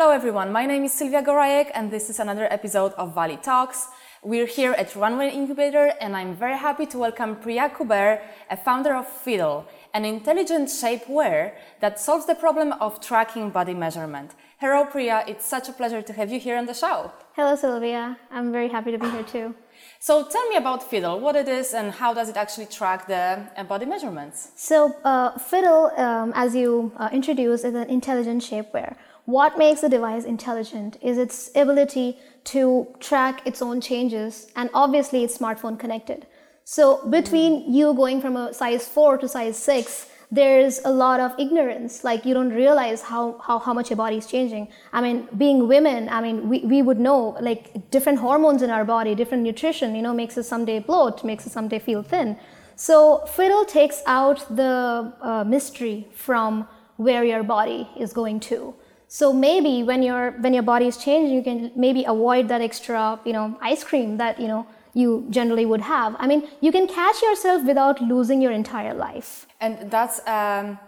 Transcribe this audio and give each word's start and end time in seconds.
Hello, 0.00 0.12
everyone. 0.12 0.52
My 0.52 0.64
name 0.64 0.84
is 0.84 0.92
Sylvia 0.92 1.24
Gorajek, 1.24 1.72
and 1.74 1.90
this 1.90 2.08
is 2.08 2.20
another 2.20 2.46
episode 2.52 2.92
of 2.92 3.16
Valley 3.16 3.36
Talks. 3.36 3.88
We're 4.22 4.46
here 4.46 4.70
at 4.74 4.94
Runway 4.94 5.30
Incubator, 5.30 5.92
and 6.00 6.16
I'm 6.16 6.36
very 6.36 6.56
happy 6.56 6.86
to 6.86 6.98
welcome 6.98 7.34
Priya 7.34 7.68
Kuber, 7.68 8.20
a 8.48 8.56
founder 8.56 8.94
of 8.94 9.08
Fiddle, 9.08 9.66
an 9.92 10.04
intelligent 10.04 10.68
shapewear 10.68 11.54
that 11.80 11.98
solves 11.98 12.26
the 12.26 12.36
problem 12.36 12.74
of 12.74 13.00
tracking 13.00 13.50
body 13.50 13.74
measurement. 13.74 14.36
Hello, 14.58 14.84
Priya. 14.84 15.24
It's 15.26 15.44
such 15.44 15.68
a 15.68 15.72
pleasure 15.72 16.00
to 16.00 16.12
have 16.12 16.30
you 16.30 16.38
here 16.38 16.56
on 16.56 16.66
the 16.66 16.74
show. 16.74 17.10
Hello, 17.34 17.56
Sylvia. 17.56 18.16
I'm 18.30 18.52
very 18.52 18.68
happy 18.68 18.92
to 18.92 18.98
be 18.98 19.10
here 19.10 19.24
too. 19.24 19.52
So 19.98 20.24
tell 20.24 20.48
me 20.48 20.56
about 20.56 20.88
Fiddle, 20.88 21.18
what 21.18 21.34
it 21.34 21.48
is, 21.48 21.74
and 21.74 21.90
how 21.90 22.14
does 22.14 22.28
it 22.28 22.36
actually 22.36 22.66
track 22.66 23.08
the 23.08 23.48
uh, 23.56 23.64
body 23.64 23.84
measurements? 23.84 24.52
So 24.54 24.94
uh, 25.04 25.36
Fiddle, 25.38 25.90
um, 25.96 26.32
as 26.36 26.54
you 26.54 26.92
uh, 26.98 27.08
introduced, 27.12 27.64
is 27.64 27.74
an 27.74 27.90
intelligent 27.90 28.42
shapewear. 28.42 28.94
What 29.28 29.58
makes 29.58 29.82
the 29.82 29.90
device 29.90 30.24
intelligent 30.24 30.96
is 31.02 31.18
its 31.18 31.50
ability 31.54 32.16
to 32.44 32.86
track 32.98 33.46
its 33.46 33.60
own 33.60 33.78
changes, 33.78 34.46
and 34.56 34.70
obviously 34.72 35.22
it's 35.22 35.36
smartphone 35.36 35.78
connected. 35.78 36.26
So 36.64 37.06
between 37.10 37.70
you 37.70 37.92
going 37.92 38.22
from 38.22 38.38
a 38.38 38.54
size 38.54 38.88
4 38.88 39.18
to 39.18 39.28
size 39.28 39.58
6, 39.58 40.08
there's 40.30 40.80
a 40.82 40.90
lot 40.90 41.20
of 41.20 41.38
ignorance. 41.38 42.04
Like 42.04 42.24
you 42.24 42.32
don't 42.32 42.48
realize 42.48 43.02
how, 43.02 43.36
how, 43.46 43.58
how 43.58 43.74
much 43.74 43.90
your 43.90 43.98
body 43.98 44.16
is 44.16 44.26
changing. 44.26 44.68
I 44.94 45.02
mean, 45.02 45.28
being 45.36 45.68
women, 45.68 46.08
I 46.08 46.22
mean, 46.22 46.48
we, 46.48 46.60
we 46.60 46.80
would 46.80 46.98
know 46.98 47.36
like 47.38 47.90
different 47.90 48.20
hormones 48.20 48.62
in 48.62 48.70
our 48.70 48.86
body, 48.86 49.14
different 49.14 49.42
nutrition, 49.42 49.94
you 49.94 50.00
know, 50.00 50.14
makes 50.14 50.38
us 50.38 50.48
someday 50.48 50.78
bloat, 50.78 51.22
makes 51.22 51.46
us 51.46 51.52
someday 51.52 51.80
feel 51.80 52.02
thin. 52.02 52.38
So 52.76 53.26
Fiddle 53.26 53.66
takes 53.66 54.00
out 54.06 54.46
the 54.48 55.12
uh, 55.20 55.44
mystery 55.46 56.08
from 56.14 56.66
where 56.96 57.24
your 57.24 57.42
body 57.42 57.90
is 57.94 58.14
going 58.14 58.40
to. 58.52 58.74
So 59.08 59.32
maybe 59.32 59.82
when 59.82 60.02
your 60.02 60.32
when 60.32 60.52
your 60.52 60.62
body 60.62 60.86
is 60.86 60.98
changing, 60.98 61.34
you 61.34 61.42
can 61.42 61.72
maybe 61.74 62.04
avoid 62.04 62.48
that 62.48 62.60
extra, 62.60 63.18
you 63.24 63.32
know, 63.32 63.56
ice 63.60 63.82
cream 63.82 64.18
that 64.18 64.38
you 64.38 64.48
know 64.48 64.66
you 64.92 65.26
generally 65.30 65.64
would 65.64 65.80
have. 65.80 66.14
I 66.18 66.26
mean, 66.26 66.46
you 66.60 66.70
can 66.72 66.86
catch 66.86 67.22
yourself 67.22 67.64
without 67.64 68.02
losing 68.02 68.42
your 68.42 68.52
entire 68.52 68.94
life. 68.94 69.46
And 69.60 69.90
that's 69.90 70.20
um, 70.26 70.78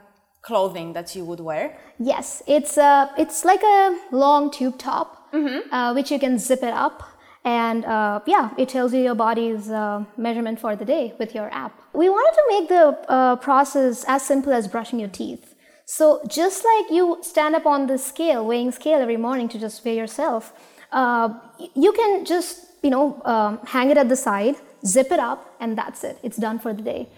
clothing 0.42 0.92
that 0.92 1.14
you 1.16 1.24
would 1.24 1.40
wear. 1.40 1.78
Yes, 1.98 2.42
it's 2.46 2.76
uh, 2.76 3.08
it's 3.16 3.44
like 3.44 3.62
a 3.62 3.98
long 4.10 4.50
tube 4.50 4.78
top, 4.78 5.32
mm-hmm. 5.32 5.72
uh, 5.72 5.94
which 5.94 6.10
you 6.10 6.18
can 6.18 6.38
zip 6.38 6.62
it 6.62 6.74
up. 6.74 7.02
And 7.42 7.86
uh, 7.86 8.20
yeah, 8.26 8.50
it 8.58 8.68
tells 8.68 8.92
you 8.92 9.00
your 9.00 9.14
body's 9.14 9.70
uh, 9.70 10.04
measurement 10.18 10.60
for 10.60 10.76
the 10.76 10.84
day 10.84 11.14
with 11.18 11.34
your 11.34 11.48
app. 11.54 11.72
We 11.94 12.10
wanted 12.10 12.34
to 12.36 12.44
make 12.48 12.68
the 12.68 13.10
uh, 13.10 13.36
process 13.36 14.04
as 14.06 14.22
simple 14.22 14.52
as 14.52 14.68
brushing 14.68 14.98
your 14.98 15.08
teeth. 15.08 15.49
So 15.90 16.22
just 16.28 16.64
like 16.64 16.88
you 16.88 17.18
stand 17.20 17.56
up 17.56 17.66
on 17.66 17.88
the 17.88 17.98
scale, 17.98 18.46
weighing 18.46 18.70
scale 18.70 19.00
every 19.00 19.16
morning 19.16 19.48
to 19.48 19.58
just 19.58 19.84
weigh 19.84 19.96
yourself, 19.96 20.52
uh, 20.92 21.30
you 21.74 21.92
can 21.92 22.24
just 22.24 22.66
you 22.84 22.90
know 22.90 23.20
um, 23.24 23.58
hang 23.66 23.90
it 23.90 23.98
at 23.98 24.08
the 24.08 24.14
side, 24.14 24.54
zip 24.86 25.10
it 25.10 25.18
up, 25.18 25.52
and 25.58 25.76
that's 25.76 26.04
it. 26.04 26.16
It's 26.22 26.36
done 26.36 26.60
for 26.60 26.72
the 26.72 26.80
day. 26.80 27.08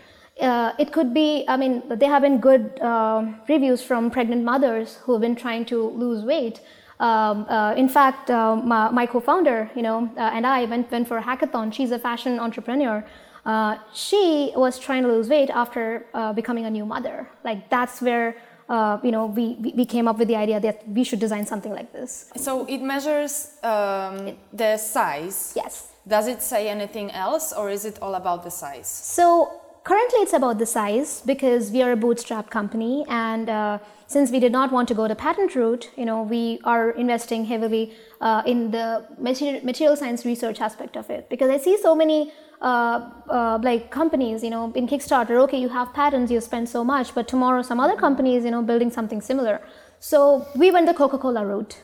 Uh, 0.41 0.73
it 0.79 0.91
could 0.91 1.12
be, 1.12 1.45
I 1.48 1.59
mean, 1.59 1.83
there 1.87 2.09
have 2.09 2.23
been 2.23 2.39
good 2.41 2.81
uh, 2.81 3.27
reviews 3.47 3.83
from 3.83 4.11
pregnant 4.11 4.42
mothers 4.42 4.97
who 5.03 5.12
have 5.12 5.20
been 5.20 5.36
trying 5.36 5.67
to 5.67 5.91
lose 5.91 6.25
weight. 6.25 6.62
Um, 6.98 7.45
uh, 7.51 7.75
in 7.75 7.91
fact, 7.91 8.31
uh, 8.31 8.57
my, 8.57 8.91
my, 8.91 9.05
co-founder, 9.05 9.70
you 9.77 9.83
know, 9.83 10.11
uh, 10.17 10.36
and 10.36 10.47
I 10.47 10.64
went, 10.64 10.91
went 10.91 11.07
for 11.09 11.19
a 11.19 11.23
hackathon. 11.23 11.75
She's 11.75 11.91
a 11.91 11.98
fashion 11.98 12.41
entrepreneur. 12.41 13.05
Uh, 13.45 13.77
she 13.92 14.53
was 14.57 14.79
trying 14.79 15.03
to 15.03 15.09
lose 15.09 15.29
weight 15.29 15.51
after 15.51 16.07
becoming 16.34 16.64
a 16.64 16.70
new 16.70 16.86
mother. 16.86 17.29
Like 17.45 17.69
that's 17.69 18.01
where 18.01 18.34
uh, 18.68 18.98
you 19.02 19.10
know, 19.10 19.27
we, 19.27 19.56
we 19.74 19.84
came 19.84 20.08
up 20.08 20.18
with 20.18 20.28
the 20.28 20.36
idea 20.36 20.61
that 20.61 20.89
we 20.89 21.05
should 21.05 21.18
design 21.18 21.46
something 21.46 21.73
like 21.73 21.92
this. 21.92 22.30
So 22.36 22.67
it 22.67 22.78
measures 22.78 23.52
um, 23.62 24.36
the 24.52 24.77
size. 24.77 25.52
Yes. 25.56 25.92
Does 26.06 26.27
it 26.27 26.42
say 26.42 26.68
anything 26.68 27.11
else, 27.12 27.52
or 27.52 27.70
is 27.70 27.84
it 27.84 27.98
all 28.02 28.14
about 28.17 28.42
the 28.42 28.51
size? 28.51 28.89
So 28.89 29.61
currently, 29.84 30.18
it's 30.20 30.33
about 30.33 30.58
the 30.58 30.67
size 30.67 31.22
because 31.24 31.70
we 31.70 31.80
are 31.83 31.92
a 31.92 31.96
bootstrap 31.96 32.51
company, 32.51 33.05
and 33.08 33.48
uh, 33.48 33.78
since 34.08 34.30
we 34.30 34.40
did 34.40 34.52
not 34.52 34.72
want 34.72 34.89
to 34.89 34.95
go 34.95 35.06
the 35.06 35.14
patent 35.14 35.55
route, 35.55 35.90
you 35.96 36.05
know, 36.05 36.22
we 36.22 36.61
are 36.64 36.90
investing 36.90 37.45
heavily 37.45 37.95
uh, 38.20 38.42
in 38.45 38.70
the 38.70 39.05
material 39.18 39.96
science 39.96 40.24
research 40.24 40.61
aspect 40.61 40.96
of 40.96 41.08
it 41.08 41.28
because 41.30 41.48
I 41.48 41.56
see 41.56 41.78
so 41.80 41.95
many 41.95 42.33
uh, 42.62 43.11
uh, 43.28 43.58
like 43.62 43.90
companies, 43.90 44.42
you 44.42 44.50
know, 44.50 44.73
in 44.74 44.86
Kickstarter, 44.86 45.36
okay, 45.45 45.58
you 45.58 45.68
have 45.68 45.92
patents, 45.92 46.30
you 46.30 46.40
spend 46.40 46.68
so 46.68 46.84
much, 46.84 47.14
but 47.14 47.28
tomorrow 47.28 47.62
some 47.62 47.80
other 47.80 47.96
companies, 47.96 48.45
you 48.45 48.50
know, 48.50 48.62
building 48.62 48.90
something 48.90 49.20
similar. 49.20 49.61
So 49.98 50.46
we 50.56 50.70
went 50.70 50.86
the 50.86 50.95
Coca-Cola 50.95 51.45
route. 51.45 51.77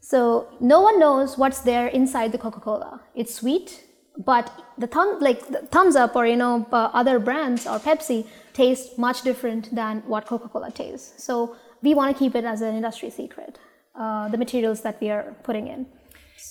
So 0.00 0.48
no 0.60 0.80
one 0.80 0.98
knows 0.98 1.36
what's 1.36 1.60
there 1.60 1.88
inside 1.88 2.32
the 2.32 2.38
Coca-Cola. 2.38 3.00
It's 3.14 3.34
sweet, 3.34 3.84
but 4.16 4.52
the 4.76 4.86
thumb, 4.86 5.18
like 5.20 5.46
the 5.48 5.60
Thums 5.72 5.96
Up 5.96 6.14
or 6.14 6.26
you 6.26 6.36
know 6.36 6.66
uh, 6.72 6.90
other 6.92 7.18
brands 7.18 7.66
or 7.66 7.78
Pepsi 7.78 8.26
taste 8.52 8.98
much 8.98 9.22
different 9.22 9.74
than 9.74 10.02
what 10.06 10.26
Coca-Cola 10.26 10.70
tastes. 10.70 11.24
So 11.24 11.56
we 11.82 11.94
want 11.94 12.14
to 12.14 12.18
keep 12.18 12.34
it 12.34 12.44
as 12.44 12.60
an 12.60 12.74
industry 12.74 13.10
secret. 13.10 13.58
Uh, 13.94 14.28
the 14.28 14.38
materials 14.38 14.82
that 14.82 15.00
we 15.00 15.10
are 15.10 15.34
putting 15.42 15.66
in. 15.66 15.84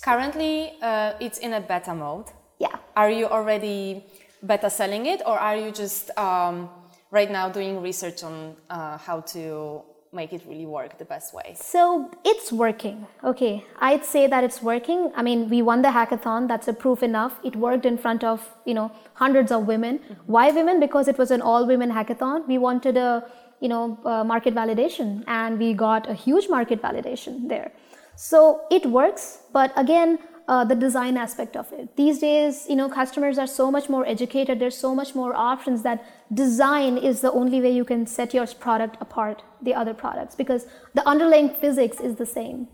Currently, 0.03 0.73
uh, 0.81 1.13
it's 1.21 1.37
in 1.37 1.53
a 1.53 1.61
beta 1.61 1.95
mode. 1.95 2.25
Yeah. 2.59 2.75
Are 2.95 3.09
you 3.09 3.27
already 3.27 4.03
beta 4.45 4.69
selling 4.69 5.05
it, 5.05 5.21
or 5.25 5.37
are 5.37 5.55
you 5.55 5.71
just 5.71 6.09
um, 6.17 6.69
right 7.11 7.29
now 7.29 7.49
doing 7.49 7.81
research 7.81 8.23
on 8.23 8.55
uh, 8.69 8.97
how 8.97 9.21
to 9.21 9.81
make 10.13 10.33
it 10.33 10.41
really 10.47 10.65
work 10.65 10.97
the 10.97 11.05
best 11.05 11.33
way? 11.33 11.55
So 11.55 12.09
it's 12.25 12.51
working. 12.51 13.05
Okay, 13.23 13.63
I'd 13.79 14.05
say 14.05 14.27
that 14.27 14.43
it's 14.43 14.61
working. 14.61 15.11
I 15.15 15.21
mean, 15.21 15.49
we 15.49 15.61
won 15.61 15.81
the 15.81 15.89
hackathon. 15.89 16.47
That's 16.47 16.67
a 16.67 16.73
proof 16.73 17.03
enough. 17.03 17.39
It 17.43 17.55
worked 17.55 17.85
in 17.85 17.97
front 17.97 18.23
of 18.23 18.47
you 18.65 18.73
know 18.73 18.91
hundreds 19.13 19.51
of 19.51 19.67
women. 19.67 19.99
Mm-hmm. 19.99 20.13
Why 20.25 20.51
women? 20.51 20.79
Because 20.79 21.07
it 21.07 21.17
was 21.17 21.31
an 21.31 21.41
all-women 21.41 21.91
hackathon. 21.91 22.47
We 22.47 22.57
wanted 22.57 22.97
a 22.97 23.29
you 23.59 23.69
know 23.69 23.99
uh, 24.05 24.23
market 24.23 24.55
validation, 24.55 25.23
and 25.27 25.59
we 25.59 25.73
got 25.73 26.09
a 26.09 26.13
huge 26.13 26.49
market 26.49 26.81
validation 26.81 27.47
there. 27.49 27.71
So 28.15 28.61
it 28.71 28.83
works, 28.87 29.39
but 29.53 29.71
again, 29.75 30.17
uh, 30.47 30.63
the 30.63 30.75
design 30.75 31.17
aspect 31.17 31.57
of 31.57 31.71
it. 31.73 31.95
These 31.97 32.19
days, 32.19 32.65
you 32.69 32.75
know, 32.75 32.87
customers 32.87 33.37
are 33.37 33.47
so 33.47 33.69
much 33.69 33.89
more 33.89 34.05
educated. 34.07 34.59
There's 34.59 34.77
so 34.77 34.95
much 34.95 35.13
more 35.13 35.35
options 35.35 35.83
that 35.83 36.05
design 36.33 36.97
is 36.97 37.21
the 37.21 37.31
only 37.31 37.61
way 37.61 37.71
you 37.71 37.83
can 37.83 38.07
set 38.07 38.33
your 38.33 38.47
product 38.47 38.97
apart 39.01 39.43
the 39.61 39.73
other 39.73 39.93
products 39.93 40.35
because 40.35 40.65
the 40.93 41.05
underlying 41.07 41.49
physics 41.49 41.99
is 41.99 42.15
the 42.15 42.25
same. 42.25 42.67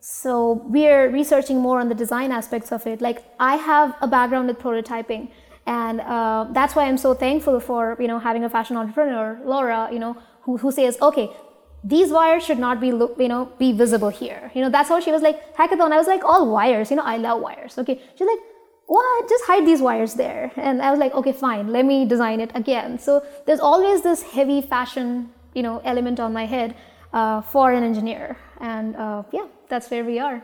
So 0.00 0.64
we're 0.64 1.10
researching 1.10 1.60
more 1.60 1.78
on 1.78 1.88
the 1.88 1.94
design 1.94 2.32
aspects 2.32 2.72
of 2.72 2.86
it. 2.88 3.00
Like 3.00 3.22
I 3.38 3.54
have 3.54 3.94
a 4.00 4.08
background 4.08 4.48
with 4.48 4.58
prototyping, 4.58 5.30
and 5.64 6.00
uh, 6.00 6.48
that's 6.50 6.74
why 6.74 6.86
I'm 6.86 6.98
so 6.98 7.14
thankful 7.14 7.60
for 7.60 7.96
you 8.00 8.08
know 8.08 8.18
having 8.18 8.42
a 8.42 8.50
fashion 8.50 8.76
entrepreneur, 8.76 9.40
Laura, 9.44 9.88
you 9.92 10.00
know, 10.00 10.16
who, 10.42 10.56
who 10.56 10.72
says, 10.72 10.98
okay, 11.00 11.30
these 11.84 12.10
wires 12.10 12.44
should 12.44 12.58
not 12.58 12.80
be 12.80 12.88
you 12.88 13.28
know 13.28 13.46
be 13.58 13.72
visible 13.72 14.08
here. 14.08 14.50
You 14.54 14.62
know 14.62 14.70
that's 14.70 14.88
how 14.88 15.00
she 15.00 15.10
was 15.10 15.22
like 15.22 15.56
hackathon. 15.56 15.92
I 15.92 15.96
was 15.96 16.06
like 16.06 16.24
all 16.24 16.50
wires 16.50 16.90
you 16.90 16.96
know 16.96 17.02
i 17.04 17.16
love 17.16 17.40
wires. 17.40 17.78
Okay. 17.78 18.00
She's 18.16 18.26
like 18.26 18.38
what? 18.86 19.28
Just 19.28 19.44
hide 19.44 19.66
these 19.66 19.80
wires 19.80 20.14
there. 20.14 20.52
And 20.56 20.82
i 20.82 20.90
was 20.90 21.00
like 21.00 21.14
okay 21.14 21.32
fine. 21.32 21.68
Let 21.68 21.84
me 21.84 22.04
design 22.04 22.40
it 22.40 22.50
again. 22.54 22.98
So 22.98 23.24
there's 23.46 23.60
always 23.60 24.02
this 24.02 24.22
heavy 24.22 24.62
fashion 24.62 25.32
you 25.54 25.62
know 25.62 25.80
element 25.84 26.20
on 26.20 26.32
my 26.32 26.46
head 26.46 26.76
uh, 27.12 27.40
for 27.42 27.72
an 27.72 27.82
engineer. 27.82 28.36
And 28.60 28.96
uh, 28.96 29.24
yeah 29.32 29.46
that's 29.68 29.90
where 29.90 30.04
we 30.04 30.18
are. 30.18 30.42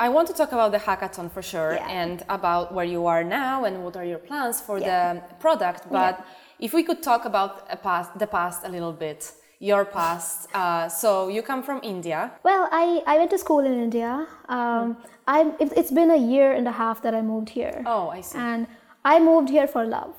I 0.00 0.08
want 0.08 0.26
to 0.28 0.34
talk 0.34 0.52
about 0.52 0.72
the 0.72 0.78
hackathon 0.78 1.30
for 1.30 1.42
sure 1.42 1.74
yeah. 1.74 1.86
and 1.88 2.24
about 2.28 2.72
where 2.74 2.84
you 2.84 3.06
are 3.06 3.22
now 3.22 3.64
and 3.66 3.84
what 3.84 3.96
are 3.96 4.04
your 4.04 4.18
plans 4.18 4.60
for 4.60 4.78
yeah. 4.78 5.14
the 5.14 5.20
product. 5.44 5.82
But 5.90 6.14
yeah. 6.18 6.66
if 6.66 6.72
we 6.72 6.82
could 6.82 7.02
talk 7.02 7.24
about 7.24 7.68
past, 7.82 8.18
the 8.18 8.26
past 8.26 8.62
a 8.64 8.68
little 8.68 8.92
bit, 8.92 9.30
your 9.62 9.84
past. 9.84 10.48
Uh, 10.52 10.88
so 10.88 11.28
you 11.28 11.40
come 11.40 11.62
from 11.62 11.78
India. 11.84 12.32
Well, 12.42 12.68
I, 12.72 13.02
I 13.06 13.16
went 13.16 13.30
to 13.30 13.38
school 13.38 13.60
in 13.60 13.74
India. 13.80 14.26
Um, 14.48 14.96
I, 15.28 15.52
it, 15.60 15.72
has 15.76 15.92
been 15.92 16.10
a 16.10 16.16
year 16.16 16.52
and 16.52 16.66
a 16.66 16.72
half 16.72 17.00
that 17.02 17.14
I 17.14 17.22
moved 17.22 17.48
here. 17.48 17.82
Oh, 17.86 18.08
I 18.08 18.20
see. 18.22 18.38
And 18.38 18.66
I 19.04 19.20
moved 19.20 19.48
here 19.48 19.68
for 19.68 19.84
love. 19.84 20.14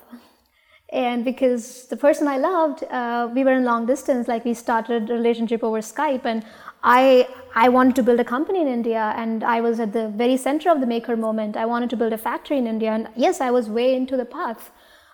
And 0.88 1.24
because 1.24 1.86
the 1.88 1.96
person 1.96 2.26
I 2.26 2.38
loved, 2.38 2.84
uh, 2.84 3.28
we 3.34 3.44
were 3.44 3.52
in 3.52 3.64
long 3.64 3.84
distance, 3.84 4.28
like 4.28 4.46
we 4.46 4.54
started 4.54 5.10
a 5.10 5.12
relationship 5.12 5.62
over 5.62 5.80
Skype, 5.80 6.24
and 6.24 6.44
I 6.82 7.28
I 7.54 7.68
wanted 7.68 7.96
to 7.96 8.02
build 8.02 8.20
a 8.20 8.24
company 8.24 8.60
in 8.60 8.68
India, 8.68 9.12
and 9.16 9.42
I 9.42 9.60
was 9.60 9.80
at 9.80 9.92
the 9.92 10.08
very 10.08 10.36
center 10.36 10.70
of 10.70 10.80
the 10.80 10.86
maker 10.86 11.16
moment. 11.16 11.56
I 11.56 11.66
wanted 11.66 11.90
to 11.90 11.96
build 11.96 12.12
a 12.12 12.18
factory 12.18 12.58
in 12.58 12.66
India, 12.66 12.92
and 12.92 13.08
yes, 13.16 13.40
I 13.40 13.50
was 13.50 13.68
way 13.68 13.96
into 13.96 14.16
the 14.16 14.24
path. 14.24 14.70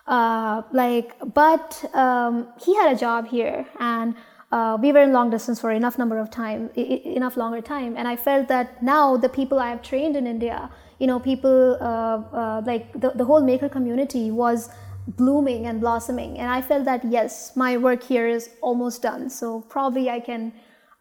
Uh, 0.07 0.63
like, 0.71 1.13
but 1.33 1.83
um, 1.95 2.47
he 2.63 2.75
had 2.75 2.91
a 2.95 2.99
job 2.99 3.27
here, 3.27 3.65
and 3.79 4.15
uh, 4.51 4.77
we 4.81 4.91
were 4.91 5.01
in 5.01 5.13
long 5.13 5.29
distance 5.29 5.59
for 5.61 5.71
enough 5.71 5.97
number 5.97 6.17
of 6.19 6.29
time, 6.29 6.69
I- 6.75 7.01
enough 7.05 7.37
longer 7.37 7.61
time, 7.61 7.95
and 7.97 8.07
I 8.07 8.15
felt 8.15 8.47
that 8.47 8.81
now 8.83 9.15
the 9.15 9.29
people 9.29 9.59
I 9.59 9.69
have 9.69 9.81
trained 9.81 10.15
in 10.15 10.25
India, 10.27 10.69
you 10.99 11.07
know, 11.07 11.19
people 11.19 11.77
uh, 11.79 11.85
uh, 11.85 12.61
like 12.65 12.91
the, 12.99 13.11
the 13.11 13.23
whole 13.25 13.41
maker 13.41 13.69
community 13.69 14.31
was 14.31 14.69
blooming 15.07 15.67
and 15.67 15.79
blossoming, 15.79 16.37
and 16.39 16.49
I 16.49 16.61
felt 16.61 16.85
that 16.85 17.03
yes, 17.05 17.55
my 17.55 17.77
work 17.77 18.03
here 18.03 18.27
is 18.27 18.49
almost 18.61 19.01
done. 19.01 19.29
So 19.29 19.61
probably 19.61 20.09
I 20.09 20.19
can 20.19 20.51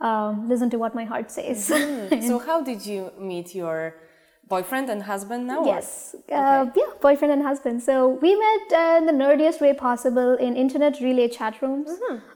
um, 0.01 0.49
listen 0.49 0.71
to 0.71 0.79
what 0.79 0.95
my 0.95 1.05
heart 1.05 1.31
says. 1.31 1.65
so 1.67 2.39
how 2.47 2.63
did 2.63 2.85
you 2.87 3.11
meet 3.19 3.55
your 3.55 3.95
boyfriend 4.51 4.91
and 4.91 5.03
husband 5.05 5.47
now? 5.47 5.65
Yes, 5.65 6.15
uh, 6.31 6.67
yeah, 6.77 6.91
boyfriend 7.01 7.33
and 7.33 7.43
husband. 7.43 7.83
So 7.83 8.09
we 8.25 8.35
met 8.35 8.73
uh, 8.73 8.99
in 8.99 9.07
the 9.07 9.17
nerdiest 9.25 9.61
way 9.61 9.73
possible 9.73 10.35
in 10.35 10.57
internet 10.57 11.01
relay 11.01 11.29
chat 11.29 11.63
rooms, 11.63 11.89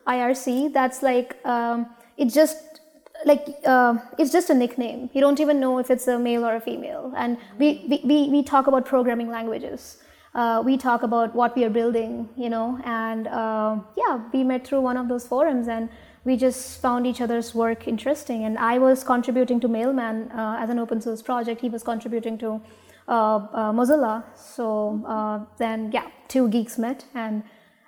IRC. 0.07 0.73
That's 0.73 1.03
like 1.03 1.37
um, 1.45 1.87
it 2.17 2.33
just 2.33 2.81
like 3.27 3.45
uh, 3.65 3.95
it's 4.19 4.33
just 4.33 4.49
a 4.51 4.55
nickname. 4.55 5.11
You 5.13 5.21
don't 5.21 5.41
even 5.41 5.61
know 5.61 5.79
if 5.79 5.91
it's 5.91 6.09
a 6.09 6.19
male 6.19 6.47
or 6.47 6.55
a 6.57 6.61
female. 6.61 7.13
And 7.17 7.37
we 7.59 7.85
we, 7.91 8.01
we, 8.05 8.29
we 8.31 8.43
talk 8.43 8.67
about 8.67 8.87
programming 8.87 9.31
languages. 9.31 9.99
Uh, 10.35 10.61
we 10.65 10.77
talk 10.77 11.05
about 11.05 11.33
what 11.33 11.55
we 11.57 11.65
are 11.65 11.71
building, 11.71 12.29
you 12.37 12.51
know, 12.51 12.81
and 12.85 13.29
uh, 13.29 13.77
yeah, 13.97 14.21
we 14.33 14.43
met 14.43 14.67
through 14.67 14.81
one 14.81 14.97
of 14.97 15.07
those 15.09 15.25
forums 15.25 15.69
and 15.69 15.89
we 16.25 16.37
just 16.37 16.81
found 16.81 17.07
each 17.07 17.21
other's 17.21 17.55
work 17.55 17.87
interesting. 17.87 18.45
And 18.45 18.59
I 18.59 18.79
was 18.79 19.05
contributing 19.05 19.61
to 19.61 19.69
Mailman 19.69 20.31
uh, 20.33 20.57
as 20.59 20.71
an 20.71 20.79
open 20.79 21.01
source 21.01 21.23
project. 21.23 21.61
He 21.61 21.69
was 21.69 21.83
contributing 21.83 22.39
to 22.39 22.61
uh, 23.09 23.13
uh, 23.13 23.73
Mozilla. 23.73 24.25
So 24.37 25.03
uh, 25.07 25.45
then, 25.59 25.93
yeah, 25.93 26.09
two 26.29 26.49
geeks 26.49 26.79
met 26.79 27.05
and 27.15 27.43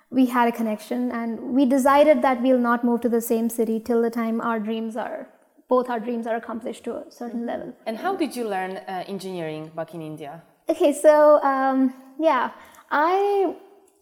we 0.09 0.27
had 0.27 0.47
a 0.47 0.51
connection. 0.51 1.11
And 1.11 1.39
we 1.53 1.65
decided 1.65 2.21
that 2.21 2.41
we'll 2.41 2.59
not 2.59 2.83
move 2.83 3.01
to 3.01 3.09
the 3.09 3.21
same 3.21 3.49
city 3.49 3.79
till 3.79 4.01
the 4.01 4.11
time 4.11 4.39
our 4.39 4.59
dreams 4.59 4.95
are, 4.95 5.27
both 5.67 5.89
our 5.89 5.99
dreams 5.99 6.27
are 6.27 6.35
accomplished 6.35 6.83
to 6.85 6.97
a 6.97 7.11
certain 7.11 7.45
level. 7.45 7.73
And 7.85 7.97
how 7.97 8.15
did 8.15 8.35
you 8.35 8.47
learn 8.47 8.77
uh, 8.77 9.03
engineering 9.07 9.71
back 9.75 9.93
in 9.93 10.01
India? 10.01 10.43
Okay, 10.69 10.93
so 10.93 11.41
um, 11.43 11.93
yeah, 12.19 12.51
I 12.91 13.55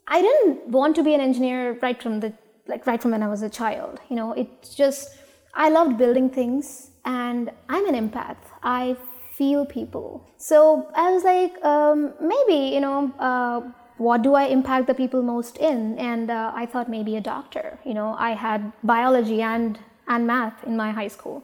I 0.08 0.22
didn't 0.22 0.68
want 0.68 0.96
to 0.96 1.04
be 1.04 1.14
an 1.14 1.22
engineer 1.22 1.78
right 1.82 2.02
from 2.02 2.20
the 2.20 2.34
like 2.68 2.86
right 2.88 3.02
from 3.02 3.12
when 3.12 3.24
I 3.24 3.28
was 3.28 3.42
a 3.42 3.50
child. 3.50 4.00
You 4.10 4.16
know, 4.16 4.34
it's 4.34 4.76
just 4.76 5.18
I 5.54 5.70
loved 5.70 5.98
building 5.98 6.30
things, 6.30 6.92
and 7.06 7.52
I'm 7.70 7.88
an 7.88 7.96
empath. 7.96 8.38
I 8.64 8.98
feel 9.38 9.66
people. 9.66 10.30
So 10.38 10.90
I 10.96 11.12
was 11.12 11.24
like, 11.24 11.64
um, 11.64 12.14
maybe 12.22 12.74
you 12.76 12.82
know. 12.82 13.12
Uh, 13.20 13.62
what 13.98 14.24
do 14.24 14.34
I 14.34 14.48
impact 14.48 14.88
the 14.88 14.94
people 14.94 15.22
most 15.22 15.56
in? 15.58 15.98
And 15.98 16.30
uh, 16.30 16.52
I 16.54 16.66
thought 16.66 16.90
maybe 16.90 17.16
a 17.16 17.22
doctor. 17.22 17.80
You 17.86 17.94
know, 17.94 18.14
I 18.20 18.32
had 18.32 18.74
biology 18.84 19.42
and 19.42 19.80
and 20.08 20.28
math 20.28 20.66
in 20.66 20.76
my 20.76 20.92
high 20.92 21.08
school. 21.08 21.44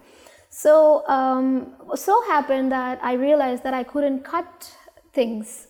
So 0.50 1.07
um, 1.07 1.74
so 1.95 2.21
happened 2.27 2.71
that 2.74 3.00
I 3.01 3.13
realized 3.13 3.63
that 3.63 3.74
I 3.74 3.83
couldn't 3.83 4.24
cut 4.24 4.75
things 5.13 5.67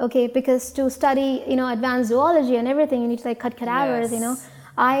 okay 0.00 0.26
because 0.26 0.72
to 0.72 0.88
study 0.90 1.44
you 1.46 1.56
know 1.56 1.68
advanced 1.68 2.08
zoology 2.08 2.56
and 2.56 2.66
everything 2.66 3.02
you 3.02 3.08
need 3.08 3.18
to 3.18 3.28
like 3.28 3.38
cut 3.38 3.56
cadavers 3.56 4.10
you 4.12 4.18
know 4.18 4.30
Yes. 4.30 4.59
I 4.88 4.96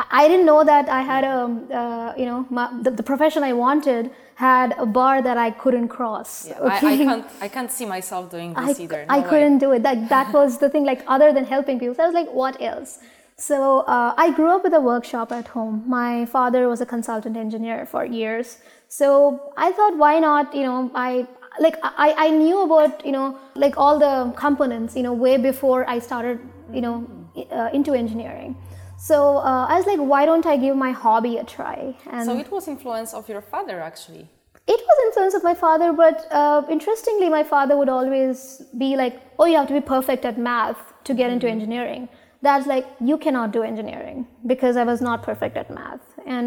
i 0.00 0.04
I 0.20 0.22
didn't 0.30 0.46
know 0.48 0.62
that 0.70 0.88
i 0.96 1.02
had 1.12 1.24
a 1.28 1.36
uh, 1.80 2.08
you 2.20 2.26
know 2.30 2.38
my, 2.56 2.64
the, 2.84 2.90
the 2.98 3.04
profession 3.10 3.42
i 3.50 3.52
wanted 3.52 4.10
had 4.46 4.74
a 4.84 4.86
bar 4.98 5.14
that 5.28 5.38
i 5.46 5.50
couldn't 5.62 5.88
cross 5.94 6.30
Yeah, 6.48 6.60
I, 6.62 6.76
I 6.92 6.96
can't. 6.96 7.26
I 7.46 7.48
can't 7.56 7.72
see 7.78 7.86
myself 7.96 8.30
doing 8.34 8.50
I, 8.54 8.66
this 8.66 8.80
either. 8.84 9.00
I 9.08 9.18
way. 9.20 9.28
couldn't 9.30 9.58
do 9.64 9.68
it. 9.76 9.80
That 9.88 9.98
that 10.14 10.28
was 10.38 10.58
the 10.64 10.68
thing. 10.74 10.84
Like 10.90 11.02
other 11.14 11.28
than 11.36 11.44
helping 11.54 11.80
people, 11.80 11.94
so 11.96 12.02
I 12.04 12.06
was 12.10 12.18
like, 12.20 12.30
what 12.42 12.54
else? 12.70 12.90
So 13.48 13.58
uh, 13.94 14.14
I 14.24 14.26
grew 14.38 14.50
up 14.56 14.62
with 14.66 14.74
a 14.74 14.80
workshop 14.92 15.28
at 15.40 15.46
home. 15.56 15.74
My 16.00 16.12
father 16.36 16.60
was 16.72 16.80
a 16.86 16.88
consultant 16.94 17.36
engineer 17.44 17.78
for 17.92 18.04
years. 18.20 18.58
So 19.00 19.08
I 19.56 19.68
thought, 19.76 19.94
why 20.04 20.14
not? 20.28 20.54
You 20.58 20.64
know, 20.68 20.78
I 20.94 21.10
like 21.66 21.76
I, 21.82 22.08
I 22.26 22.28
knew 22.30 22.58
about 22.68 23.04
you 23.04 23.14
know 23.18 23.28
like 23.64 23.74
all 23.76 23.96
the 24.06 24.14
components 24.46 24.96
you 24.96 25.04
know 25.08 25.14
way 25.26 25.36
before 25.50 25.80
I 25.94 25.98
started 26.08 26.38
you 26.72 26.82
know 26.86 26.96
uh, 27.50 27.70
into 27.78 27.90
engineering. 28.04 28.56
So 28.98 29.38
uh, 29.38 29.66
I 29.68 29.76
was 29.78 29.86
like, 29.86 29.98
why 30.00 30.26
don't 30.26 30.44
I 30.44 30.56
give 30.56 30.76
my 30.76 30.90
hobby 30.90 31.36
a 31.38 31.44
try? 31.44 31.96
And 32.10 32.26
So 32.26 32.36
it 32.36 32.50
was 32.50 32.66
influence 32.68 33.14
of 33.14 33.28
your 33.28 33.40
father 33.40 33.80
actually. 33.80 34.24
it 34.76 34.80
was 34.88 34.96
influence 35.06 35.34
of 35.38 35.42
my 35.50 35.54
father, 35.54 35.92
but 36.04 36.26
uh, 36.30 36.62
interestingly, 36.76 37.28
my 37.38 37.44
father 37.54 37.74
would 37.78 37.88
always 37.98 38.38
be 38.82 38.90
like, 39.02 39.14
"Oh, 39.38 39.46
you 39.50 39.56
have 39.60 39.68
to 39.72 39.76
be 39.80 39.84
perfect 39.96 40.22
at 40.30 40.36
math 40.50 40.80
to 41.08 41.14
get 41.20 41.28
into 41.34 41.46
engineering." 41.56 42.02
That's 42.46 42.66
like, 42.74 42.86
you 43.10 43.16
cannot 43.24 43.48
do 43.56 43.60
engineering 43.72 44.18
because 44.52 44.74
I 44.82 44.84
was 44.84 45.00
not 45.08 45.22
perfect 45.30 45.56
at 45.62 45.68
math. 45.78 46.04
And 46.34 46.46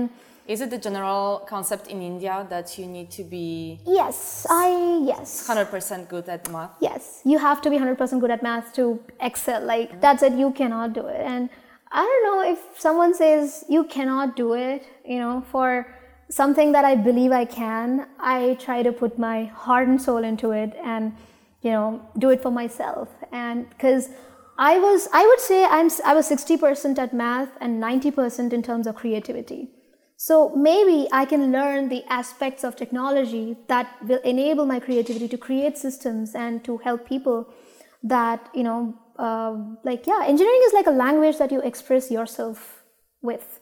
Is 0.53 0.59
it 0.65 0.69
the 0.75 0.81
general 0.87 1.25
concept 1.53 1.85
in 1.93 1.97
India 2.11 2.35
that 2.53 2.67
you 2.77 2.85
need 2.97 3.09
to 3.19 3.23
be 3.35 3.79
yes, 3.99 4.45
I 4.49 4.67
yes, 5.11 5.27
100% 5.47 6.07
good 6.13 6.27
at 6.35 6.43
math? 6.55 6.71
yes, 6.89 7.21
you 7.31 7.37
have 7.47 7.59
to 7.63 7.69
be 7.73 7.77
hundred 7.83 7.97
percent 8.01 8.19
good 8.23 8.33
at 8.37 8.41
math 8.49 8.67
to 8.79 8.83
excel. 9.29 9.61
Like 9.73 9.89
that's 10.05 10.21
it. 10.27 10.33
You 10.43 10.49
cannot 10.61 10.87
do 10.99 11.03
it. 11.17 11.21
And 11.33 11.49
I 11.91 12.03
don't 12.03 12.23
know 12.23 12.51
if 12.51 12.79
someone 12.79 13.13
says 13.13 13.65
you 13.69 13.83
cannot 13.83 14.35
do 14.35 14.53
it. 14.53 14.85
You 15.05 15.19
know, 15.19 15.43
for 15.51 15.87
something 16.29 16.71
that 16.71 16.85
I 16.85 16.95
believe 16.95 17.31
I 17.31 17.45
can, 17.45 18.07
I 18.19 18.57
try 18.59 18.83
to 18.83 18.91
put 18.91 19.19
my 19.19 19.45
heart 19.45 19.87
and 19.87 20.01
soul 20.01 20.23
into 20.23 20.51
it 20.51 20.73
and, 20.83 21.13
you 21.61 21.71
know, 21.71 22.01
do 22.17 22.29
it 22.29 22.41
for 22.41 22.51
myself. 22.51 23.09
And 23.31 23.69
because 23.69 24.09
I 24.57 24.79
was, 24.79 25.07
I 25.11 25.25
would 25.25 25.39
say 25.39 25.65
I'm, 25.65 25.89
I 26.05 26.13
was 26.13 26.29
60% 26.29 26.97
at 26.97 27.13
math 27.13 27.49
and 27.59 27.83
90% 27.83 28.53
in 28.53 28.63
terms 28.63 28.87
of 28.87 28.95
creativity. 28.95 29.69
So 30.15 30.55
maybe 30.55 31.07
I 31.11 31.25
can 31.25 31.51
learn 31.51 31.89
the 31.89 32.03
aspects 32.07 32.63
of 32.63 32.75
technology 32.75 33.57
that 33.67 33.97
will 34.03 34.19
enable 34.19 34.65
my 34.67 34.79
creativity 34.79 35.27
to 35.27 35.37
create 35.37 35.77
systems 35.77 36.35
and 36.35 36.63
to 36.63 36.77
help 36.77 37.07
people 37.07 37.51
that, 38.03 38.47
you 38.53 38.63
know, 38.63 38.93
uh, 39.25 39.51
like, 39.83 40.07
yeah, 40.07 40.21
engineering 40.33 40.63
is 40.67 40.73
like 40.73 40.87
a 40.87 40.97
language 41.05 41.37
that 41.37 41.51
you 41.51 41.61
express 41.61 42.11
yourself 42.11 42.83
with 43.21 43.61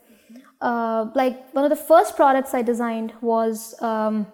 uh, 0.61 1.09
like 1.15 1.53
one 1.53 1.63
of 1.63 1.69
the 1.69 1.75
first 1.75 2.15
products 2.15 2.53
I 2.53 2.61
designed 2.61 3.13
was 3.21 3.81
um, 3.81 4.27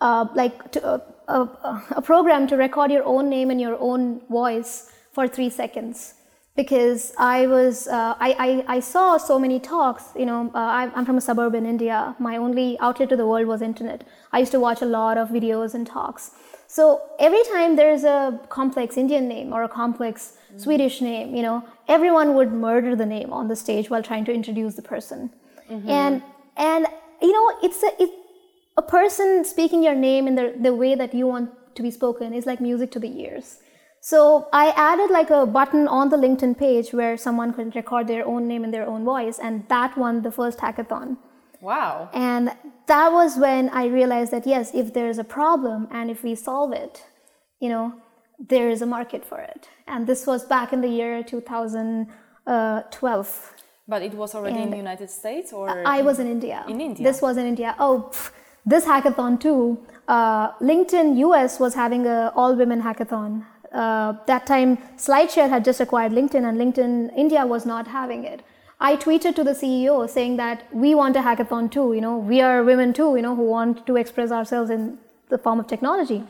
uh, 0.00 0.26
like 0.34 0.70
to, 0.72 1.02
uh, 1.28 1.80
a 1.90 2.02
program 2.02 2.46
to 2.48 2.56
record 2.56 2.90
your 2.90 3.04
own 3.04 3.28
name 3.28 3.50
and 3.50 3.60
your 3.60 3.76
own 3.80 4.20
voice 4.30 4.90
for 5.12 5.26
three 5.26 5.50
seconds. 5.50 6.14
Because 6.56 7.12
I 7.18 7.48
was, 7.48 7.88
uh, 7.88 8.14
I, 8.20 8.64
I, 8.68 8.76
I 8.76 8.80
saw 8.80 9.16
so 9.16 9.40
many 9.40 9.58
talks. 9.58 10.04
You 10.14 10.26
know, 10.26 10.52
uh, 10.54 10.90
I'm 10.94 11.04
from 11.04 11.18
a 11.18 11.20
suburb 11.20 11.56
in 11.56 11.66
India. 11.66 12.14
My 12.20 12.36
only 12.36 12.78
outlet 12.78 13.08
to 13.08 13.16
the 13.16 13.26
world 13.26 13.48
was 13.48 13.60
internet. 13.60 14.04
I 14.32 14.38
used 14.38 14.52
to 14.52 14.60
watch 14.60 14.80
a 14.80 14.86
lot 14.86 15.18
of 15.18 15.30
videos 15.30 15.74
and 15.74 15.84
talks. 15.84 16.30
So 16.74 17.02
every 17.20 17.44
time 17.52 17.76
there's 17.76 18.02
a 18.02 18.40
complex 18.48 18.96
Indian 18.96 19.28
name 19.28 19.52
or 19.52 19.62
a 19.62 19.68
complex 19.68 20.32
hmm. 20.50 20.58
Swedish 20.58 21.00
name, 21.00 21.36
you 21.36 21.42
know, 21.42 21.62
everyone 21.86 22.34
would 22.34 22.52
murder 22.52 22.96
the 22.96 23.06
name 23.06 23.32
on 23.32 23.46
the 23.46 23.54
stage 23.54 23.90
while 23.90 24.02
trying 24.02 24.24
to 24.24 24.32
introduce 24.32 24.74
the 24.74 24.82
person. 24.82 25.30
Mm-hmm. 25.70 25.88
And 25.88 26.22
and 26.56 26.88
you 27.22 27.32
know, 27.32 27.46
it's 27.62 27.80
a 27.84 27.90
it, 28.02 28.10
a 28.76 28.82
person 28.82 29.44
speaking 29.44 29.84
your 29.84 29.94
name 29.94 30.26
in 30.26 30.34
the 30.34 30.46
the 30.66 30.74
way 30.74 30.96
that 30.96 31.14
you 31.14 31.28
want 31.28 31.50
to 31.76 31.82
be 31.82 31.92
spoken 31.92 32.34
is 32.34 32.44
like 32.44 32.60
music 32.60 32.90
to 32.96 32.98
the 32.98 33.12
ears. 33.20 33.58
So 34.00 34.48
I 34.52 34.66
added 34.88 35.12
like 35.18 35.30
a 35.30 35.46
button 35.46 35.86
on 35.86 36.08
the 36.08 36.16
LinkedIn 36.16 36.58
page 36.58 36.92
where 36.92 37.16
someone 37.16 37.52
could 37.52 37.76
record 37.76 38.08
their 38.08 38.26
own 38.26 38.48
name 38.48 38.64
in 38.64 38.72
their 38.72 38.88
own 38.94 39.04
voice, 39.04 39.38
and 39.38 39.62
that 39.68 39.96
won 39.96 40.22
the 40.22 40.32
first 40.32 40.58
hackathon. 40.58 41.18
Wow. 41.64 42.10
And 42.12 42.52
that 42.86 43.10
was 43.10 43.38
when 43.38 43.70
I 43.70 43.86
realized 43.86 44.30
that 44.32 44.46
yes, 44.46 44.72
if 44.74 44.92
there 44.92 45.08
is 45.08 45.16
a 45.18 45.24
problem 45.24 45.88
and 45.90 46.10
if 46.10 46.22
we 46.22 46.34
solve 46.34 46.72
it, 46.72 47.06
you 47.58 47.70
know, 47.70 47.94
there 48.38 48.68
is 48.68 48.82
a 48.82 48.86
market 48.86 49.24
for 49.24 49.40
it. 49.40 49.70
And 49.86 50.06
this 50.06 50.26
was 50.26 50.44
back 50.44 50.74
in 50.74 50.82
the 50.82 50.88
year 50.88 51.22
2012. 51.22 53.54
But 53.88 54.02
it 54.02 54.12
was 54.14 54.34
already 54.34 54.60
in 54.62 54.70
the 54.70 54.76
United 54.76 55.08
States 55.10 55.54
or 55.54 55.86
I 55.86 56.02
was 56.02 56.18
in 56.18 56.26
India. 56.26 56.64
In 56.68 56.78
India. 56.80 57.02
This 57.02 57.22
was 57.22 57.38
in 57.38 57.46
India. 57.46 57.74
Oh, 57.78 58.10
pff, 58.12 58.30
this 58.66 58.84
hackathon 58.84 59.40
too. 59.40 59.78
Uh, 60.06 60.52
LinkedIn 60.58 61.16
US 61.28 61.58
was 61.58 61.72
having 61.74 62.06
a 62.06 62.30
all 62.36 62.54
women 62.54 62.82
hackathon. 62.82 63.46
Uh, 63.72 64.12
that 64.26 64.46
time, 64.46 64.76
SlideShare 64.96 65.48
had 65.48 65.64
just 65.64 65.80
acquired 65.80 66.12
LinkedIn, 66.12 66.44
and 66.48 66.58
LinkedIn 66.58 67.10
India 67.16 67.44
was 67.44 67.66
not 67.66 67.88
having 67.88 68.22
it. 68.24 68.44
I 68.80 68.96
tweeted 68.96 69.34
to 69.36 69.44
the 69.44 69.52
CEO 69.52 70.08
saying 70.08 70.36
that 70.36 70.66
we 70.74 70.94
want 70.94 71.16
a 71.16 71.20
hackathon 71.20 71.70
too. 71.70 71.92
You 71.94 72.00
know, 72.00 72.18
we 72.18 72.40
are 72.40 72.62
women 72.64 72.92
too. 72.92 73.16
You 73.16 73.22
know, 73.22 73.34
who 73.36 73.44
want 73.44 73.86
to 73.86 73.96
express 73.96 74.30
ourselves 74.30 74.70
in 74.70 74.98
the 75.28 75.38
form 75.38 75.60
of 75.60 75.66
technology. 75.66 76.22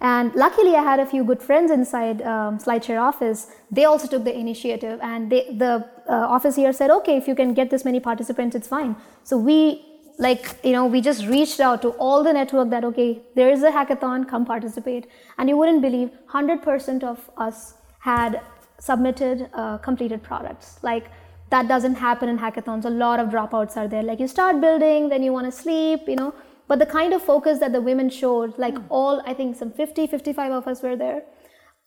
And 0.00 0.34
luckily, 0.34 0.74
I 0.74 0.82
had 0.82 0.98
a 0.98 1.06
few 1.06 1.22
good 1.22 1.40
friends 1.40 1.70
inside 1.70 2.22
um, 2.22 2.58
SlideShare 2.58 3.00
office. 3.00 3.52
They 3.70 3.84
also 3.84 4.08
took 4.08 4.24
the 4.24 4.36
initiative, 4.36 4.98
and 5.00 5.30
they, 5.30 5.54
the 5.56 5.88
uh, 6.08 6.12
office 6.36 6.56
here 6.56 6.72
said, 6.72 6.90
"Okay, 6.90 7.16
if 7.16 7.28
you 7.28 7.36
can 7.36 7.54
get 7.54 7.70
this 7.70 7.84
many 7.84 8.00
participants, 8.00 8.56
it's 8.56 8.66
fine." 8.66 8.96
So 9.22 9.38
we, 9.38 9.84
like, 10.18 10.56
you 10.64 10.72
know, 10.72 10.86
we 10.86 11.00
just 11.00 11.26
reached 11.26 11.60
out 11.60 11.82
to 11.82 11.90
all 12.06 12.24
the 12.24 12.32
network 12.32 12.70
that, 12.70 12.84
okay, 12.84 13.20
there 13.36 13.48
is 13.52 13.62
a 13.62 13.70
hackathon, 13.70 14.28
come 14.28 14.44
participate. 14.44 15.06
And 15.38 15.48
you 15.48 15.56
wouldn't 15.56 15.82
believe, 15.82 16.10
hundred 16.26 16.62
percent 16.62 17.04
of 17.04 17.30
us 17.36 17.74
had 18.00 18.40
submitted 18.80 19.48
uh, 19.54 19.78
completed 19.78 20.24
products. 20.24 20.80
Like 20.82 21.12
that 21.52 21.68
doesn't 21.68 21.96
happen 22.06 22.28
in 22.32 22.38
hackathons. 22.38 22.84
A 22.86 22.90
lot 22.90 23.20
of 23.20 23.28
dropouts 23.28 23.76
are 23.76 23.86
there. 23.94 24.02
Like 24.02 24.20
you 24.24 24.28
start 24.28 24.60
building, 24.60 25.08
then 25.10 25.22
you 25.22 25.32
want 25.32 25.46
to 25.52 25.52
sleep, 25.64 26.08
you 26.08 26.16
know. 26.16 26.34
But 26.68 26.78
the 26.78 26.86
kind 26.86 27.12
of 27.12 27.22
focus 27.22 27.58
that 27.60 27.72
the 27.72 27.80
women 27.88 28.08
showed, 28.08 28.58
like 28.58 28.76
all, 28.88 29.22
I 29.26 29.34
think 29.34 29.56
some 29.56 29.70
50, 29.70 30.06
55 30.06 30.52
of 30.52 30.66
us 30.66 30.82
were 30.82 30.96
there, 30.96 31.22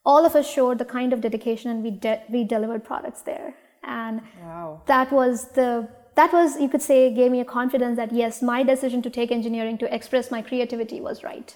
all 0.05 0.25
of 0.25 0.35
us 0.35 0.47
showed 0.57 0.77
the 0.77 0.85
kind 0.85 1.13
of 1.13 1.21
dedication 1.21 1.71
and 1.71 1.83
we, 1.83 1.91
de- 1.91 2.21
we 2.29 2.43
delivered 2.43 2.83
products 2.83 3.21
there. 3.21 3.55
And 3.83 4.21
Wow. 4.43 4.81
that 4.87 5.11
was 5.11 5.47
the 5.59 5.87
that 6.19 6.31
was, 6.31 6.59
you 6.61 6.69
could 6.69 6.81
say, 6.81 7.13
gave 7.13 7.29
me 7.31 7.41
a 7.41 7.45
confidence 7.45 7.97
that 7.97 8.13
yes, 8.13 8.41
my 8.41 8.63
decision 8.63 9.01
to 9.01 9.09
take 9.09 9.31
engineering 9.37 9.77
to 9.79 9.93
express 9.93 10.31
my 10.31 10.41
creativity 10.41 11.01
was 11.01 11.23
right. 11.25 11.53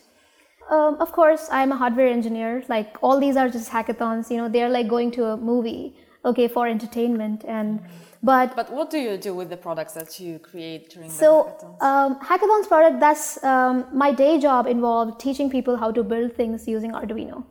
Um, 0.69 0.97
of 1.05 1.13
course, 1.13 1.47
I'm 1.49 1.71
a 1.71 1.77
hardware 1.77 2.07
engineer. 2.07 2.63
Like 2.67 2.97
all 3.01 3.19
these 3.21 3.37
are 3.37 3.49
just 3.49 3.71
hackathons. 3.71 4.29
You 4.29 4.37
know, 4.37 4.49
they're 4.49 4.67
like 4.77 4.87
going 4.89 5.11
to 5.11 5.25
a 5.27 5.37
movie, 5.37 5.95
okay, 6.25 6.47
for 6.47 6.67
entertainment. 6.67 7.43
And 7.47 7.81
but 8.21 8.55
but 8.55 8.71
what 8.71 8.89
do 8.89 8.97
you 8.97 9.17
do 9.17 9.33
with 9.33 9.49
the 9.49 9.57
products 9.57 9.93
that 9.93 10.19
you 10.19 10.39
create 10.39 10.89
during 10.89 11.09
so, 11.09 11.55
the 11.59 11.65
hackathons? 11.65 11.81
Um, 11.81 12.19
hackathons 12.19 12.67
product. 12.67 12.99
That's 12.99 13.43
um, 13.43 13.85
my 13.93 14.11
day 14.11 14.39
job 14.39 14.67
involved 14.67 15.19
teaching 15.19 15.49
people 15.49 15.77
how 15.77 15.91
to 15.91 16.03
build 16.03 16.33
things 16.33 16.67
using 16.67 16.91
Arduino. 16.91 17.45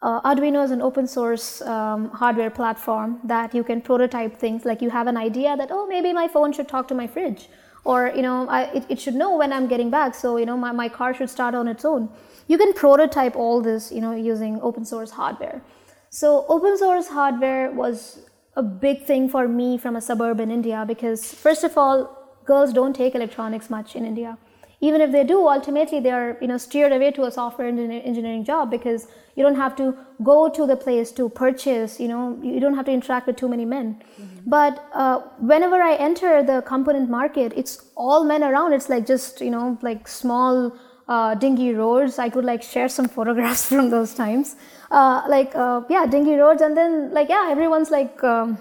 Uh, 0.00 0.20
Arduino 0.20 0.62
is 0.62 0.70
an 0.70 0.80
open 0.80 1.06
source 1.08 1.60
um, 1.62 2.10
hardware 2.10 2.50
platform 2.50 3.18
that 3.24 3.52
you 3.52 3.64
can 3.64 3.80
prototype 3.80 4.36
things. 4.36 4.64
Like 4.64 4.80
you 4.80 4.90
have 4.90 5.06
an 5.06 5.16
idea 5.16 5.56
that 5.56 5.70
oh 5.72 5.86
maybe 5.86 6.12
my 6.12 6.28
phone 6.28 6.52
should 6.52 6.68
talk 6.68 6.86
to 6.88 6.94
my 6.94 7.06
fridge, 7.06 7.48
or 7.84 8.12
you 8.14 8.22
know 8.22 8.46
I, 8.48 8.64
it, 8.74 8.86
it 8.90 9.00
should 9.00 9.14
know 9.14 9.36
when 9.36 9.52
I'm 9.52 9.66
getting 9.66 9.90
back. 9.90 10.14
So 10.14 10.36
you 10.36 10.46
know 10.46 10.56
my, 10.56 10.70
my 10.70 10.88
car 10.88 11.14
should 11.14 11.30
start 11.30 11.54
on 11.54 11.66
its 11.66 11.84
own. 11.84 12.10
You 12.46 12.58
can 12.58 12.72
prototype 12.74 13.34
all 13.36 13.60
this 13.60 13.90
you 13.90 14.00
know 14.00 14.14
using 14.14 14.60
open 14.60 14.84
source 14.84 15.10
hardware. 15.10 15.62
So 16.10 16.46
open 16.48 16.78
source 16.78 17.08
hardware 17.08 17.70
was 17.70 18.20
a 18.56 18.62
big 18.62 19.04
thing 19.04 19.28
for 19.28 19.46
me 19.46 19.78
from 19.78 19.96
a 19.96 20.00
suburb 20.00 20.40
in 20.40 20.50
India 20.50 20.84
because 20.86 21.32
first 21.32 21.64
of 21.64 21.76
all 21.76 21.96
girls 22.44 22.72
don't 22.72 22.94
take 22.94 23.14
electronics 23.14 23.70
much 23.70 23.94
in 23.94 24.04
India. 24.04 24.38
Even 24.80 25.00
if 25.00 25.10
they 25.12 25.24
do 25.24 25.46
ultimately 25.48 26.00
they 26.00 26.10
are 26.10 26.36
you 26.40 26.48
know 26.48 26.56
steered 26.56 26.92
away 26.92 27.10
to 27.12 27.24
a 27.24 27.30
software 27.30 27.68
engineering 27.68 28.44
job 28.44 28.70
because 28.70 29.06
you 29.36 29.44
don't 29.44 29.56
have 29.56 29.76
to 29.76 29.96
go 30.22 30.48
to 30.48 30.66
the 30.66 30.76
place 30.76 31.12
to 31.12 31.28
purchase 31.28 32.00
you 32.00 32.08
know 32.08 32.38
you 32.42 32.60
don't 32.60 32.74
have 32.74 32.86
to 32.86 32.92
interact 32.92 33.26
with 33.26 33.36
too 33.36 33.48
many 33.48 33.64
men. 33.64 34.00
Mm-hmm. 34.20 34.50
but 34.50 34.84
uh, 34.92 35.18
whenever 35.52 35.82
i 35.82 35.94
enter 35.96 36.42
the 36.42 36.62
component 36.62 37.10
market 37.10 37.52
it's 37.56 37.84
all 37.96 38.24
men 38.24 38.42
around. 38.42 38.72
It's 38.72 38.88
like 38.88 39.06
just 39.06 39.40
you 39.40 39.50
know 39.50 39.78
like 39.82 40.08
small 40.08 40.72
uh, 41.08 41.34
dingy 41.34 41.72
roads. 41.74 42.18
I 42.18 42.28
could 42.28 42.44
like 42.44 42.62
share 42.62 42.88
some 42.88 43.08
photographs 43.18 43.68
from 43.68 43.90
those 43.90 44.14
times 44.14 44.56
uh, 44.90 45.22
like 45.28 45.54
uh, 45.54 45.82
yeah 45.88 46.06
dingy 46.06 46.34
roads 46.34 46.62
and 46.62 46.76
then 46.76 47.12
like 47.12 47.28
yeah 47.28 47.48
everyone's 47.50 47.90
like 47.90 48.22
um, 48.24 48.58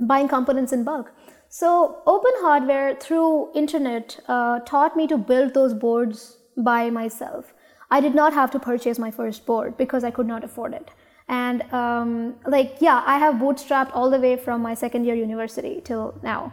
buying 0.00 0.28
components 0.28 0.72
in 0.72 0.84
bulk 0.84 1.12
so 1.52 2.00
open 2.06 2.30
hardware 2.36 2.94
through 2.94 3.50
internet 3.54 4.20
uh, 4.28 4.60
taught 4.60 4.96
me 4.96 5.08
to 5.08 5.18
build 5.18 5.52
those 5.52 5.74
boards 5.74 6.36
by 6.56 6.90
myself. 6.90 7.52
I 7.90 8.00
did 8.00 8.14
not 8.14 8.32
have 8.32 8.52
to 8.52 8.60
purchase 8.60 9.00
my 9.00 9.10
first 9.10 9.46
board 9.46 9.76
because 9.76 10.04
I 10.04 10.12
could 10.12 10.28
not 10.28 10.44
afford 10.44 10.74
it. 10.74 10.90
And 11.28 11.62
um, 11.72 12.36
like 12.46 12.76
yeah, 12.80 13.02
I 13.04 13.18
have 13.18 13.34
bootstrapped 13.34 13.90
all 13.94 14.10
the 14.10 14.18
way 14.18 14.36
from 14.36 14.62
my 14.62 14.74
second 14.74 15.04
year 15.04 15.16
university 15.16 15.80
till 15.84 16.14
now. 16.22 16.52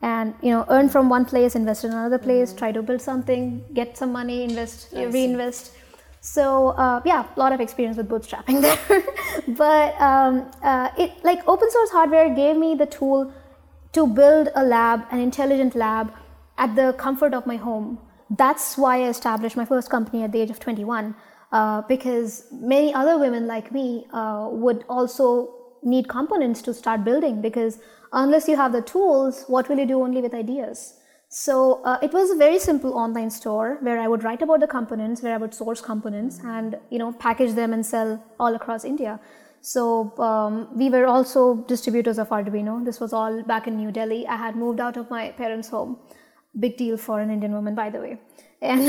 And 0.00 0.34
you 0.40 0.50
know, 0.50 0.64
earn 0.70 0.88
from 0.88 1.10
one 1.10 1.26
place, 1.26 1.54
invest 1.54 1.84
in 1.84 1.90
another 1.90 2.18
place, 2.18 2.48
mm-hmm. 2.48 2.58
try 2.58 2.72
to 2.72 2.82
build 2.82 3.02
something, 3.02 3.64
get 3.74 3.98
some 3.98 4.12
money, 4.12 4.44
invest, 4.44 4.92
reinvest. 4.92 5.72
So 6.32 6.68
uh, 6.84 7.00
yeah, 7.06 7.24
a 7.34 7.40
lot 7.40 7.52
of 7.52 7.60
experience 7.60 7.96
with 7.96 8.08
bootstrapping 8.08 8.60
there. 8.66 9.02
but 9.48 9.98
um, 10.00 10.50
uh, 10.62 10.90
it 10.98 11.12
like 11.24 11.40
open 11.48 11.70
source 11.70 11.90
hardware 11.90 12.28
gave 12.34 12.56
me 12.56 12.74
the 12.74 12.86
tool 12.86 13.32
to 13.92 14.06
build 14.06 14.50
a 14.54 14.62
lab, 14.62 15.06
an 15.10 15.20
intelligent 15.20 15.74
lab, 15.74 16.12
at 16.58 16.76
the 16.76 16.92
comfort 16.98 17.32
of 17.32 17.46
my 17.46 17.56
home. 17.56 17.98
That's 18.30 18.76
why 18.76 19.04
I 19.04 19.08
established 19.08 19.56
my 19.56 19.64
first 19.64 19.88
company 19.88 20.22
at 20.22 20.32
the 20.32 20.40
age 20.40 20.50
of 20.50 20.60
21, 20.60 21.14
uh, 21.50 21.82
because 21.82 22.46
many 22.52 22.92
other 22.92 23.16
women 23.18 23.46
like 23.46 23.72
me 23.72 24.06
uh, 24.12 24.48
would 24.50 24.84
also 24.88 25.54
need 25.82 26.08
components 26.08 26.60
to 26.62 26.74
start 26.74 27.04
building. 27.04 27.40
Because 27.40 27.78
unless 28.12 28.48
you 28.48 28.56
have 28.56 28.72
the 28.72 28.82
tools, 28.82 29.44
what 29.46 29.70
will 29.70 29.78
you 29.78 29.86
do 29.86 30.02
only 30.02 30.20
with 30.20 30.34
ideas? 30.34 30.98
So 31.28 31.82
uh, 31.84 31.98
it 32.02 32.12
was 32.12 32.30
a 32.30 32.36
very 32.36 32.58
simple 32.58 32.94
online 32.94 33.30
store 33.30 33.78
where 33.82 33.98
I 33.98 34.08
would 34.08 34.24
write 34.24 34.40
about 34.40 34.60
the 34.60 34.66
components, 34.66 35.22
where 35.22 35.34
I 35.34 35.36
would 35.36 35.52
source 35.52 35.80
components 35.80 36.40
and 36.42 36.76
you 36.90 36.98
know 36.98 37.12
package 37.12 37.52
them 37.52 37.72
and 37.74 37.84
sell 37.84 38.22
all 38.40 38.54
across 38.54 38.84
India. 38.84 39.20
So 39.60 40.16
um, 40.18 40.68
we 40.74 40.88
were 40.88 41.06
also 41.06 41.56
distributors 41.68 42.18
of 42.18 42.30
Arduino. 42.30 42.82
This 42.84 43.00
was 43.00 43.12
all 43.12 43.42
back 43.42 43.66
in 43.66 43.76
New 43.76 43.90
Delhi. 43.92 44.26
I 44.26 44.36
had 44.36 44.56
moved 44.56 44.80
out 44.80 44.96
of 44.96 45.10
my 45.10 45.30
parents' 45.32 45.68
home. 45.68 45.98
Big 46.58 46.78
deal 46.78 46.96
for 46.96 47.20
an 47.20 47.30
Indian 47.30 47.52
woman, 47.52 47.74
by 47.74 47.90
the 47.90 48.00
way. 48.00 48.18
And 48.60 48.88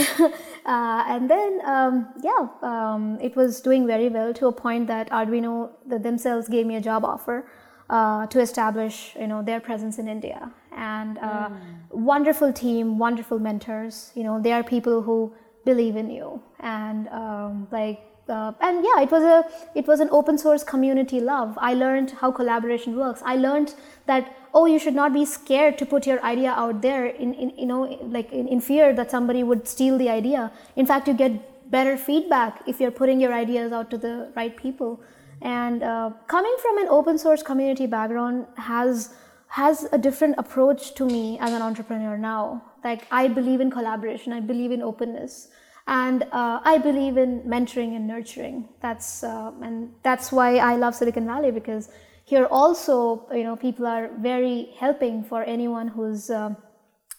uh, 0.66 1.04
and 1.08 1.30
then 1.30 1.60
um, 1.66 2.08
yeah, 2.24 2.48
um, 2.64 3.20
it 3.22 3.36
was 3.36 3.62
doing 3.62 3.86
very 3.86 4.10
well 4.10 4.34
to 4.34 4.48
a 4.48 4.52
point 4.52 4.88
that 4.88 5.12
Arduino 5.12 5.72
themselves 5.86 6.48
gave 6.48 6.66
me 6.66 6.78
a 6.78 6.82
job 6.82 7.06
offer 7.06 7.46
uh, 7.90 8.26
to 8.28 8.40
establish 8.40 9.16
you 9.20 9.28
know 9.28 9.44
their 9.44 9.60
presence 9.60 10.00
in 10.00 10.08
India. 10.08 10.52
And 10.76 11.18
uh, 11.18 11.50
mm. 11.50 11.58
wonderful 11.92 12.54
team, 12.54 12.98
wonderful 12.98 13.40
mentors. 13.40 14.12
You 14.16 14.24
know 14.24 14.42
they 14.42 14.52
are 14.52 14.64
people 14.64 15.02
who 15.02 15.34
believe 15.66 15.96
in 15.96 16.10
you. 16.10 16.42
And 16.60 17.08
um, 17.10 17.68
like 17.72 18.02
uh, 18.30 18.54
and 18.62 18.84
yeah 18.84 19.02
it 19.02 19.12
was 19.12 19.24
a 19.24 19.44
it 19.76 19.88
was 19.88 20.00
an 20.00 20.10
open 20.12 20.38
source 20.38 20.64
community 20.64 21.20
love. 21.20 21.58
I 21.58 21.74
learned 21.74 22.12
how 22.12 22.32
collaboration 22.32 22.96
works. 22.96 23.22
I 23.26 23.36
learned 23.36 23.74
that 24.06 24.36
oh 24.54 24.66
you 24.66 24.80
should 24.80 24.96
not 24.96 25.14
be 25.14 25.26
scared 25.26 25.78
to 25.80 25.86
put 25.86 26.06
your 26.06 26.24
idea 26.24 26.52
out 26.52 26.82
there 26.82 27.06
in, 27.06 27.34
in 27.34 27.58
you 27.58 27.66
know 27.66 27.82
like 28.18 28.32
in, 28.32 28.48
in 28.48 28.62
fear 28.62 28.94
that 28.94 29.12
somebody 29.12 29.44
would 29.44 29.68
steal 29.68 29.98
the 29.98 30.10
idea. 30.10 30.52
In 30.76 30.86
fact 30.86 31.08
you 31.08 31.14
get 31.14 31.72
better 31.72 31.98
feedback 31.98 32.62
if 32.68 32.80
you're 32.80 32.92
putting 32.92 33.20
your 33.20 33.34
ideas 33.34 33.72
out 33.72 33.90
to 33.92 33.98
the 33.98 34.32
right 34.36 34.56
people. 34.56 35.02
And 35.42 35.84
uh, 35.84 36.12
coming 36.28 36.56
from 36.62 36.78
an 36.80 36.88
open 36.90 37.18
source 37.18 37.42
community 37.42 37.86
background 37.88 38.48
has 38.58 39.14
has 39.50 39.88
a 39.92 39.98
different 39.98 40.36
approach 40.38 40.94
to 40.96 41.06
me 41.06 41.38
as 41.40 41.54
an 41.54 41.62
entrepreneur 41.62 42.18
now 42.18 42.64
like 42.84 43.08
i 43.12 43.28
believe 43.28 43.60
in 43.60 43.72
collaboration 43.72 44.32
i 44.32 44.40
believe 44.40 44.72
in 44.72 44.82
openness 44.82 45.50
and 45.90 46.24
uh, 46.32 46.60
I 46.64 46.78
believe 46.78 47.18
in 47.18 47.42
mentoring 47.42 47.96
and 47.96 48.08
nurturing. 48.08 48.70
That's 48.80 49.24
uh, 49.24 49.52
and 49.64 49.92
that's 50.04 50.32
why 50.32 50.58
I 50.58 50.76
love 50.76 50.96
Silicon 50.96 51.26
Valley 51.26 51.52
because 51.52 51.90
here 52.26 52.46
also 52.46 53.28
you 53.34 53.44
know 53.44 53.56
people 53.56 53.88
are 53.88 54.10
very 54.20 54.70
helping 54.78 55.24
for 55.24 55.44
anyone 55.44 55.88
who's 55.88 56.30
uh, 56.30 56.54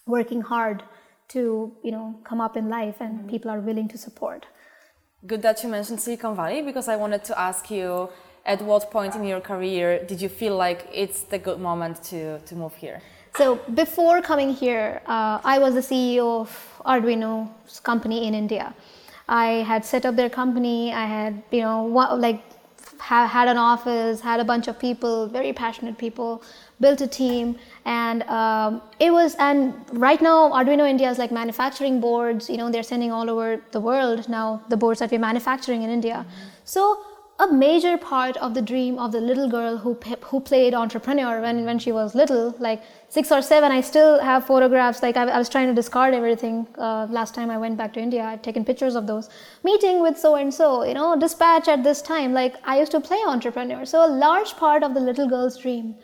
working 0.07 0.41
hard 0.41 0.83
to 1.29 1.75
you 1.83 1.91
know 1.91 2.19
come 2.23 2.39
up 2.39 2.55
in 2.55 2.69
life, 2.69 3.01
and 3.01 3.19
mm-hmm. 3.19 3.29
people 3.29 3.51
are 3.51 3.59
willing 3.59 3.89
to 3.89 3.97
support. 3.97 4.45
Good 5.27 5.41
that 5.41 5.63
you 5.63 5.69
mentioned 5.69 5.99
Silicon 5.99 6.35
Valley 6.35 6.61
because 6.61 6.87
I 6.87 6.95
wanted 6.95 7.25
to 7.25 7.37
ask 7.37 7.69
you 7.69 8.09
at 8.45 8.61
what 8.61 8.91
point 8.91 9.15
in 9.15 9.23
your 9.23 9.39
career 9.39 10.03
did 10.03 10.21
you 10.21 10.29
feel 10.29 10.55
like 10.55 10.87
it's 10.93 11.21
the 11.23 11.37
good 11.37 11.59
moment 11.59 12.03
to, 12.03 12.39
to 12.39 12.55
move 12.55 12.75
here? 12.75 13.01
So 13.35 13.55
before 13.73 14.21
coming 14.21 14.53
here, 14.53 15.01
uh, 15.05 15.39
I 15.43 15.59
was 15.59 15.73
the 15.73 15.81
CEO 15.81 16.41
of 16.41 16.81
Arduino's 16.85 17.79
company 17.79 18.27
in 18.27 18.35
India. 18.35 18.73
I 19.29 19.63
had 19.63 19.85
set 19.85 20.05
up 20.05 20.15
their 20.15 20.29
company. 20.29 20.91
I 20.91 21.05
had, 21.05 21.41
you 21.51 21.61
know, 21.61 21.85
like 22.17 22.41
ha- 22.99 23.27
had 23.27 23.47
an 23.47 23.57
office, 23.57 24.19
had 24.19 24.39
a 24.39 24.43
bunch 24.43 24.67
of 24.67 24.77
people, 24.77 25.27
very 25.27 25.53
passionate 25.53 25.97
people, 25.97 26.43
built 26.81 26.99
a 27.01 27.07
team, 27.07 27.57
and 27.85 28.23
um, 28.23 28.81
it 28.99 29.11
was. 29.11 29.35
And 29.35 29.73
right 29.93 30.21
now, 30.21 30.51
Arduino 30.51 30.89
India 30.89 31.09
is 31.09 31.17
like 31.17 31.31
manufacturing 31.31 32.01
boards. 32.01 32.49
You 32.49 32.57
know, 32.57 32.69
they're 32.69 32.83
sending 32.83 33.11
all 33.11 33.29
over 33.29 33.61
the 33.71 33.79
world 33.79 34.27
now. 34.27 34.61
The 34.69 34.77
boards 34.77 34.99
that 34.99 35.11
we're 35.11 35.19
manufacturing 35.19 35.83
in 35.83 35.89
India. 35.89 36.25
Mm-hmm. 36.27 36.47
So 36.65 37.01
a 37.41 37.51
major 37.51 37.97
part 37.97 38.37
of 38.37 38.53
the 38.53 38.61
dream 38.61 38.99
of 38.99 39.11
the 39.11 39.19
little 39.19 39.49
girl 39.49 39.75
who, 39.75 39.95
who 40.25 40.39
played 40.39 40.75
entrepreneur 40.75 41.41
when, 41.41 41.65
when 41.65 41.79
she 41.79 41.91
was 41.91 42.13
little, 42.13 42.53
like 42.59 42.83
six 43.09 43.31
or 43.31 43.41
seven, 43.41 43.71
I 43.71 43.81
still 43.81 44.19
have 44.19 44.45
photographs. 44.45 45.01
Like 45.01 45.17
I, 45.17 45.23
I 45.23 45.39
was 45.39 45.49
trying 45.49 45.67
to 45.67 45.73
discard 45.73 46.13
everything 46.13 46.67
uh, 46.77 47.07
last 47.09 47.33
time 47.33 47.49
I 47.49 47.57
went 47.57 47.77
back 47.77 47.93
to 47.93 47.99
India. 47.99 48.23
I've 48.23 48.43
taken 48.43 48.63
pictures 48.63 48.95
of 48.95 49.07
those. 49.07 49.29
Meeting 49.63 50.01
with 50.01 50.19
so 50.19 50.35
and 50.35 50.53
so, 50.53 50.83
you 50.83 50.93
know, 50.93 51.19
dispatch 51.19 51.67
at 51.67 51.83
this 51.83 52.03
time. 52.03 52.31
Like 52.31 52.55
I 52.63 52.79
used 52.79 52.91
to 52.91 52.99
play 52.99 53.17
entrepreneur. 53.25 53.85
So 53.85 54.05
a 54.05 54.11
large 54.11 54.55
part 54.55 54.83
of 54.83 54.93
the 54.93 54.99
little 54.99 55.27
girl's 55.27 55.57
dream 55.57 55.95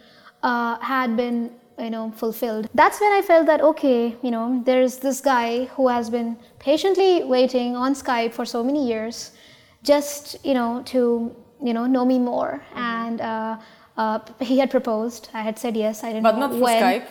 uh, 0.41 0.79
had 0.79 1.15
been 1.15 1.51
you 1.79 1.91
know 1.91 2.09
fulfilled 2.09 2.67
that's 2.73 2.99
when 2.99 3.13
i 3.13 3.21
felt 3.21 3.45
that 3.45 3.61
okay 3.61 4.15
you 4.23 4.31
know 4.31 4.63
there's 4.65 4.97
this 4.97 5.21
guy 5.21 5.65
who 5.65 5.87
has 5.87 6.09
been 6.09 6.35
patiently 6.57 7.23
waiting 7.23 7.75
on 7.75 7.93
skype 7.93 8.33
for 8.33 8.45
so 8.45 8.63
many 8.63 8.87
years 8.87 9.33
just 9.83 10.43
you 10.45 10.53
know 10.53 10.81
to 10.85 11.35
you 11.61 11.73
know 11.73 11.85
know 11.85 12.05
me 12.05 12.19
more. 12.19 12.63
Mm-hmm. 12.69 12.79
and 12.79 13.21
uh, 13.21 13.57
uh, 13.97 14.19
he 14.39 14.59
had 14.59 14.69
proposed. 14.69 15.29
I 15.33 15.41
had 15.41 15.57
said 15.57 15.75
yes. 15.75 16.03
I 16.03 16.09
didn't 16.09 16.23
but 16.23 16.35
know 16.35 16.47
not 16.47 16.51
for 16.51 16.59
when. 16.59 16.83
skype? 16.83 17.07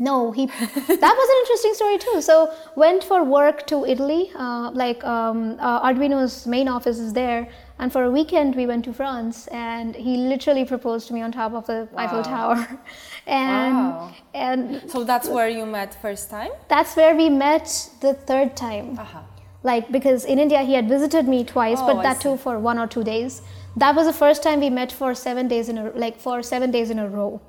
No 0.00 0.30
he 0.30 0.46
that 0.46 1.14
was 1.20 1.28
an 1.32 1.36
interesting 1.42 1.74
story 1.74 1.98
too. 1.98 2.22
So 2.22 2.54
went 2.76 3.02
for 3.02 3.24
work 3.24 3.66
to 3.66 3.84
italy. 3.84 4.30
Uh, 4.36 4.70
like 4.70 5.02
um, 5.04 5.56
uh, 5.58 5.82
arduino's 5.88 6.46
main 6.46 6.68
office 6.68 6.98
is 7.00 7.12
there. 7.12 7.48
And 7.80 7.92
for 7.92 8.04
a 8.04 8.10
weekend 8.10 8.54
we 8.54 8.64
went 8.66 8.84
to 8.84 8.92
france. 8.92 9.48
And 9.48 9.96
he 9.96 10.16
literally 10.16 10.64
proposed 10.64 11.08
to 11.08 11.14
me 11.14 11.22
on 11.22 11.32
top 11.32 11.52
of 11.52 11.66
the 11.66 11.88
wow. 11.92 12.04
eiffel 12.04 12.22
tower. 12.22 12.80
And 13.26 13.74
wow. 13.74 14.14
and 14.34 14.90
so 14.90 15.04
that's 15.04 15.28
where 15.28 15.48
you 15.48 15.66
met 15.66 16.00
first 16.00 16.30
time? 16.30 16.50
That's 16.68 16.96
where 16.96 17.14
we 17.14 17.28
met 17.28 17.90
the 18.00 18.14
third 18.14 18.56
time. 18.56 18.98
Uh-huh 18.98 19.37
like 19.62 19.90
because 19.90 20.24
in 20.24 20.38
India 20.38 20.62
he 20.62 20.74
had 20.74 20.88
visited 20.88 21.26
me 21.28 21.44
twice, 21.44 21.78
oh, 21.80 21.86
but 21.86 22.02
that 22.02 22.20
too 22.20 22.36
for 22.36 22.58
one 22.58 22.78
or 22.78 22.86
two 22.86 23.04
days. 23.04 23.42
that 23.82 23.94
was 23.96 24.06
the 24.06 24.12
first 24.18 24.42
time 24.44 24.60
we 24.64 24.68
met 24.76 24.92
for 25.00 25.08
seven 25.18 25.48
days 25.50 25.68
in 25.72 25.76
a 25.78 25.82
like 26.02 26.16
for 26.22 26.36
seven 26.42 26.70
days 26.76 26.90
in 26.94 26.98
a 26.98 27.08
row. 27.08 27.40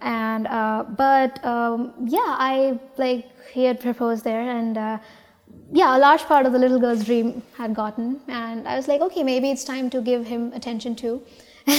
And 0.00 0.46
uh, 0.46 0.84
but 1.02 1.38
um, 1.52 1.92
yeah 2.16 2.32
i 2.46 2.78
like 3.04 3.28
he 3.52 3.64
had 3.68 3.80
proposed 3.84 4.24
there 4.24 4.42
and 4.56 4.76
uh, 4.78 4.98
yeah 5.80 5.96
a 5.96 6.00
large 6.06 6.24
part 6.32 6.46
of 6.46 6.52
the 6.56 6.58
little 6.64 6.80
girl's 6.84 7.04
dream 7.04 7.30
had 7.60 7.74
gotten. 7.74 8.20
And 8.28 8.68
i 8.68 8.76
was 8.80 8.88
like 8.92 9.00
okay 9.08 9.22
maybe 9.30 9.50
it's 9.50 9.64
time 9.64 9.88
to 9.96 10.02
give 10.10 10.26
him 10.34 10.52
attention 10.60 10.94
too. 11.04 11.14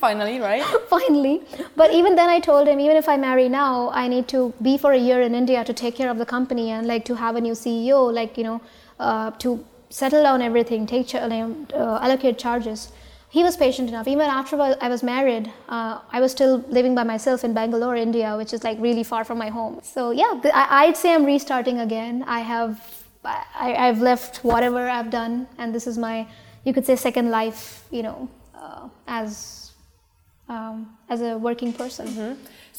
Finally, 0.00 0.38
right? 0.40 0.62
finally. 0.88 1.42
But 1.76 1.92
even 1.92 2.14
then 2.16 2.28
i 2.28 2.38
told 2.40 2.68
him 2.68 2.78
even 2.80 2.96
if 2.96 3.08
i 3.08 3.16
marry 3.16 3.48
now 3.48 3.90
i 4.02 4.06
need 4.08 4.28
to 4.28 4.42
be 4.62 4.76
for 4.82 4.92
a 4.92 4.98
year 5.06 5.20
in 5.28 5.34
india 5.34 5.64
to 5.70 5.74
take 5.80 5.96
care 6.00 6.10
of 6.10 6.18
the 6.22 6.26
company 6.36 6.70
and 6.70 6.86
like 6.86 7.04
to 7.10 7.16
have 7.22 7.34
a 7.40 7.40
new 7.46 7.56
ceo 7.62 7.98
like 8.20 8.38
you 8.38 8.44
know 8.44 8.60
uh, 9.08 9.30
to 9.44 9.64
settle 9.90 10.22
down 10.22 10.42
everything 10.42 10.86
take 10.86 11.06
ch- 11.08 11.14
uh, 11.16 11.98
allocate 12.06 12.38
charges. 12.38 12.92
He 13.36 13.42
was 13.46 13.56
patient 13.56 13.88
enough. 13.88 14.08
Even 14.08 14.26
after 14.36 14.56
i 14.86 14.88
was 14.94 15.02
married 15.08 15.44
uh, 15.76 15.98
i 16.16 16.20
was 16.24 16.32
still 16.36 16.54
living 16.78 16.94
by 17.00 17.04
myself 17.10 17.44
in 17.48 17.52
bangalore 17.58 17.96
india 18.06 18.30
which 18.40 18.52
is 18.56 18.64
like 18.68 18.78
really 18.88 19.04
far 19.12 19.22
from 19.24 19.38
my 19.44 19.50
home. 19.58 19.80
So 19.94 20.10
yeah 20.22 20.32
i'd 20.80 20.96
say 21.02 21.14
i'm 21.14 21.24
restarting 21.34 21.78
again. 21.86 22.24
I 22.38 22.40
have 22.54 22.72
I- 23.24 23.76
i've 23.86 24.00
left 24.10 24.42
whatever 24.52 24.82
i've 24.96 25.10
done 25.20 25.34
and 25.58 25.74
this 25.78 25.86
is 25.92 25.98
my 26.06 26.14
you 26.64 26.72
could 26.76 26.86
say 26.90 26.96
second 27.08 27.30
life 27.38 27.62
you 27.98 28.02
know 28.06 28.18
uh, 28.62 28.88
as 29.20 29.72
um, 30.48 30.76
as 31.08 31.20
a 31.22 31.38
working 31.38 31.72
person. 31.72 32.06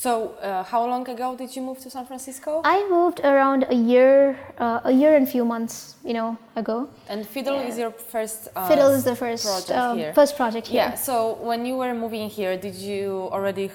So, 0.01 0.33
uh, 0.41 0.63
how 0.63 0.83
long 0.87 1.07
ago 1.07 1.35
did 1.35 1.55
you 1.55 1.61
move 1.61 1.77
to 1.81 1.89
San 1.91 2.07
Francisco? 2.07 2.61
I 2.65 2.89
moved 2.89 3.19
around 3.19 3.67
a 3.69 3.75
year, 3.75 4.35
uh, 4.57 4.79
a 4.83 4.91
year 4.91 5.15
and 5.15 5.29
few 5.29 5.45
months, 5.45 5.95
you 6.03 6.15
know, 6.15 6.39
ago. 6.55 6.89
and 7.07 7.21
Fiddle 7.23 7.59
is 7.69 7.77
your 7.77 7.91
first. 7.91 8.47
Uh, 8.55 8.67
Fiddle 8.67 8.89
is 8.97 9.03
the 9.03 9.15
first 9.15 9.45
project 9.45 9.79
um, 9.79 9.99
here. 9.99 10.11
first 10.13 10.35
project 10.35 10.65
here. 10.65 10.89
Yeah. 10.89 10.95
So 10.95 11.37
when 11.49 11.67
you 11.67 11.75
were 11.77 11.93
moving 11.93 12.27
here, 12.31 12.57
did 12.57 12.73
you 12.73 13.29
already? 13.31 13.69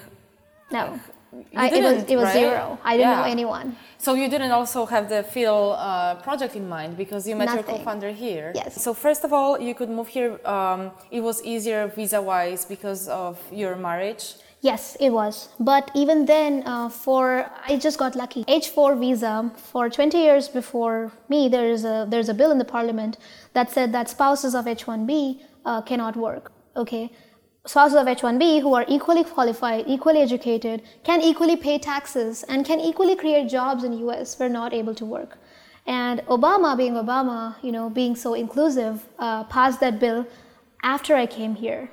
No, 0.69 0.99
I, 1.55 1.69
it 1.69 1.83
was 1.87 1.97
it 2.13 2.17
was 2.17 2.25
right? 2.25 2.43
zero. 2.43 2.77
I 2.83 2.97
didn't 2.97 3.15
know 3.19 3.29
anyone. 3.37 3.77
So 3.97 4.09
you 4.21 4.27
didn't 4.27 4.51
also 4.51 4.85
have 4.85 5.07
the 5.07 5.23
Fiddle 5.23 5.77
uh, 5.79 6.15
project 6.27 6.57
in 6.57 6.67
mind 6.67 6.97
because 6.97 7.25
you 7.25 7.37
met 7.37 7.47
your 7.47 7.63
Nothing. 7.63 7.77
co-founder 7.77 8.11
here. 8.11 8.51
Yes. 8.53 8.83
So 8.83 8.93
first 8.93 9.23
of 9.23 9.31
all, 9.31 9.51
you 9.67 9.73
could 9.73 9.89
move 9.89 10.09
here. 10.09 10.45
Um, 10.45 10.91
it 11.09 11.21
was 11.21 11.41
easier 11.53 11.87
visa-wise 11.87 12.65
because 12.65 13.07
of 13.07 13.39
your 13.49 13.77
marriage. 13.77 14.35
Yes, 14.61 14.97
it 14.99 15.11
was. 15.11 15.49
But 15.59 15.91
even 15.93 16.25
then, 16.25 16.63
uh, 16.65 16.89
for 16.89 17.49
I 17.67 17.77
just 17.77 17.99
got 17.99 18.15
lucky. 18.15 18.43
H4 18.45 18.99
visa 18.99 19.51
for 19.55 19.89
20 19.89 20.17
years 20.17 20.47
before 20.47 21.11
me, 21.29 21.47
there 21.47 21.69
is 21.69 21.85
a 21.85 22.07
there's 22.09 22.29
a 22.29 22.33
bill 22.33 22.51
in 22.51 22.57
the 22.57 22.65
parliament 22.65 23.17
that 23.53 23.69
said 23.69 23.91
that 23.93 24.09
spouses 24.09 24.55
of 24.55 24.65
H1B 24.65 25.41
uh, 25.65 25.81
cannot 25.81 26.15
work. 26.15 26.51
Okay, 26.75 27.11
spouses 27.65 27.97
of 27.97 28.07
H1B 28.07 28.61
who 28.61 28.73
are 28.73 28.85
equally 28.87 29.23
qualified, 29.23 29.85
equally 29.87 30.21
educated, 30.21 30.81
can 31.03 31.21
equally 31.21 31.55
pay 31.55 31.77
taxes, 31.77 32.43
and 32.43 32.65
can 32.65 32.79
equally 32.79 33.15
create 33.15 33.47
jobs 33.49 33.83
in 33.83 33.93
US 34.07 34.39
were 34.39 34.49
not 34.49 34.73
able 34.73 34.95
to 34.95 35.05
work. 35.05 35.37
And 35.85 36.19
Obama, 36.25 36.75
being 36.75 36.93
Obama, 36.93 37.55
you 37.61 37.71
know, 37.71 37.89
being 37.89 38.15
so 38.15 38.33
inclusive, 38.33 39.05
uh, 39.19 39.43
passed 39.45 39.79
that 39.81 39.99
bill 39.99 40.25
after 40.83 41.15
I 41.15 41.27
came 41.27 41.55
here. 41.55 41.91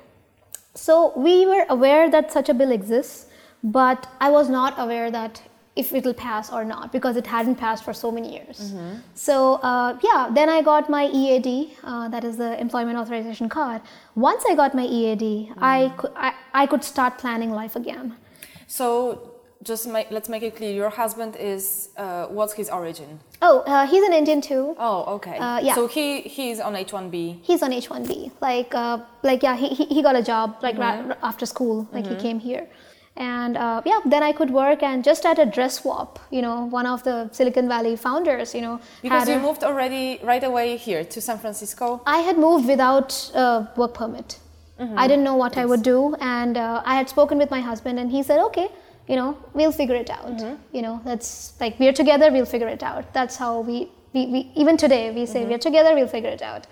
So 0.75 1.13
we 1.15 1.45
were 1.45 1.65
aware 1.69 2.09
that 2.09 2.31
such 2.31 2.49
a 2.49 2.53
bill 2.53 2.71
exists, 2.71 3.27
but 3.63 4.07
I 4.19 4.29
was 4.29 4.49
not 4.49 4.77
aware 4.77 5.09
that 5.11 5.41
if 5.75 5.91
it'll 5.93 6.13
pass 6.13 6.51
or 6.51 6.63
not 6.63 6.91
because 6.93 7.17
it 7.17 7.27
hadn't 7.27 7.55
passed 7.55 7.83
for 7.83 7.93
so 7.93 8.09
many 8.11 8.33
years. 8.33 8.73
So 9.13 9.55
uh, 9.55 9.97
yeah, 10.03 10.29
then 10.33 10.47
I 10.49 10.61
got 10.61 10.89
my 10.89 11.05
EAD, 11.07 11.77
uh, 11.83 12.07
that 12.09 12.23
is 12.23 12.37
the 12.37 12.59
Employment 12.59 12.97
Authorization 12.97 13.49
Card. 13.49 13.81
Once 14.15 14.43
I 14.49 14.55
got 14.55 14.73
my 14.73 14.85
EAD, 14.85 15.53
I, 15.57 15.91
could, 15.97 16.11
I, 16.15 16.33
I 16.53 16.65
could 16.65 16.83
start 16.83 17.17
planning 17.17 17.51
life 17.51 17.75
again. 17.75 18.15
So 18.67 19.34
just 19.65 19.87
make, 19.87 20.09
let's 20.11 20.29
make 20.29 20.43
it 20.43 20.55
clear. 20.55 20.71
Your 20.71 20.89
husband 20.89 21.35
is 21.35 21.89
uh, 21.97 22.27
what's 22.27 22.53
his 22.53 22.69
origin? 22.69 23.19
Oh, 23.41 23.59
uh, 23.61 23.85
he's 23.87 24.03
an 24.03 24.13
Indian 24.13 24.39
too. 24.39 24.75
Oh, 24.79 25.15
okay. 25.15 25.37
Uh, 25.37 25.59
yeah. 25.59 25.75
So 25.75 25.87
he 25.87 26.21
he's 26.21 26.59
on 26.59 26.73
H1B. 26.75 27.39
He's 27.41 27.61
on 27.63 27.71
H1B. 27.71 28.31
Like, 28.39 28.73
uh, 28.73 28.99
like 29.23 29.43
yeah, 29.43 29.55
he, 29.57 29.69
he, 29.69 30.01
got 30.01 30.15
a 30.15 30.23
job 30.23 30.57
like 30.61 30.77
ra- 30.77 31.15
after 31.23 31.45
school. 31.45 31.87
Like 31.91 32.07
he 32.07 32.15
came 32.15 32.39
here, 32.39 32.67
and 33.17 33.57
uh, 33.57 33.81
yeah, 33.85 33.99
then 34.05 34.23
I 34.23 34.31
could 34.31 34.51
work 34.51 34.83
and 34.83 35.03
just 35.03 35.25
at 35.25 35.39
a 35.39 35.45
dress 35.45 35.79
swap. 35.81 36.19
You 36.29 36.41
know, 36.41 36.65
one 36.65 36.85
of 36.85 37.03
the 37.03 37.29
Silicon 37.31 37.67
Valley 37.67 37.95
founders. 37.95 38.53
You 38.53 38.61
know, 38.61 38.79
Because 39.01 39.27
you 39.27 39.35
a- 39.35 39.39
moved 39.39 39.63
already 39.63 40.19
right 40.23 40.43
away 40.43 40.77
here 40.77 41.03
to 41.03 41.19
San 41.21 41.39
Francisco. 41.39 42.01
I 42.05 42.19
had 42.19 42.37
moved 42.37 42.67
without 42.67 43.31
a 43.33 43.67
work 43.75 43.95
permit. 43.95 44.39
I 44.97 45.07
didn't 45.07 45.23
know 45.23 45.37
what 45.37 45.55
I 45.57 45.65
would 45.65 45.83
do, 45.83 46.15
and 46.19 46.57
uh, 46.57 46.81
I 46.85 46.95
had 46.95 47.07
spoken 47.07 47.37
with 47.37 47.49
my 47.49 47.61
husband, 47.61 47.97
and 47.97 48.11
he 48.11 48.21
said, 48.21 48.39
"Okay, 48.47 48.67
you 49.07 49.15
know, 49.15 49.37
we'll 49.53 49.71
figure 49.71 49.95
it 49.95 50.09
out. 50.09 50.39
You 50.71 50.81
know, 50.81 51.01
let's 51.05 51.53
like 51.59 51.79
we're 51.79 51.93
together, 51.93 52.31
we'll 52.31 52.45
figure 52.45 52.67
it 52.67 52.83
out." 52.83 53.13
That's 53.13 53.35
how 53.35 53.61
we, 53.61 53.89
we, 54.13 54.25
we 54.27 54.51
even 54.55 54.77
today 54.77 55.11
we 55.11 55.25
say 55.25 55.45
we're 55.45 55.57
together, 55.57 55.93
we'll 55.93 56.07
figure 56.07 56.29
it 56.29 56.41
out. 56.41 56.67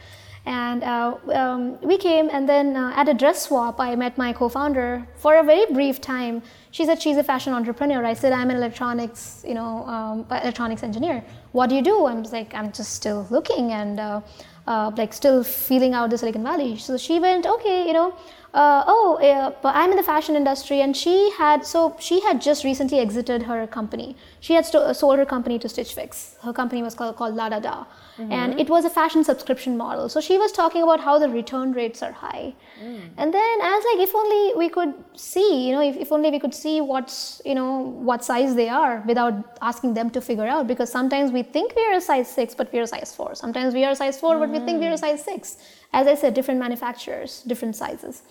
And 0.45 0.83
uh, 0.83 1.15
um, 1.33 1.79
we 1.79 1.97
came, 1.97 2.29
and 2.29 2.49
then 2.49 2.75
uh, 2.75 2.91
at 2.97 3.07
a 3.07 3.13
dress 3.13 3.43
swap, 3.43 3.79
I 3.79 3.95
met 3.95 4.17
my 4.17 4.33
co-founder 4.33 5.07
for 5.15 5.37
a 5.37 5.43
very 5.43 5.65
brief 5.71 6.01
time. 6.01 6.41
She 6.71 6.85
said 6.85 7.01
she's 7.01 7.15
a 7.15 7.23
fashion 7.23 7.53
entrepreneur. 7.53 8.03
I 8.03 8.13
said 8.13 8.33
I'm 8.33 8.49
an 8.49 8.57
electronics, 8.57 9.45
you 9.47 9.53
know, 9.53 9.85
um, 9.87 10.25
electronics 10.29 10.83
engineer. 10.83 11.23
What 11.53 11.69
do 11.69 11.75
you 11.75 11.81
do? 11.81 12.07
I'm 12.07 12.23
just 12.23 12.33
like 12.33 12.53
I'm 12.53 12.73
just 12.73 12.93
still 12.93 13.25
looking 13.29 13.71
and 13.71 13.99
uh, 14.01 14.21
uh, 14.67 14.91
like 14.97 15.13
still 15.13 15.43
feeling 15.45 15.93
out 15.93 16.09
the 16.09 16.17
Silicon 16.17 16.43
Valley. 16.43 16.77
So 16.77 16.97
she 16.97 17.19
went, 17.19 17.45
okay, 17.45 17.87
you 17.87 17.93
know, 17.93 18.13
uh, 18.53 18.83
oh, 18.85 19.55
but 19.61 19.75
I'm 19.75 19.89
in 19.91 19.97
the 19.97 20.03
fashion 20.03 20.35
industry, 20.35 20.81
and 20.81 20.95
she 20.95 21.31
had 21.37 21.65
so 21.65 21.95
she 21.99 22.21
had 22.21 22.41
just 22.41 22.63
recently 22.63 22.99
exited 22.99 23.43
her 23.43 23.65
company. 23.65 24.15
She 24.45 24.55
had 24.55 24.65
sto- 24.65 24.91
sold 24.91 25.19
her 25.19 25.25
company 25.25 25.57
to 25.63 25.69
Stitch 25.73 25.93
Fix. 25.97 26.35
Her 26.45 26.51
company 26.51 26.83
was 26.85 26.95
called 26.99 27.15
called 27.19 27.35
La 27.39 27.47
Da 27.51 27.59
Da, 27.65 27.75
mm-hmm. 27.75 28.31
and 28.39 28.59
it 28.63 28.71
was 28.73 28.87
a 28.87 28.89
fashion 28.95 29.23
subscription 29.27 29.77
model. 29.81 30.09
So 30.15 30.23
she 30.27 30.37
was 30.41 30.51
talking 30.57 30.83
about 30.87 30.99
how 31.05 31.13
the 31.23 31.29
return 31.35 31.71
rates 31.77 32.03
are 32.07 32.11
high, 32.23 32.53
mm. 32.87 33.05
and 33.21 33.37
then 33.37 33.63
I 33.69 33.71
was 33.77 33.85
like, 33.89 34.01
if 34.07 34.13
only 34.21 34.43
we 34.63 34.67
could 34.75 34.91
see, 35.27 35.47
you 35.67 35.71
know, 35.75 35.85
if, 35.91 35.95
if 36.05 36.11
only 36.17 36.29
we 36.35 36.41
could 36.45 36.57
see 36.59 36.75
what's 36.91 37.17
you 37.45 37.55
know 37.61 37.71
what 38.11 38.27
size 38.31 38.59
they 38.61 38.67
are 38.81 39.01
without 39.13 39.57
asking 39.71 39.97
them 40.01 40.13
to 40.19 40.27
figure 40.29 40.51
out, 40.57 40.67
because 40.75 40.91
sometimes 40.99 41.31
we 41.31 41.43
think 41.57 41.73
we 41.81 41.89
are 41.89 41.97
a 42.03 42.05
size 42.11 42.37
six, 42.39 42.61
but 42.61 42.73
we 42.73 42.79
are 42.83 42.87
a 42.91 42.93
size 42.95 43.15
four. 43.15 43.33
Sometimes 43.45 43.81
we 43.81 43.89
are 43.89 43.97
a 43.97 43.99
size 44.03 44.19
four, 44.19 44.37
but 44.45 44.49
we 44.59 44.59
think 44.69 44.81
we 44.85 44.87
are 44.93 44.97
a 44.99 45.03
mm. 45.03 45.07
size 45.09 45.23
six. 45.33 45.57
As 45.93 46.05
I 46.13 46.15
said, 46.15 46.33
different 46.33 46.59
manufacturers, 46.59 47.43
different 47.53 47.77
sizes. 47.83 48.23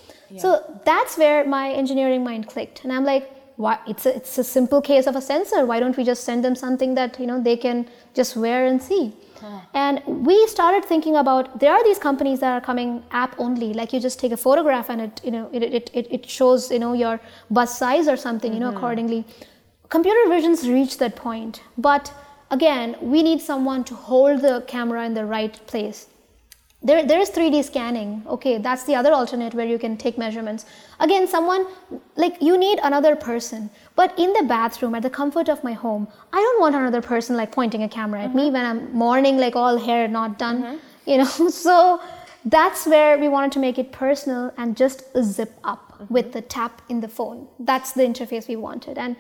So 0.45 0.51
that's 0.85 1.17
where 1.23 1.47
my 1.61 1.67
engineering 1.85 2.23
mind 2.33 2.49
clicked, 2.57 2.85
and 2.85 2.93
I'm 2.99 3.07
like, 3.15 3.39
why? 3.57 3.79
It's 3.87 4.07
a, 4.07 4.17
it's 4.17 4.39
a 4.39 4.45
simple 4.45 4.81
case 4.81 5.07
of 5.07 5.17
a 5.17 5.21
sensor. 5.21 5.67
Why 5.67 5.81
don't 5.81 5.97
we 5.97 6.05
just 6.05 6.25
send 6.25 6.45
them 6.45 6.55
something 6.55 6.95
that 6.95 7.19
you 7.21 7.27
know 7.27 7.41
they 7.41 7.57
can 7.57 7.89
just 8.15 8.37
wear 8.37 8.67
and 8.67 8.83
see? 8.83 9.13
And 9.75 10.03
we 10.07 10.47
started 10.47 10.85
thinking 10.85 11.17
about 11.17 11.59
there 11.59 11.73
are 11.73 11.83
these 11.85 11.99
companies 11.99 12.41
that 12.41 12.53
are 12.53 12.61
coming 12.61 13.03
app 13.11 13.35
only, 13.39 13.73
like 13.73 13.93
you 13.93 14.01
just 14.01 14.21
take 14.21 14.33
a 14.33 14.37
photograph 14.37 14.89
and 14.89 15.01
it 15.01 15.21
you 15.25 15.31
know 15.31 15.49
it 15.53 15.63
it, 15.63 15.91
it, 15.93 16.07
it 16.11 16.29
shows 16.29 16.71
you 16.71 16.79
know 16.79 16.93
your 16.93 17.21
bus 17.51 17.77
size 17.79 18.09
or 18.09 18.17
something 18.17 18.53
you 18.53 18.61
know 18.61 18.69
mm-hmm. 18.69 18.77
accordingly. 18.77 19.25
Computer 19.89 20.29
visions 20.29 20.69
reach 20.69 20.99
that 20.99 21.17
point, 21.17 21.63
but 21.77 22.13
again 22.51 22.97
we 23.01 23.23
need 23.23 23.41
someone 23.41 23.83
to 23.85 23.95
hold 23.95 24.43
the 24.43 24.63
camera 24.67 25.05
in 25.05 25.15
the 25.15 25.25
right 25.25 25.59
place 25.67 26.07
there, 26.83 27.05
there 27.07 27.21
is 27.21 27.31
3d 27.31 27.65
scanning. 27.65 28.23
Okay 28.27 28.59
that's 28.59 28.85
the 28.85 28.95
other 28.95 29.13
alternate 29.13 29.55
where 29.55 29.67
you 29.67 29.79
can 29.79 29.97
take 29.97 30.19
measurements. 30.19 30.67
Again 31.01 31.27
someone 31.27 31.67
like 32.17 32.41
you 32.41 32.59
need 32.59 32.79
another 32.83 33.15
person. 33.17 33.71
But 33.95 34.19
in 34.19 34.33
the 34.33 34.45
bathroom 34.45 34.95
at 34.95 35.03
the 35.03 35.11
comfort 35.11 35.49
of 35.49 35.63
my 35.63 35.73
home 35.73 36.09
i 36.33 36.41
don't 36.45 36.61
want 36.61 36.75
another 36.75 37.03
person 37.03 37.37
like 37.37 37.53
pointing 37.53 37.83
a 37.83 37.89
camera 37.89 38.23
at 38.23 38.35
me 38.35 38.45
mm-hmm. 38.45 38.55
when 38.55 38.65
i'm 38.65 38.93
morning 38.93 39.39
like 39.39 39.55
all 39.55 39.79
hair 39.79 40.09
not 40.09 40.39
done 40.39 40.63
mm-hmm. 40.63 41.11
you 41.11 41.19
know? 41.19 41.51
So 41.51 42.01
that's 42.45 42.87
where 42.87 43.19
we 43.19 43.29
wanted 43.29 43.53
to 43.53 43.59
make 43.59 43.79
it 43.79 43.93
personal 43.93 44.53
and 44.57 44.77
just 44.77 45.05
zip 45.23 45.53
up 45.65 45.93
mm-hmm. 45.93 46.13
with 46.13 46.33
the 46.33 46.43
tap 46.43 46.83
in 46.89 47.01
the 47.01 47.09
phone. 47.09 47.49
That's 47.61 47.93
the 47.93 48.03
interface 48.03 48.49
we 48.49 48.57
wanted. 48.57 48.99
And 48.99 49.17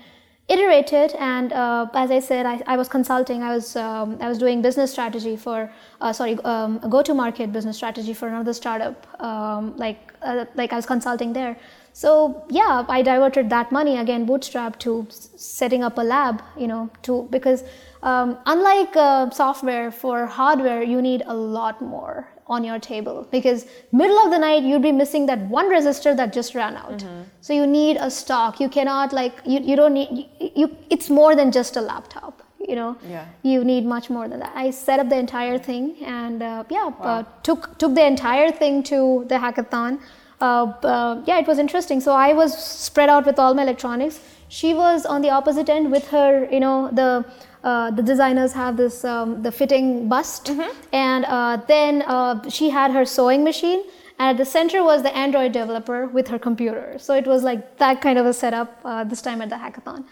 iterated 0.48 1.14
and 1.18 1.52
uh, 1.52 1.86
as 1.94 2.10
i 2.10 2.18
said 2.18 2.46
I, 2.46 2.60
I 2.66 2.76
was 2.76 2.88
consulting 2.88 3.42
i 3.42 3.54
was 3.54 3.76
um, 3.76 4.18
i 4.20 4.28
was 4.28 4.38
doing 4.38 4.60
business 4.60 4.90
strategy 4.90 5.36
for 5.36 5.72
uh, 6.00 6.12
sorry 6.12 6.36
um, 6.44 6.78
go 6.90 7.02
to 7.02 7.14
market 7.14 7.52
business 7.52 7.76
strategy 7.76 8.12
for 8.12 8.28
another 8.28 8.52
startup 8.52 9.06
um, 9.22 9.76
like 9.76 10.12
uh, 10.22 10.44
like 10.54 10.72
i 10.72 10.76
was 10.76 10.86
consulting 10.86 11.32
there. 11.32 11.56
So 11.94 12.44
yeah 12.48 12.86
i 12.88 13.02
diverted 13.02 13.50
that 13.50 13.70
money 13.70 13.98
again 13.98 14.24
bootstrap 14.24 14.78
to 14.80 15.06
setting 15.10 15.84
up 15.84 15.98
a 15.98 16.02
lab 16.02 16.42
you 16.56 16.66
know 16.66 16.88
to 17.02 17.28
because 17.30 17.64
um, 18.02 18.38
unlike 18.46 18.96
uh, 18.96 19.30
software 19.30 19.90
for 19.90 20.26
hardware 20.26 20.82
you 20.82 21.02
need 21.02 21.22
a 21.26 21.34
lot 21.34 21.82
more 21.82 22.31
on 22.46 22.64
your 22.64 22.78
table. 22.78 23.26
Because 23.30 23.66
middle 23.92 24.18
of 24.18 24.30
the 24.30 24.38
night 24.38 24.62
you'd 24.62 24.82
be 24.82 24.92
missing 24.92 25.26
that 25.26 25.40
one 25.48 25.70
resistor 25.70 26.16
that 26.16 26.32
just 26.32 26.54
ran 26.54 26.76
out. 26.76 27.04
So 27.40 27.52
you 27.52 27.66
need 27.66 27.96
a 27.96 28.10
stock. 28.10 28.60
You 28.60 28.68
cannot 28.68 29.12
like 29.12 29.34
you, 29.44 29.60
you 29.60 29.76
don't 29.76 29.94
need 29.94 30.28
you, 30.40 30.50
you 30.54 30.76
it's 30.90 31.10
more 31.10 31.34
than 31.34 31.52
just 31.52 31.76
a 31.76 31.80
laptop 31.80 32.42
you 32.68 32.76
know? 32.76 32.96
Yeah. 33.08 33.26
you 33.42 33.64
need 33.64 33.84
much 33.84 34.08
more 34.08 34.28
than 34.28 34.40
that. 34.40 34.52
I 34.54 34.70
set 34.70 35.00
up 35.00 35.08
the 35.08 35.18
entire 35.18 35.58
thing 35.58 35.96
and 36.02 36.42
uh, 36.42 36.64
yeah 36.70 36.90
uh, 37.00 37.24
took 37.42 37.76
took 37.78 37.94
the 37.94 38.04
entire 38.04 38.50
thing 38.50 38.82
to 38.84 39.24
the 39.28 39.34
hackathon. 39.34 40.00
Uh, 40.40 40.72
uh, 40.82 41.22
yeah, 41.24 41.38
it 41.38 41.46
was 41.46 41.58
interesting. 41.58 42.00
So 42.00 42.12
I 42.12 42.32
was 42.32 42.56
spread 42.56 43.08
out 43.08 43.26
with 43.26 43.38
all 43.38 43.54
my 43.54 43.62
electronics. 43.62 44.20
She 44.48 44.74
was 44.74 45.06
on 45.06 45.22
the 45.22 45.30
opposite 45.30 45.68
end 45.68 45.90
with 45.90 46.08
her, 46.08 46.48
you 46.50 46.60
know, 46.60 46.90
the 46.92 47.24
uh, 47.62 47.90
the 47.90 48.02
designers 48.02 48.52
have 48.52 48.76
this 48.76 49.04
um, 49.04 49.42
the 49.42 49.52
fitting 49.52 50.08
bust, 50.08 50.50
and 50.92 51.24
uh, 51.24 51.56
then 51.68 52.02
uh, 52.02 52.48
she 52.48 52.70
had 52.70 52.90
her 52.90 53.04
sewing 53.04 53.44
machine. 53.44 53.84
And 54.18 54.28
at 54.30 54.36
the 54.36 54.44
center 54.44 54.84
was 54.84 55.02
the 55.02 55.14
Android 55.16 55.52
developer 55.52 56.06
with 56.06 56.28
her 56.28 56.38
computer. 56.38 56.96
So 56.98 57.14
it 57.14 57.26
was 57.26 57.42
like 57.42 57.78
that 57.78 58.00
kind 58.00 58.18
of 58.18 58.26
a 58.26 58.32
setup 58.32 58.78
uh, 58.84 59.04
this 59.04 59.22
time 59.22 59.40
at 59.42 59.48
the 59.48 59.56
hackathon. 59.56 60.04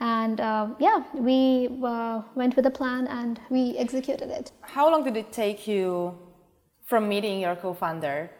And 0.00 0.40
uh, 0.40 0.68
yeah, 0.78 1.02
we 1.12 1.68
uh, 1.84 2.22
went 2.34 2.56
with 2.56 2.66
a 2.66 2.70
plan 2.70 3.08
and 3.08 3.40
we 3.50 3.76
executed 3.76 4.30
it. 4.30 4.52
How 4.62 4.90
long 4.90 5.02
did 5.04 5.16
it 5.16 5.32
take 5.32 5.66
you 5.66 6.16
from 6.84 7.08
meeting 7.08 7.40
your 7.40 7.56
co-founder 7.56 8.30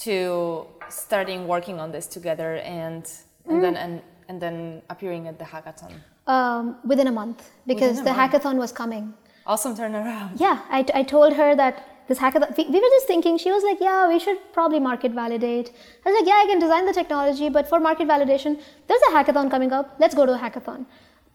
to 0.00 0.66
starting 0.88 1.46
working 1.46 1.80
on 1.80 1.90
this 1.90 2.06
together 2.06 2.56
and 2.56 3.10
and 3.48 3.62
then 3.62 3.76
and, 3.76 4.02
and 4.28 4.42
then 4.42 4.82
appearing 4.90 5.28
at 5.28 5.38
the 5.38 5.44
hackathon? 5.44 5.94
Um, 6.26 6.76
within 6.84 7.06
a 7.06 7.12
month 7.12 7.50
because 7.66 8.00
a 8.00 8.02
the 8.02 8.12
month. 8.12 8.32
hackathon 8.32 8.56
was 8.56 8.72
coming. 8.72 9.14
Awesome 9.46 9.76
turnaround. 9.76 10.30
Yeah, 10.40 10.62
I, 10.68 10.84
I 10.92 11.02
told 11.04 11.34
her 11.34 11.54
that 11.54 11.84
this 12.08 12.18
hackathon, 12.18 12.56
we, 12.56 12.64
we 12.64 12.80
were 12.80 12.88
just 12.96 13.06
thinking, 13.06 13.38
she 13.38 13.52
was 13.52 13.62
like, 13.62 13.78
yeah, 13.80 14.08
we 14.08 14.18
should 14.18 14.38
probably 14.52 14.80
market 14.80 15.12
validate. 15.12 15.70
I 16.04 16.10
was 16.10 16.18
like, 16.20 16.28
yeah, 16.28 16.40
I 16.42 16.46
can 16.48 16.58
design 16.58 16.84
the 16.84 16.92
technology, 16.92 17.48
but 17.48 17.68
for 17.68 17.78
market 17.78 18.08
validation, 18.08 18.60
there's 18.88 19.00
a 19.08 19.12
hackathon 19.12 19.50
coming 19.50 19.72
up. 19.72 19.94
Let's 20.00 20.16
go 20.16 20.26
to 20.26 20.34
a 20.34 20.38
hackathon. 20.38 20.86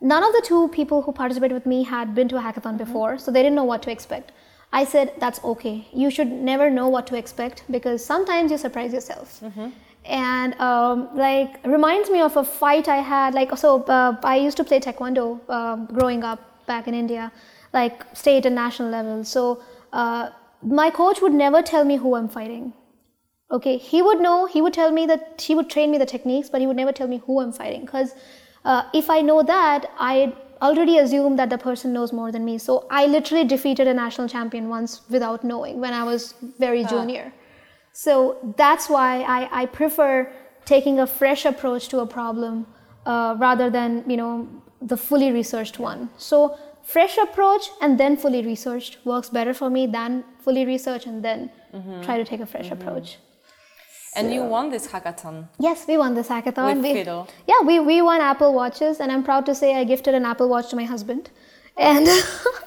None 0.02 0.24
of 0.24 0.34
the 0.34 0.42
two 0.46 0.68
people 0.70 1.02
who 1.04 1.14
participated 1.14 1.54
with 1.54 1.66
me 1.66 1.84
had 1.84 2.14
been 2.14 2.28
to 2.28 2.38
a 2.38 2.42
hackathon 2.42 2.78
before, 2.78 3.18
so 3.18 3.32
they 3.32 3.42
didn't 3.44 3.56
know 3.56 3.64
what 3.64 3.82
to 3.84 3.92
expect. 3.92 4.34
I 4.74 4.84
said, 4.84 5.14
that's 5.20 5.42
okay. 5.44 5.88
You 5.94 6.10
should 6.10 6.32
never 6.32 6.70
know 6.70 6.88
what 6.90 7.08
to 7.08 7.16
expect 7.18 7.64
because 7.70 8.04
sometimes 8.04 8.52
you 8.52 8.58
surprise 8.58 8.92
yourself. 8.94 9.42
And 10.06 10.54
um, 10.60 11.10
like 11.16 11.66
reminds 11.66 12.10
me 12.10 12.22
of 12.22 12.36
a 12.38 12.44
fight 12.44 12.88
I 12.88 12.98
had. 12.98 13.34
Like 13.34 13.56
so, 13.58 13.84
uh, 13.84 14.18
I 14.24 14.38
used 14.38 14.58
to 14.58 14.64
play 14.64 14.80
taekwondo 14.80 15.40
um 15.50 15.86
growing 15.86 16.24
up 16.24 16.66
back 16.66 16.88
in 16.88 16.94
India, 16.94 17.32
like 17.74 18.06
state 18.14 18.46
and 18.46 18.56
national 18.56 18.90
level. 18.90 19.24
So 19.24 19.62
uh, 19.94 20.30
my 20.64 20.90
coach 20.90 21.22
would 21.22 21.34
never 21.34 21.62
tell 21.62 21.86
me 21.86 21.98
who 21.98 22.16
I'm 22.16 22.30
fighting. 22.30 22.74
Okay, 23.52 23.78
he 23.78 24.02
would 24.02 24.22
know. 24.22 24.46
He 24.46 24.62
would 24.62 24.74
tell 24.74 24.92
me 24.92 25.06
that 25.08 25.42
he 25.42 25.56
would 25.56 25.70
train 25.70 25.92
me 25.92 25.98
the 25.98 26.06
techniques, 26.06 26.50
but 26.50 26.62
he 26.62 26.68
would 26.68 26.78
never 26.78 26.94
tell 26.94 27.08
me 27.08 27.22
who 27.26 27.42
I'm 27.42 27.52
fighting. 27.52 27.82
Because 27.82 28.14
uh, 28.64 28.84
if 28.94 29.10
I 29.10 29.22
know 29.22 29.44
that, 29.44 29.92
I 30.00 30.34
already 30.62 31.00
assume 31.00 31.36
that 31.36 31.50
the 31.50 31.58
person 31.58 31.92
knows 31.92 32.14
more 32.14 32.32
than 32.32 32.46
me. 32.46 32.58
So 32.58 32.86
I 32.90 33.06
literally 33.08 33.44
defeated 33.44 33.88
a 33.88 33.94
national 33.94 34.30
champion 34.30 34.70
once 34.70 35.02
without 35.10 35.44
knowing 35.44 35.80
when 35.82 35.94
I 35.94 36.04
was 36.04 36.36
very 36.60 36.86
junior. 36.86 37.34
So 37.94 38.54
that's 38.58 38.90
why 38.90 39.22
I, 39.22 39.62
I 39.62 39.66
prefer 39.66 40.32
taking 40.66 41.00
a 41.00 41.08
fresh 41.08 41.46
approach 41.46 41.88
to 41.90 42.00
a 42.00 42.06
problem 42.06 42.66
uh, 43.06 43.36
rather 43.38 43.70
than 43.70 44.04
you 44.10 44.18
know 44.18 44.48
the 44.82 44.98
fully 44.98 45.32
researched 45.32 45.80
one. 45.80 46.10
So 46.18 46.58
fresh 46.84 47.18
approach 47.18 47.70
and 47.82 48.00
then 48.00 48.18
fully 48.18 48.46
researched 48.46 48.98
works 49.06 49.30
better 49.30 49.54
for 49.54 49.70
me 49.70 49.88
than 49.88 50.24
fully 50.40 50.66
researched 50.66 51.06
and 51.06 51.24
then 51.24 51.52
try 52.04 52.18
to 52.18 52.26
take 52.26 52.40
a 52.40 52.46
fresh 52.46 52.72
approach. 52.72 53.18
And 54.16 54.34
you 54.34 54.44
won 54.44 54.70
this 54.70 54.88
hackathon. 54.88 55.48
Yes, 55.58 55.88
we 55.88 55.98
won 55.98 56.16
this 56.16 56.28
hackathon. 56.28 56.76
With 56.76 56.84
we, 56.84 56.94
Fiddle. 56.94 57.30
Yeah, 57.48 57.62
we, 57.66 57.80
we 57.80 58.02
won 58.02 58.20
Apple 58.20 58.54
Watches, 58.54 59.00
and 59.00 59.10
I'm 59.10 59.24
proud 59.24 59.46
to 59.46 59.56
say 59.56 59.76
I 59.76 59.86
gifted 59.86 60.14
an 60.14 60.26
Apple 60.26 60.50
Watch 60.50 60.70
to 60.72 60.76
my 60.76 60.84
husband. 60.84 61.30
And 61.78 62.08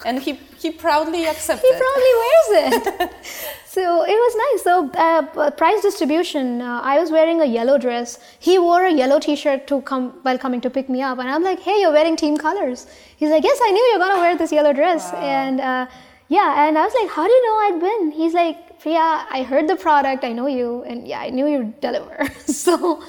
And 0.06 0.22
he, 0.22 0.38
he 0.58 0.70
proudly 0.70 1.26
accepted. 1.32 1.66
he 1.66 1.72
proudly 1.76 2.12
wears 2.22 2.87
it. 3.00 3.12
so 3.74 4.04
it 4.04 4.18
was 4.24 4.34
nice. 4.44 4.62
So 4.62 4.72
uh, 5.06 5.50
price 5.50 5.82
distribution. 5.82 6.62
Uh, 6.62 6.80
I 6.82 7.00
was 7.00 7.10
wearing 7.10 7.40
a 7.40 7.44
yellow 7.44 7.76
dress. 7.76 8.18
He 8.38 8.58
wore 8.58 8.84
a 8.87 8.92
yellow 8.92 9.18
T-shirt 9.18 9.66
to 9.66 9.80
come 9.82 10.10
while 10.22 10.38
coming 10.38 10.60
to 10.60 10.70
pick 10.70 10.88
me 10.88 11.02
up, 11.02 11.18
and 11.18 11.28
I'm 11.28 11.42
like, 11.42 11.60
"Hey, 11.60 11.80
you're 11.80 11.92
wearing 11.98 12.16
team 12.16 12.37
colors." 12.37 12.87
He's 13.16 13.30
like, 13.30 13.42
"Yes, 13.42 13.58
I 13.68 13.70
knew 13.72 13.84
you're 13.90 14.02
gonna 14.04 14.20
wear 14.20 14.37
this 14.37 14.52
yellow 14.52 14.72
dress." 14.72 15.12
And 15.14 15.60
uh, 15.60 15.87
yeah, 16.28 16.66
and 16.66 16.78
I 16.78 16.84
was 16.84 16.94
like, 17.00 17.10
"How 17.16 17.26
do 17.26 17.32
you 17.32 17.42
know 17.48 17.56
I'd 17.66 17.82
win?" 17.82 18.12
He's 18.12 18.34
like, 18.34 18.78
"Priya, 18.78 19.26
I 19.38 19.42
heard 19.42 19.68
the 19.68 19.76
product. 19.76 20.24
I 20.24 20.32
know 20.32 20.46
you, 20.46 20.84
and 20.84 21.08
yeah, 21.08 21.20
I 21.20 21.30
knew 21.30 21.46
you'd 21.46 21.80
deliver." 21.80 22.30
so. 22.46 23.02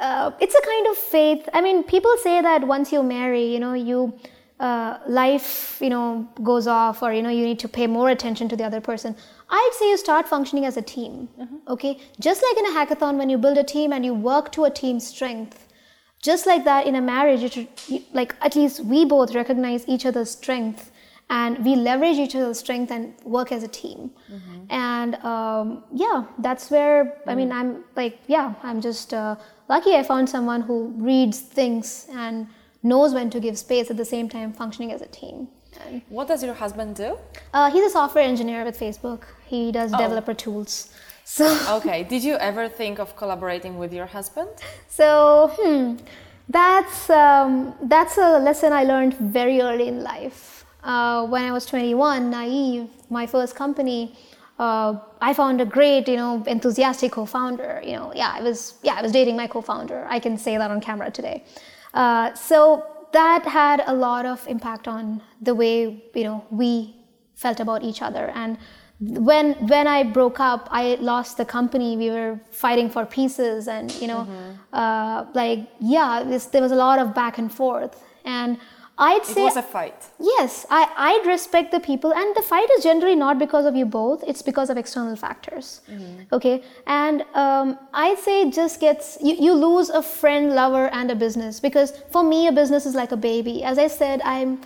Uh, 0.00 0.30
it's 0.38 0.54
a 0.54 0.60
kind 0.64 0.86
of 0.86 0.96
faith. 0.96 1.48
I 1.52 1.60
mean, 1.60 1.82
people 1.82 2.16
say 2.22 2.40
that 2.40 2.64
once 2.64 2.92
you 2.92 3.02
marry, 3.02 3.46
you 3.52 3.58
know, 3.58 3.72
you 3.72 4.12
uh, 4.60 4.98
life, 5.08 5.78
you 5.80 5.90
know, 5.90 6.28
goes 6.42 6.66
off, 6.66 7.02
or 7.02 7.12
you 7.12 7.22
know, 7.22 7.28
you 7.30 7.44
need 7.44 7.58
to 7.60 7.68
pay 7.68 7.86
more 7.86 8.10
attention 8.10 8.48
to 8.48 8.56
the 8.56 8.64
other 8.64 8.80
person. 8.80 9.16
I'd 9.50 9.70
say 9.78 9.88
you 9.90 9.96
start 9.96 10.28
functioning 10.28 10.64
as 10.66 10.76
a 10.76 10.82
team. 10.82 11.28
Okay, 11.68 11.98
just 12.20 12.42
like 12.42 12.58
in 12.58 12.66
a 12.66 12.70
hackathon, 12.78 13.16
when 13.16 13.30
you 13.30 13.38
build 13.38 13.56
a 13.58 13.64
team 13.64 13.92
and 13.92 14.04
you 14.04 14.14
work 14.14 14.52
to 14.52 14.64
a 14.64 14.70
team 14.70 15.00
strength, 15.00 15.66
just 16.22 16.46
like 16.46 16.64
that 16.64 16.86
in 16.86 16.94
a 16.96 17.00
marriage, 17.00 17.42
it 17.42 17.52
should, 17.54 17.68
you- 17.88 18.02
like 18.12 18.34
at 18.42 18.54
least 18.56 18.80
we 18.84 19.04
both 19.04 19.34
recognize 19.34 19.86
each 19.88 20.04
other's 20.04 20.30
strength 20.32 20.90
and 21.30 21.64
we 21.64 21.76
leverage 21.76 22.16
each 22.18 22.34
other's 22.34 22.58
strength 22.58 22.90
and 22.90 23.14
work 23.24 23.52
as 23.52 23.62
a 23.62 23.68
team. 23.68 24.10
And 24.70 25.14
um, 25.16 25.84
yeah, 25.92 26.24
that's 26.38 26.70
where 26.70 27.20
I 27.26 27.34
mean, 27.34 27.50
I'm 27.52 27.84
like, 27.96 28.18
yeah, 28.26 28.54
I'm 28.62 28.80
just 28.80 29.14
uh, 29.14 29.36
lucky 29.68 29.94
I 29.94 30.02
found 30.02 30.28
someone 30.28 30.62
who 30.62 30.88
reads 30.96 31.40
things 31.40 32.06
and 32.12 32.48
knows 32.82 33.12
when 33.14 33.28
to 33.30 33.40
give 33.40 33.58
space 33.58 33.90
at 33.90 33.96
the 33.96 34.04
same 34.04 34.28
time 34.28 34.52
functioning 34.52 34.92
as 34.92 35.00
a 35.02 35.06
team. 35.06 35.48
And, 35.84 36.02
What 36.08 36.28
does 36.28 36.42
your 36.42 36.54
husband 36.54 36.96
do? 36.96 37.18
uh, 37.54 37.70
he's 37.70 37.84
a 37.84 37.90
software 37.90 38.24
engineer 38.24 38.64
with 38.64 38.78
Facebook. 38.78 39.22
He 39.46 39.72
does 39.72 39.90
developer 39.90 40.34
tools. 40.34 40.90
So. 41.30 41.44
Okay, 41.76 42.04
did 42.04 42.24
you 42.24 42.36
ever 42.36 42.70
think 42.70 42.98
of 42.98 43.14
collaborating 43.14 43.76
with 43.78 43.92
your 43.92 44.06
husband? 44.06 44.48
So, 44.88 45.50
hmm, 45.58 45.96
that's 46.48 47.10
um, 47.10 47.74
that's 47.82 48.16
a 48.16 48.38
lesson 48.38 48.72
I 48.72 48.84
learned 48.84 49.12
very 49.18 49.60
early 49.60 49.88
in 49.88 50.02
life. 50.02 50.64
Uh, 50.82 51.26
when 51.26 51.42
I 51.44 51.52
was 51.52 51.66
21, 51.66 52.30
naive, 52.30 52.88
my 53.10 53.26
first 53.26 53.54
company, 53.54 54.16
uh, 54.58 54.94
I 55.20 55.34
found 55.34 55.60
a 55.60 55.66
great, 55.66 56.08
you 56.08 56.16
know, 56.16 56.42
enthusiastic 56.46 57.12
co-founder. 57.12 57.82
You 57.84 57.96
know, 57.96 58.12
yeah, 58.14 58.32
I 58.34 58.40
was 58.40 58.74
yeah, 58.82 58.94
I 58.94 59.02
was 59.02 59.12
dating 59.12 59.36
my 59.36 59.46
co-founder. 59.46 60.06
I 60.08 60.18
can 60.20 60.38
say 60.38 60.56
that 60.56 60.70
on 60.70 60.80
camera 60.80 61.10
today. 61.10 61.44
Uh, 61.92 62.32
so 62.32 62.86
that 63.12 63.44
had 63.44 63.82
a 63.86 63.94
lot 63.94 64.26
of 64.26 64.46
impact 64.48 64.88
on 64.88 65.22
the 65.40 65.54
way 65.54 66.02
you 66.14 66.24
know 66.24 66.44
we 66.50 66.94
felt 67.34 67.60
about 67.60 67.82
each 67.82 68.02
other 68.02 68.30
and 68.34 68.58
when 69.00 69.54
when 69.68 69.86
I 69.86 70.02
broke 70.02 70.40
up, 70.40 70.68
I 70.72 70.96
lost 70.96 71.36
the 71.36 71.44
company. 71.44 71.96
We 71.96 72.10
were 72.10 72.40
fighting 72.50 72.90
for 72.90 73.06
pieces, 73.06 73.68
and 73.68 73.92
you 74.00 74.08
know, 74.08 74.26
uh, 74.72 75.26
like 75.34 75.68
yeah, 75.80 76.24
this, 76.24 76.46
there 76.46 76.62
was 76.62 76.72
a 76.72 76.76
lot 76.76 76.98
of 76.98 77.14
back 77.14 77.38
and 77.38 77.52
forth. 77.52 78.02
And 78.24 78.58
I'd 79.00 79.22
It 79.22 79.26
say 79.26 79.44
was 79.44 79.56
a 79.56 79.62
fight. 79.62 80.06
yes, 80.18 80.66
I 80.70 80.88
I'd 81.08 81.26
respect 81.26 81.70
the 81.70 81.78
people, 81.80 82.12
and 82.12 82.34
the 82.34 82.42
fight 82.42 82.68
is 82.76 82.82
generally 82.82 83.14
not 83.14 83.38
because 83.38 83.64
of 83.64 83.76
you 83.76 83.86
both. 83.86 84.24
It's 84.26 84.42
because 84.42 84.70
of 84.70 84.76
external 84.76 85.14
factors. 85.14 85.80
Mm-hmm. 85.88 86.34
Okay, 86.38 86.64
and 86.86 87.22
um, 87.34 87.78
I'd 87.94 88.18
say 88.18 88.42
it 88.42 88.52
just 88.52 88.80
gets 88.80 89.16
you, 89.22 89.34
you 89.34 89.54
lose 89.54 89.88
a 89.90 90.02
friend, 90.02 90.54
lover, 90.54 90.88
and 90.88 91.12
a 91.12 91.14
business 91.14 91.60
because 91.60 91.92
for 92.10 92.24
me, 92.24 92.48
a 92.48 92.52
business 92.52 92.86
is 92.86 92.94
like 92.96 93.12
a 93.12 93.16
baby. 93.16 93.62
As 93.62 93.78
I 93.78 93.86
said, 93.86 94.20
I'm 94.24 94.60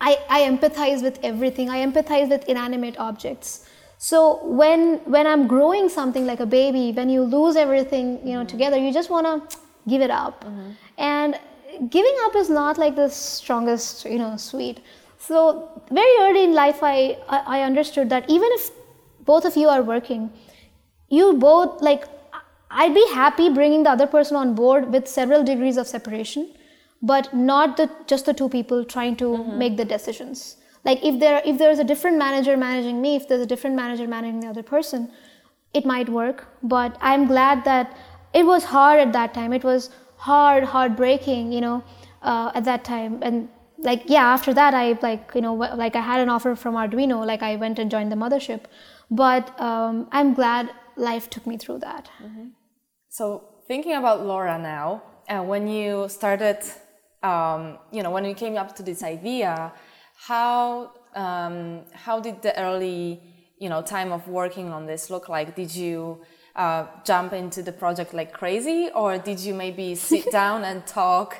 I, 0.00 0.18
I 0.28 0.40
empathize 0.42 1.02
with 1.02 1.18
everything. 1.22 1.70
I 1.70 1.84
empathize 1.84 2.28
with 2.28 2.48
inanimate 2.48 2.98
objects. 2.98 3.66
So 3.96 4.44
when 4.44 4.98
when 5.06 5.26
I'm 5.26 5.46
growing 5.48 5.88
something 5.88 6.26
like 6.26 6.40
a 6.40 6.46
baby, 6.46 6.92
when 6.92 7.08
you 7.08 7.22
lose 7.22 7.56
everything, 7.56 8.20
you 8.24 8.34
know, 8.34 8.40
mm-hmm. 8.40 8.46
together, 8.46 8.76
you 8.76 8.92
just 8.92 9.10
want 9.10 9.26
to 9.26 9.58
give 9.88 10.02
it 10.02 10.10
up. 10.10 10.44
Mm-hmm. 10.44 10.70
And 10.98 11.38
giving 11.90 12.16
up 12.24 12.36
is 12.36 12.50
not 12.50 12.78
like 12.78 12.96
the 12.96 13.08
strongest, 13.08 14.04
you 14.04 14.18
know, 14.18 14.36
sweet. 14.36 14.80
So 15.18 15.82
very 15.90 16.12
early 16.20 16.44
in 16.44 16.54
life, 16.54 16.82
I, 16.82 17.18
I 17.28 17.58
I 17.58 17.62
understood 17.62 18.10
that 18.10 18.28
even 18.28 18.48
if 18.58 18.70
both 19.24 19.44
of 19.44 19.56
you 19.56 19.68
are 19.68 19.82
working, 19.82 20.30
you 21.08 21.32
both 21.34 21.82
like 21.82 22.06
I'd 22.70 22.94
be 22.94 23.06
happy 23.14 23.48
bringing 23.50 23.82
the 23.82 23.90
other 23.90 24.06
person 24.06 24.36
on 24.36 24.54
board 24.54 24.92
with 24.92 25.08
several 25.08 25.44
degrees 25.44 25.76
of 25.76 25.86
separation, 25.86 26.48
but 27.02 27.32
not 27.34 27.76
the 27.76 27.90
just 28.06 28.26
the 28.26 28.34
two 28.34 28.48
people 28.48 28.84
trying 28.84 29.16
to 29.16 29.32
mm-hmm. 29.32 29.58
make 29.58 29.76
the 29.76 29.84
decisions. 29.84 30.56
Like 30.84 31.04
if 31.04 31.18
there 31.20 31.42
if 31.44 31.58
there's 31.58 31.78
a 31.78 31.84
different 31.84 32.18
manager 32.18 32.56
managing 32.56 33.00
me, 33.02 33.16
if 33.16 33.28
there's 33.28 33.42
a 33.42 33.50
different 33.54 33.76
manager 33.76 34.06
managing 34.06 34.40
the 34.40 34.48
other 34.48 34.62
person, 34.62 35.10
it 35.74 35.84
might 35.84 36.08
work. 36.08 36.46
But 36.62 36.96
I'm 37.00 37.26
glad 37.26 37.64
that 37.64 37.96
it 38.32 38.46
was 38.46 38.64
hard 38.64 39.00
at 39.00 39.12
that 39.12 39.34
time. 39.34 39.52
It 39.52 39.64
was 39.64 39.90
hard, 40.18 40.64
heartbreaking, 40.64 41.52
you 41.52 41.60
know, 41.60 41.84
uh, 42.22 42.52
at 42.54 42.64
that 42.64 42.84
time. 42.84 43.20
And 43.22 43.48
like 43.78 44.02
yeah, 44.06 44.26
after 44.26 44.52
that 44.54 44.74
I 44.74 44.98
like 45.02 45.30
you 45.34 45.40
know 45.40 45.54
like 45.54 45.94
I 45.94 46.00
had 46.00 46.20
an 46.20 46.28
offer 46.28 46.54
from 46.56 46.74
Arduino. 46.74 47.24
Like 47.24 47.42
I 47.42 47.56
went 47.56 47.78
and 47.78 47.90
joined 47.90 48.10
the 48.10 48.16
mothership, 48.16 48.62
but 49.10 49.58
um, 49.60 50.08
I'm 50.10 50.34
glad 50.34 50.70
life 50.96 51.30
took 51.30 51.46
me 51.46 51.56
through 51.56 51.78
that. 51.78 52.10
So 53.08 53.44
thinking 53.68 53.94
about 53.94 54.26
Laura 54.26 54.58
now, 54.58 55.02
uh, 55.28 55.42
when 55.42 55.68
you 55.68 56.08
started, 56.08 56.58
um, 57.22 57.78
you 57.92 58.02
know, 58.02 58.10
when 58.10 58.24
you 58.24 58.34
came 58.34 58.56
up 58.56 58.74
to 58.76 58.82
this 58.82 59.02
idea, 59.02 59.72
how 60.16 60.92
um, 61.14 61.82
how 61.92 62.20
did 62.20 62.42
the 62.42 62.58
early, 62.60 63.20
you 63.58 63.68
know, 63.68 63.82
time 63.82 64.12
of 64.12 64.26
working 64.28 64.72
on 64.72 64.86
this 64.86 65.08
look 65.10 65.28
like? 65.28 65.54
Did 65.54 65.74
you 65.74 66.20
uh, 66.58 66.86
jump 67.04 67.32
into 67.32 67.62
the 67.62 67.72
project 67.72 68.12
like 68.12 68.32
crazy, 68.32 68.90
or 68.94 69.16
did 69.16 69.38
you 69.40 69.54
maybe 69.54 69.94
sit 69.94 70.30
down 70.40 70.64
and 70.64 70.86
talk, 70.86 71.36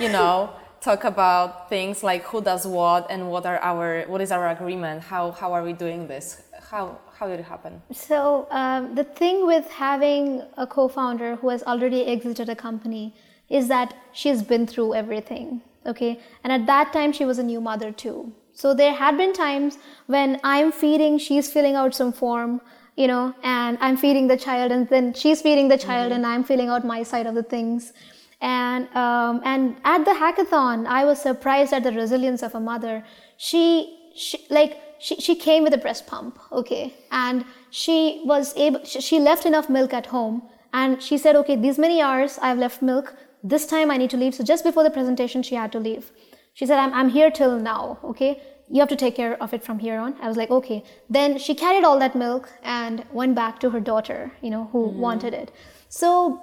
you 0.00 0.08
know, 0.08 0.50
talk 0.80 1.04
about 1.04 1.68
things 1.68 2.02
like 2.02 2.22
who 2.24 2.40
does 2.42 2.66
what 2.66 3.06
and 3.10 3.30
what 3.30 3.46
are 3.46 3.58
our 3.58 4.04
what 4.08 4.20
is 4.20 4.32
our 4.32 4.48
agreement? 4.48 5.02
How 5.02 5.30
how 5.30 5.52
are 5.52 5.62
we 5.62 5.74
doing 5.74 6.08
this? 6.08 6.42
How 6.70 6.98
how 7.16 7.28
did 7.28 7.38
it 7.38 7.44
happen? 7.44 7.82
So 7.92 8.48
um, 8.50 8.94
the 8.94 9.04
thing 9.04 9.46
with 9.46 9.70
having 9.70 10.42
a 10.56 10.66
co-founder 10.66 11.36
who 11.36 11.50
has 11.50 11.62
already 11.62 12.06
exited 12.06 12.48
a 12.48 12.56
company 12.56 13.14
is 13.48 13.68
that 13.68 13.94
she's 14.12 14.42
been 14.42 14.66
through 14.66 14.94
everything. 14.94 15.60
Okay, 15.84 16.18
and 16.42 16.52
at 16.52 16.66
that 16.66 16.92
time 16.92 17.12
she 17.12 17.24
was 17.24 17.38
a 17.38 17.42
new 17.42 17.60
mother 17.60 17.92
too. 17.92 18.32
So 18.54 18.74
there 18.74 18.92
had 18.92 19.16
been 19.16 19.32
times 19.32 19.78
when 20.06 20.38
I'm 20.44 20.72
feeding, 20.72 21.18
she's 21.18 21.50
filling 21.50 21.74
out 21.74 21.94
some 21.94 22.12
form, 22.12 22.60
you 22.96 23.06
know, 23.06 23.34
and 23.42 23.78
I'm 23.80 23.96
feeding 23.96 24.26
the 24.26 24.36
child, 24.36 24.72
and 24.72 24.88
then 24.88 25.14
she's 25.14 25.40
feeding 25.42 25.68
the 25.68 25.78
child, 25.78 26.12
mm-hmm. 26.12 26.24
and 26.24 26.26
I'm 26.26 26.44
filling 26.44 26.68
out 26.68 26.84
my 26.84 27.02
side 27.02 27.26
of 27.26 27.34
the 27.34 27.42
things. 27.42 27.92
And 28.40 28.88
um, 28.96 29.40
and 29.44 29.76
at 29.84 30.04
the 30.04 30.10
hackathon, 30.10 30.86
I 30.86 31.04
was 31.04 31.20
surprised 31.20 31.72
at 31.72 31.84
the 31.84 31.92
resilience 31.92 32.42
of 32.42 32.54
a 32.54 32.60
mother. 32.60 33.04
She, 33.36 33.98
she 34.14 34.44
like 34.50 34.80
she, 34.98 35.16
she 35.16 35.34
came 35.34 35.62
with 35.62 35.74
a 35.74 35.78
breast 35.78 36.06
pump, 36.06 36.38
okay, 36.50 36.94
and 37.10 37.44
she 37.70 38.22
was 38.24 38.56
able. 38.56 38.84
She, 38.84 39.00
she 39.00 39.18
left 39.18 39.46
enough 39.46 39.70
milk 39.70 39.92
at 39.94 40.06
home, 40.06 40.42
and 40.72 41.02
she 41.02 41.18
said, 41.18 41.36
okay, 41.36 41.56
these 41.56 41.78
many 41.78 42.00
hours 42.00 42.38
I've 42.42 42.58
left 42.58 42.82
milk. 42.82 43.14
This 43.44 43.66
time 43.66 43.90
I 43.90 43.96
need 43.96 44.10
to 44.10 44.16
leave. 44.16 44.34
So 44.34 44.44
just 44.44 44.62
before 44.62 44.84
the 44.84 44.90
presentation, 44.90 45.42
she 45.42 45.56
had 45.56 45.72
to 45.72 45.80
leave. 45.80 46.12
She 46.54 46.64
said, 46.66 46.78
I'm, 46.78 46.92
I'm 46.92 47.08
here 47.08 47.30
till 47.30 47.58
now, 47.58 47.98
okay? 48.04 48.40
You 48.72 48.80
have 48.80 48.88
to 48.88 48.96
take 48.96 49.14
care 49.14 49.34
of 49.42 49.54
it 49.54 49.62
from 49.62 49.78
here 49.78 49.98
on. 49.98 50.14
I 50.20 50.26
was 50.26 50.36
like, 50.36 50.50
okay. 50.50 50.82
Then 51.08 51.38
she 51.38 51.54
carried 51.54 51.84
all 51.84 51.98
that 51.98 52.16
milk 52.16 52.48
and 52.62 53.04
went 53.12 53.34
back 53.34 53.60
to 53.60 53.70
her 53.70 53.80
daughter, 53.80 54.32
you 54.40 54.50
know, 54.50 54.64
who 54.72 54.86
mm-hmm. 54.86 54.98
wanted 54.98 55.34
it. 55.34 55.52
So 55.88 56.40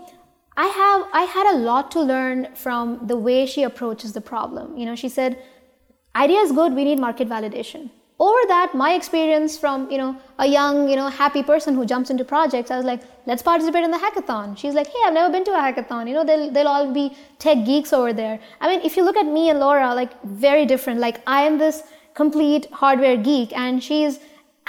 I 0.55 0.67
have 0.79 1.07
I 1.11 1.23
had 1.23 1.47
a 1.55 1.57
lot 1.57 1.91
to 1.91 2.01
learn 2.01 2.49
from 2.53 3.07
the 3.07 3.17
way 3.17 3.45
she 3.45 3.63
approaches 3.63 4.13
the 4.13 4.21
problem. 4.21 4.77
You 4.77 4.85
know, 4.85 4.95
she 4.95 5.09
said, 5.09 5.41
idea 6.15 6.39
is 6.39 6.51
good, 6.51 6.73
we 6.73 6.83
need 6.83 6.99
market 6.99 7.29
validation 7.29 7.89
Over 8.19 8.39
that 8.47 8.73
my 8.75 8.93
experience 8.93 9.57
from 9.57 9.89
you 9.89 9.97
know 9.97 10.09
a 10.45 10.45
young 10.45 10.89
you 10.89 10.95
know 10.97 11.07
happy 11.07 11.41
person 11.49 11.75
who 11.75 11.85
jumps 11.91 12.09
into 12.13 12.25
projects 12.31 12.73
i 12.75 12.79
was 12.79 12.87
like 12.89 13.03
let's 13.29 13.45
participate 13.49 13.85
in 13.87 13.91
the 13.95 14.01
hackathon 14.05 14.57
she's 14.61 14.75
like 14.79 14.89
hey 14.95 15.03
i've 15.05 15.13
never 15.17 15.31
been 15.35 15.45
to 15.49 15.53
a 15.59 15.61
hackathon 15.67 16.09
you 16.09 16.15
know 16.17 16.25
they'll, 16.31 16.51
they'll 16.51 16.71
all 16.73 16.91
be 16.97 17.05
tech 17.45 17.63
geeks 17.69 17.93
over 17.99 18.11
there 18.11 18.35
i 18.59 18.71
mean 18.71 18.81
if 18.89 18.97
you 18.97 19.05
look 19.05 19.21
at 19.23 19.29
me 19.37 19.45
and 19.53 19.61
laura 19.61 19.87
like 20.01 20.11
very 20.49 20.65
different 20.73 20.99
like 21.05 21.21
i 21.37 21.39
am 21.51 21.57
this 21.63 21.81
complete 22.13 22.67
hardware 22.71 23.17
geek 23.17 23.55
and 23.57 23.83
she's 23.83 24.19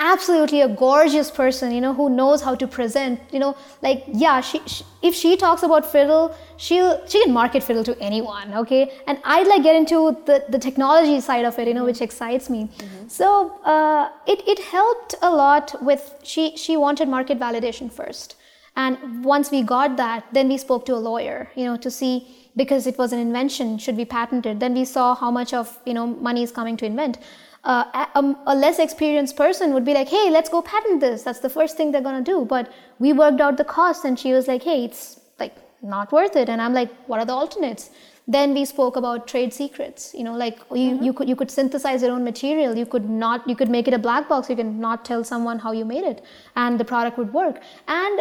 absolutely 0.00 0.62
a 0.62 0.68
gorgeous 0.68 1.30
person 1.30 1.70
you 1.72 1.80
know 1.80 1.92
who 1.92 2.08
knows 2.08 2.40
how 2.40 2.54
to 2.54 2.66
present 2.66 3.20
you 3.30 3.38
know 3.38 3.54
like 3.82 4.02
yeah 4.08 4.40
she, 4.40 4.58
she, 4.66 4.82
if 5.02 5.14
she 5.14 5.36
talks 5.36 5.62
about 5.62 5.84
fiddle 5.84 6.34
she'll 6.56 7.06
she 7.06 7.22
can 7.22 7.32
market 7.32 7.62
fiddle 7.62 7.84
to 7.84 7.96
anyone 8.00 8.54
okay? 8.54 8.90
And 9.06 9.18
i'd 9.24 9.46
like 9.46 9.62
get 9.62 9.76
into 9.76 10.16
the, 10.24 10.44
the 10.48 10.58
technology 10.58 11.20
side 11.20 11.44
of 11.44 11.58
it 11.58 11.68
you 11.68 11.74
know 11.74 11.84
which 11.84 12.00
excites 12.00 12.48
me. 12.48 12.64
Mm-hmm. 12.64 13.08
so 13.08 13.50
uh, 13.64 14.08
it, 14.26 14.42
it 14.48 14.58
helped 14.58 15.16
a 15.20 15.30
lot 15.30 15.74
with 15.82 16.14
she 16.22 16.56
she 16.56 16.76
wanted 16.78 17.08
market 17.08 17.38
validation 17.38 17.92
first. 17.92 18.36
And 18.76 19.24
once 19.24 19.50
we 19.50 19.62
got 19.62 19.96
that 19.98 20.24
then 20.32 20.48
we 20.48 20.56
spoke 20.56 20.86
to 20.86 20.94
a 20.94 21.02
lawyer 21.10 21.50
you 21.56 21.66
know 21.66 21.76
to 21.76 21.90
see 21.90 22.39
because 22.56 22.86
it 22.86 22.98
was 22.98 23.12
an 23.12 23.18
invention 23.18 23.78
should 23.78 23.96
be 23.96 24.04
patented 24.04 24.60
then 24.60 24.74
we 24.74 24.84
saw 24.84 25.14
how 25.14 25.30
much 25.30 25.54
of 25.54 25.78
you 25.86 25.94
know 25.94 26.06
money 26.06 26.42
is 26.42 26.50
coming 26.50 26.76
to 26.76 26.84
invent 26.84 27.18
uh, 27.64 28.06
a, 28.14 28.34
a, 28.46 28.54
less 28.54 28.78
experienced 28.78 29.36
person 29.36 29.74
would 29.74 29.84
be 29.84 29.92
like, 29.92 30.08
hey, 30.08 30.30
let's 30.30 30.48
go 30.48 30.62
patent 30.62 31.00
this. 31.00 31.22
That's 31.22 31.40
the 31.40 31.50
first 31.50 31.76
thing 31.76 31.92
they're 31.92 32.00
going 32.00 32.24
to 32.24 32.30
do. 32.30 32.44
But 32.44 32.72
we 32.98 33.12
worked 33.12 33.40
out 33.40 33.56
the 33.56 33.64
cost, 33.64 34.04
and 34.04 34.18
she 34.18 34.32
was 34.32 34.48
like, 34.48 34.62
hey, 34.62 34.84
it's 34.84 35.20
like 35.38 35.54
not 35.82 36.10
worth 36.10 36.36
it. 36.36 36.48
And 36.48 36.62
I'm 36.62 36.72
like, 36.72 36.90
what 37.06 37.20
are 37.20 37.26
the 37.26 37.34
alternates? 37.34 37.90
Then 38.26 38.54
we 38.54 38.64
spoke 38.64 38.96
about 38.96 39.26
trade 39.26 39.52
secrets. 39.52 40.14
You 40.16 40.24
know, 40.24 40.34
like 40.34 40.58
you, 40.70 40.92
mm-hmm. 40.92 41.02
you 41.02 41.12
could 41.12 41.28
you 41.28 41.36
could 41.36 41.50
synthesize 41.50 42.02
your 42.02 42.12
own 42.12 42.24
material. 42.24 42.76
You 42.76 42.86
could 42.86 43.10
not 43.10 43.46
you 43.48 43.56
could 43.56 43.68
make 43.68 43.88
it 43.88 43.94
a 43.94 43.98
black 43.98 44.28
box. 44.28 44.48
You 44.48 44.56
can 44.56 44.80
not 44.80 45.04
tell 45.04 45.24
someone 45.24 45.58
how 45.58 45.72
you 45.72 45.84
made 45.84 46.04
it, 46.04 46.24
and 46.56 46.80
the 46.80 46.84
product 46.84 47.18
would 47.18 47.32
work. 47.34 47.60
And 47.88 48.20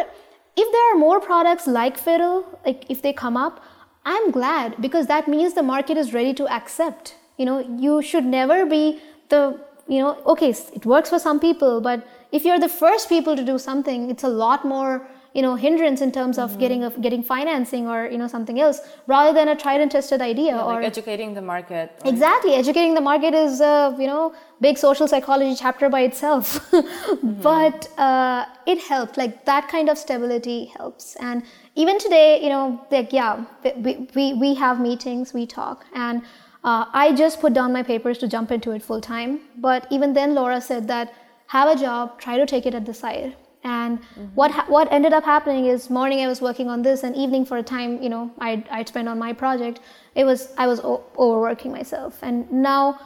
if 0.56 0.72
there 0.72 0.92
are 0.92 0.98
more 0.98 1.20
products 1.20 1.66
like 1.66 1.96
Fiddle, 1.96 2.44
like 2.66 2.84
if 2.90 3.00
they 3.00 3.12
come 3.12 3.36
up, 3.36 3.64
I'm 4.04 4.30
glad 4.30 4.80
because 4.80 5.06
that 5.06 5.28
means 5.28 5.54
the 5.54 5.62
market 5.62 5.96
is 5.96 6.14
ready 6.14 6.34
to 6.34 6.48
accept. 6.48 7.16
You 7.36 7.46
know, 7.46 7.58
you 7.58 8.02
should 8.02 8.24
never 8.24 8.66
be 8.66 9.00
the 9.28 9.60
you 9.88 9.98
know 9.98 10.16
okay 10.24 10.50
it 10.50 10.86
works 10.86 11.10
for 11.10 11.18
some 11.18 11.40
people 11.40 11.80
but 11.80 12.06
if 12.30 12.44
you're 12.44 12.60
the 12.60 12.68
first 12.68 13.08
people 13.08 13.34
to 13.34 13.44
do 13.44 13.58
something 13.58 14.08
it's 14.08 14.22
a 14.22 14.28
lot 14.28 14.64
more 14.64 15.06
you 15.34 15.42
know 15.42 15.54
hindrance 15.54 16.00
in 16.00 16.10
terms 16.10 16.38
of 16.38 16.50
mm-hmm. 16.50 16.60
getting 16.60 16.84
a, 16.84 16.90
getting 17.06 17.22
financing 17.22 17.86
or 17.86 18.06
you 18.06 18.18
know 18.18 18.26
something 18.26 18.60
else 18.60 18.80
rather 19.06 19.32
than 19.32 19.48
a 19.48 19.56
tried 19.56 19.80
and 19.80 19.90
tested 19.90 20.20
idea 20.20 20.56
yeah, 20.56 20.62
or 20.62 20.74
like 20.74 20.84
educating 20.84 21.34
the 21.34 21.42
market 21.42 21.92
exactly 22.04 22.54
educating 22.54 22.94
the 22.94 23.00
market 23.00 23.34
is 23.34 23.60
a 23.60 23.94
you 23.98 24.06
know 24.06 24.34
big 24.60 24.76
social 24.76 25.06
psychology 25.06 25.54
chapter 25.54 25.88
by 25.88 26.00
itself 26.00 26.70
mm-hmm. 26.72 27.40
but 27.42 27.88
uh, 27.98 28.44
it 28.66 28.78
helped 28.80 29.16
like 29.16 29.44
that 29.44 29.68
kind 29.68 29.88
of 29.88 29.96
stability 29.96 30.66
helps 30.76 31.16
and 31.16 31.42
even 31.76 31.98
today 31.98 32.42
you 32.42 32.48
know 32.48 32.84
like 32.90 33.12
yeah 33.12 33.44
we, 33.76 34.08
we, 34.14 34.34
we 34.34 34.54
have 34.54 34.80
meetings 34.80 35.32
we 35.32 35.46
talk 35.46 35.84
and 35.94 36.22
uh, 36.62 36.84
I 36.92 37.14
just 37.14 37.40
put 37.40 37.54
down 37.54 37.72
my 37.72 37.82
papers 37.82 38.18
to 38.18 38.28
jump 38.28 38.50
into 38.50 38.72
it 38.72 38.82
full 38.82 39.00
time. 39.00 39.40
But 39.56 39.86
even 39.90 40.12
then, 40.12 40.34
Laura 40.34 40.60
said 40.60 40.88
that 40.88 41.14
have 41.46 41.74
a 41.74 41.80
job, 41.80 42.20
try 42.20 42.36
to 42.36 42.44
take 42.44 42.66
it 42.66 42.74
at 42.74 42.84
the 42.84 42.92
side. 42.92 43.34
And 43.62 44.00
mm-hmm. 44.00 44.24
what 44.34 44.50
ha- 44.50 44.66
what 44.68 44.90
ended 44.90 45.12
up 45.12 45.24
happening 45.24 45.66
is 45.66 45.90
morning 45.90 46.20
I 46.20 46.28
was 46.28 46.40
working 46.40 46.68
on 46.68 46.82
this, 46.82 47.02
and 47.02 47.14
evening 47.14 47.44
for 47.44 47.58
a 47.58 47.62
time, 47.62 48.02
you 48.02 48.08
know, 48.08 48.30
I'd, 48.38 48.66
I'd 48.68 48.88
spend 48.88 49.08
on 49.08 49.18
my 49.18 49.32
project. 49.32 49.80
It 50.14 50.24
was 50.24 50.54
I 50.56 50.66
was 50.66 50.80
o- 50.80 51.04
overworking 51.18 51.70
myself, 51.70 52.18
and 52.22 52.50
now 52.50 52.98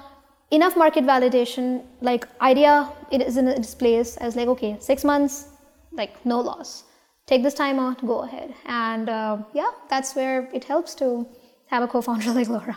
enough 0.50 0.76
market 0.76 1.04
validation, 1.04 1.84
like 2.00 2.28
idea, 2.40 2.92
it 3.10 3.20
is 3.20 3.36
in 3.36 3.48
its 3.48 3.74
place. 3.74 4.16
I 4.20 4.26
was 4.26 4.36
like, 4.36 4.48
okay, 4.48 4.76
six 4.78 5.02
months, 5.02 5.48
like 5.92 6.24
no 6.24 6.40
loss. 6.40 6.84
Take 7.26 7.42
this 7.42 7.54
time 7.54 7.78
out, 7.80 8.06
go 8.06 8.22
ahead, 8.22 8.54
and 8.66 9.08
uh, 9.08 9.38
yeah, 9.54 9.70
that's 9.88 10.14
where 10.14 10.48
it 10.52 10.64
helps 10.64 10.94
to 10.96 11.26
have 11.66 11.82
a 11.82 11.88
co-founder 11.88 12.30
like 12.38 12.48
Laura. 12.48 12.76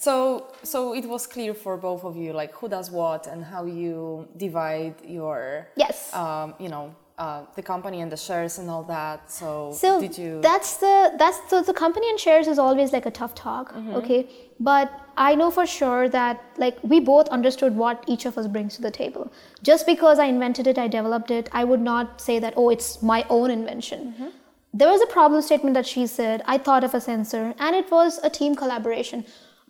So, 0.00 0.52
so 0.62 0.94
it 0.94 1.06
was 1.06 1.26
clear 1.26 1.54
for 1.54 1.76
both 1.76 2.04
of 2.04 2.16
you, 2.16 2.32
like 2.32 2.52
who 2.54 2.68
does 2.68 2.90
what 2.90 3.26
and 3.26 3.44
how 3.44 3.64
you 3.64 4.28
divide 4.36 4.94
your, 5.04 5.68
yes, 5.76 6.14
um, 6.14 6.54
you 6.58 6.68
know, 6.68 6.94
uh, 7.18 7.42
the 7.54 7.62
company 7.62 8.02
and 8.02 8.12
the 8.12 8.16
shares 8.16 8.58
and 8.58 8.68
all 8.68 8.82
that. 8.82 9.30
So, 9.30 9.72
so 9.72 10.00
did 10.00 10.18
you? 10.18 10.40
That's 10.42 10.76
the 10.76 11.14
that's 11.18 11.38
the, 11.50 11.62
the 11.62 11.72
company 11.72 12.10
and 12.10 12.20
shares 12.20 12.46
is 12.46 12.58
always 12.58 12.92
like 12.92 13.06
a 13.06 13.10
tough 13.10 13.34
talk, 13.34 13.72
mm-hmm. 13.72 13.94
okay. 13.94 14.28
But 14.60 14.92
I 15.16 15.34
know 15.34 15.50
for 15.50 15.66
sure 15.66 16.08
that 16.10 16.44
like 16.58 16.76
we 16.82 17.00
both 17.00 17.28
understood 17.28 17.74
what 17.74 18.04
each 18.06 18.26
of 18.26 18.36
us 18.36 18.46
brings 18.46 18.76
to 18.76 18.82
the 18.82 18.90
table. 18.90 19.32
Just 19.62 19.86
because 19.86 20.18
I 20.18 20.26
invented 20.26 20.66
it, 20.66 20.76
I 20.78 20.88
developed 20.88 21.30
it, 21.30 21.48
I 21.52 21.64
would 21.64 21.80
not 21.80 22.20
say 22.20 22.38
that 22.38 22.52
oh, 22.56 22.68
it's 22.68 23.02
my 23.02 23.24
own 23.30 23.50
invention. 23.50 24.12
Mm-hmm. 24.12 24.28
There 24.74 24.90
was 24.90 25.00
a 25.00 25.06
problem 25.06 25.40
statement 25.40 25.72
that 25.72 25.86
she 25.86 26.06
said. 26.06 26.42
I 26.44 26.58
thought 26.58 26.84
of 26.84 26.92
a 26.92 27.00
sensor, 27.00 27.54
and 27.58 27.74
it 27.74 27.90
was 27.90 28.20
a 28.22 28.28
team 28.28 28.54
collaboration 28.54 29.24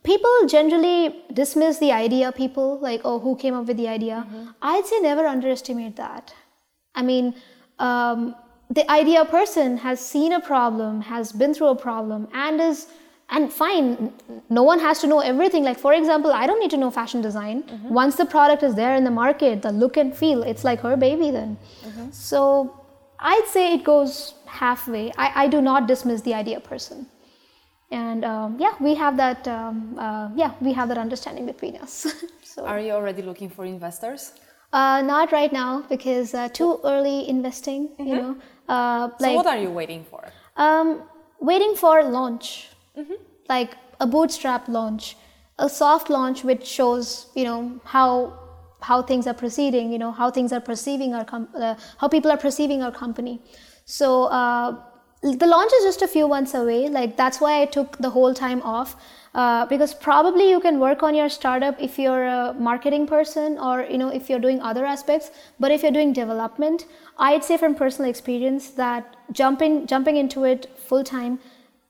people 0.07 0.35
generally 0.47 0.99
dismiss 1.33 1.79
the 1.85 1.93
idea 1.93 2.33
people 2.33 2.79
like 2.89 3.01
oh 3.05 3.19
who 3.19 3.37
came 3.45 3.55
up 3.61 3.67
with 3.67 3.77
the 3.77 3.89
idea? 3.89 4.19
Mm-hmm. 4.27 4.51
i'd 4.73 4.87
say 4.91 5.01
never 5.01 5.27
underestimate 5.37 5.97
that. 5.97 6.35
I 6.95 7.03
mean 7.03 7.35
um, 7.79 8.35
the 8.79 8.85
idea 8.91 9.25
person 9.25 9.77
has 9.87 10.05
seen 10.13 10.33
a 10.33 10.41
problem 10.53 11.01
has 11.09 11.33
been 11.43 11.53
through 11.55 11.73
a 11.73 11.81
problem 11.89 12.29
and 12.45 12.61
is 12.69 12.87
and 13.37 13.53
fine 13.53 14.13
no 14.59 14.63
one 14.63 14.79
has 14.87 15.01
to 15.01 15.09
know 15.13 15.21
everything. 15.33 15.65
Like 15.65 15.79
for 15.87 15.93
example 15.99 16.33
i 16.43 16.47
don't 16.47 16.61
need 16.65 16.75
to 16.77 16.81
know 16.85 16.91
fashion 17.01 17.21
design. 17.29 17.63
Mm-hmm. 17.63 17.95
once 18.03 18.17
the 18.23 18.27
product 18.37 18.63
is 18.71 18.75
there 18.81 18.95
in 19.03 19.05
the 19.11 19.17
market 19.23 19.63
the 19.69 19.73
look 19.83 19.97
and 20.05 20.17
feel 20.23 20.43
it's 20.55 20.65
like 20.71 20.81
her 20.89 20.97
baby 21.09 21.31
then. 21.41 21.59
Mm-hmm. 21.59 22.11
so 22.11 22.41
i'd 23.33 23.51
say 23.57 23.67
it 23.75 23.85
goes 23.93 24.17
halfway. 24.63 25.05
I, 25.25 25.29
I 25.43 25.49
do 25.59 25.61
not 25.61 25.87
dismiss 25.93 26.23
the 26.31 26.35
idea 26.35 26.61
person 26.73 27.07
and 27.91 28.25
um, 28.25 28.57
yeah 28.59 28.75
we 28.81 28.95
have 28.95 29.17
that 29.17 29.47
um, 29.49 29.99
uh, 29.99 30.29
yeah 30.35 30.53
we 30.61 30.73
have 30.73 30.89
that 30.89 30.99
understanding 30.99 31.47
between 31.47 31.77
us. 31.77 32.07
So 32.57 32.65
are 32.65 32.81
you 32.81 32.93
already 32.93 33.21
looking 33.21 33.51
for 33.51 33.67
investors? 33.67 34.33
Uh, 34.73 35.03
not 35.03 35.31
right 35.31 35.53
now 35.53 35.85
because 35.91 36.33
uh, 36.33 36.49
too 36.49 36.81
early 36.85 37.29
investing 37.29 37.89
mm-hmm. 37.89 38.07
you 38.07 38.17
know? 38.17 38.37
Uh, 38.67 39.11
like, 39.21 39.33
so 39.33 39.35
what 39.35 39.47
are 39.47 39.59
you 39.59 39.71
waiting 39.71 40.05
for? 40.05 40.25
Um, 40.57 41.03
waiting 41.39 41.75
for 41.77 42.03
launch. 42.03 42.69
Mm-hmm. 42.97 43.13
like 43.51 43.77
a 44.01 44.07
bootstrap 44.07 44.69
launch. 44.69 45.17
A 45.59 45.69
soft 45.69 46.09
launch 46.11 46.45
which 46.45 46.67
shows 46.67 47.27
you 47.35 47.45
know 47.45 47.81
how 47.85 48.39
how 48.81 49.03
things 49.03 49.27
are 49.27 49.35
proceeding 49.35 49.93
you 49.93 49.99
know 49.99 50.13
how 50.13 50.31
things 50.31 50.53
are 50.53 50.61
perceiving 50.61 51.15
our 51.15 51.25
com- 51.25 51.49
uh, 51.55 51.75
how 51.99 52.09
people 52.09 52.31
are 52.31 52.39
perceiving 52.39 52.83
our 52.83 52.93
company. 52.93 53.41
So 53.85 54.25
uh, 54.25 54.77
the 55.23 55.47
launch 55.47 55.73
is 55.79 55.85
just 55.85 56.03
a 56.03 56.09
few 56.09 56.29
months 56.29 56.55
away. 56.55 56.89
Like 56.89 57.17
that's 57.17 57.41
why 57.41 57.63
I 57.63 57.67
took 57.67 57.99
the 57.99 58.11
whole 58.11 58.35
time 58.35 58.63
off. 58.63 58.97
Uh, 59.37 59.67
because 59.67 59.93
probably 59.93 60.49
you 60.49 60.59
can 60.61 60.81
work 60.81 61.03
on 61.03 61.15
your 61.15 61.29
startup 61.29 61.79
if 61.79 61.99
you're 61.99 62.25
a 62.25 62.55
marketing 62.55 63.07
person 63.07 63.59
or 63.59 63.83
you 63.83 63.99
know 63.99 64.09
if 64.09 64.31
you're 64.31 64.39
doing 64.39 64.63
other 64.63 64.87
aspects 64.87 65.31
but 65.61 65.71
if 65.71 65.83
you're 65.83 65.93
doing 65.93 66.11
development 66.11 66.87
i'd 67.19 67.45
say 67.45 67.59
from 67.59 67.75
personal 67.75 68.09
experience 68.09 68.71
that 68.71 69.15
jumping 69.33 69.87
jumping 69.87 70.17
into 70.17 70.45
it 70.45 70.71
full 70.79 71.05
time 71.05 71.39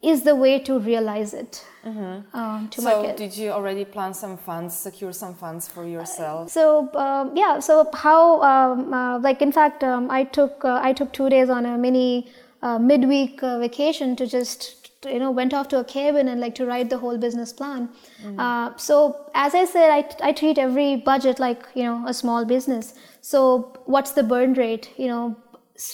is 0.02 0.24
the 0.24 0.34
way 0.34 0.58
to 0.58 0.80
realize 0.80 1.32
it 1.34 1.64
mm-hmm. 1.84 2.36
um, 2.36 2.68
to 2.68 2.80
so 2.80 2.90
market. 2.90 3.16
did 3.16 3.36
you 3.36 3.50
already 3.50 3.84
plan 3.84 4.12
some 4.12 4.36
funds 4.36 4.76
secure 4.76 5.12
some 5.12 5.32
funds 5.32 5.68
for 5.68 5.86
yourself 5.86 6.50
so 6.50 6.92
um, 6.96 7.30
yeah 7.36 7.60
so 7.60 7.88
how 7.94 8.42
um, 8.42 8.92
uh, 8.92 9.20
like 9.20 9.40
in 9.40 9.52
fact 9.52 9.84
um, 9.84 10.10
i 10.10 10.24
took 10.24 10.64
uh, 10.64 10.80
i 10.82 10.92
took 10.92 11.12
two 11.12 11.30
days 11.30 11.48
on 11.48 11.64
a 11.64 11.78
mini 11.78 12.26
uh, 12.62 12.78
midweek 12.78 13.42
uh, 13.42 13.58
vacation 13.58 14.16
to 14.16 14.26
just 14.26 14.90
you 15.04 15.18
know 15.18 15.30
went 15.30 15.54
off 15.54 15.68
to 15.68 15.78
a 15.78 15.84
cabin 15.84 16.28
and 16.28 16.40
like 16.40 16.54
to 16.54 16.66
write 16.66 16.90
the 16.90 16.98
whole 16.98 17.18
business 17.18 17.52
plan. 17.52 17.88
Mm. 18.22 18.38
uh, 18.38 18.76
so 18.76 19.30
as 19.34 19.54
i 19.54 19.64
said 19.64 19.90
I, 19.90 20.28
I 20.28 20.32
treat 20.32 20.58
every 20.58 20.96
budget 20.96 21.38
like 21.38 21.66
you 21.74 21.84
know 21.84 22.04
a 22.06 22.14
small 22.14 22.44
business. 22.44 22.94
So 23.20 23.72
what's 23.86 24.12
the 24.12 24.22
burn 24.22 24.54
rate? 24.54 24.90
You 24.96 25.08
know 25.08 25.36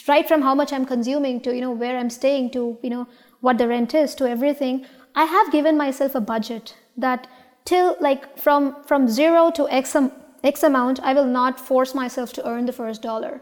right 0.09 0.27
from 0.29 0.42
how 0.42 0.55
much 0.55 0.72
i'm 0.72 0.85
consuming 0.85 1.40
to 1.40 1.55
you 1.55 1.61
know 1.61 1.70
where 1.70 1.98
i'm 1.98 2.11
staying 2.11 2.51
to 2.51 2.79
you 2.83 2.90
know 2.90 3.07
what 3.40 3.59
the 3.59 3.68
rent 3.68 3.94
is 3.94 4.14
to 4.14 4.29
everything 4.29 4.85
i 5.14 5.25
have 5.25 5.53
given 5.53 5.77
myself 5.77 6.14
a 6.14 6.20
budget 6.20 6.75
that 6.96 7.27
till 7.64 7.96
like 8.01 8.38
from 8.38 8.77
from 8.85 9.09
zero 9.09 9.51
to 9.51 9.68
x, 9.68 9.96
x 10.44 10.62
amount 10.62 11.01
i 11.01 11.12
will 11.12 11.27
not 11.27 11.59
force 11.59 11.94
myself 11.94 12.33
to 12.33 12.46
earn 12.48 12.66
the 12.66 12.72
first 12.72 13.03
dollar 13.03 13.40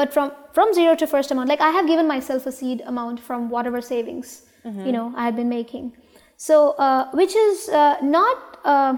but 0.00 0.12
from 0.16 0.32
from 0.58 0.74
zero 0.80 0.94
to 1.02 1.06
first 1.14 1.34
amount 1.34 1.48
like 1.54 1.64
i 1.68 1.72
have 1.78 1.86
given 1.92 2.06
myself 2.16 2.46
a 2.52 2.52
seed 2.60 2.84
amount 2.92 3.24
from 3.28 3.48
whatever 3.56 3.80
savings 3.94 4.36
mm-hmm. 4.64 4.86
you 4.86 4.92
know 4.92 5.12
I 5.16 5.24
had 5.24 5.36
been 5.36 5.48
making. 5.48 5.96
So 6.36 6.72
uh, 6.72 7.10
which 7.12 7.34
is 7.34 7.68
uh, 7.68 7.96
not 8.02 8.58
uh, 8.64 8.96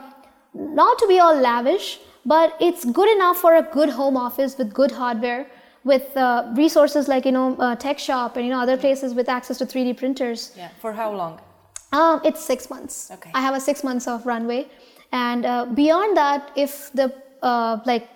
not 0.55 0.99
to 0.99 1.07
be 1.07 1.19
all 1.19 1.35
lavish, 1.35 2.01
but 2.27 2.57
it's 2.61 2.85
good 2.85 3.11
enough 3.17 3.39
for 3.39 3.57
a 3.57 3.63
good 3.63 3.91
home 3.91 4.17
office 4.17 4.59
with 4.59 4.73
good 4.75 4.91
hardware, 4.91 5.47
with 5.85 6.17
uh, 6.17 6.53
resources 6.55 7.09
like 7.09 7.25
you 7.25 7.33
know 7.33 7.57
uh, 7.57 7.77
TechShop 7.77 8.37
and 8.37 8.45
you 8.45 8.51
know 8.51 8.61
other 8.61 8.77
places 8.77 9.15
with 9.15 9.29
access 9.29 9.59
to 9.59 9.67
3D 9.67 9.97
printers. 9.97 10.53
Yeah. 10.57 10.69
For 10.81 10.93
how 10.93 11.15
long? 11.15 11.41
Um, 11.93 12.21
it's 12.25 12.45
six 12.45 12.71
months. 12.71 13.11
Okay. 13.11 13.31
I 13.35 13.41
have 13.41 13.55
a 13.55 13.61
six 13.61 13.83
months 13.83 14.07
of 14.07 14.27
runway, 14.27 14.69
and 15.13 15.45
uh, 15.47 15.65
beyond 15.67 16.17
that, 16.17 16.51
if 16.57 16.93
the 16.93 17.13
like, 17.87 18.09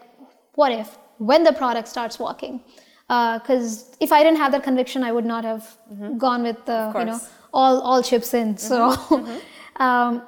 what 0.54 0.70
if 0.70 0.98
when 1.18 1.44
the 1.44 1.52
product 1.52 1.88
starts 1.88 2.18
walking? 2.18 2.60
Because 3.08 3.96
if 4.00 4.12
I 4.12 4.22
didn't 4.22 4.38
have 4.38 4.52
that 4.52 4.62
conviction, 4.62 5.02
I 5.02 5.12
would 5.12 5.26
not 5.26 5.44
have 5.44 5.76
mm-hmm. 5.92 6.16
gone 6.18 6.42
with 6.42 6.64
the 6.64 6.92
you 6.98 7.04
know 7.04 7.20
all 7.52 7.80
all 7.80 8.02
chips 8.02 8.34
in. 8.34 8.56
So 8.56 8.90
mm-hmm. 8.90 9.82
um, 9.82 10.22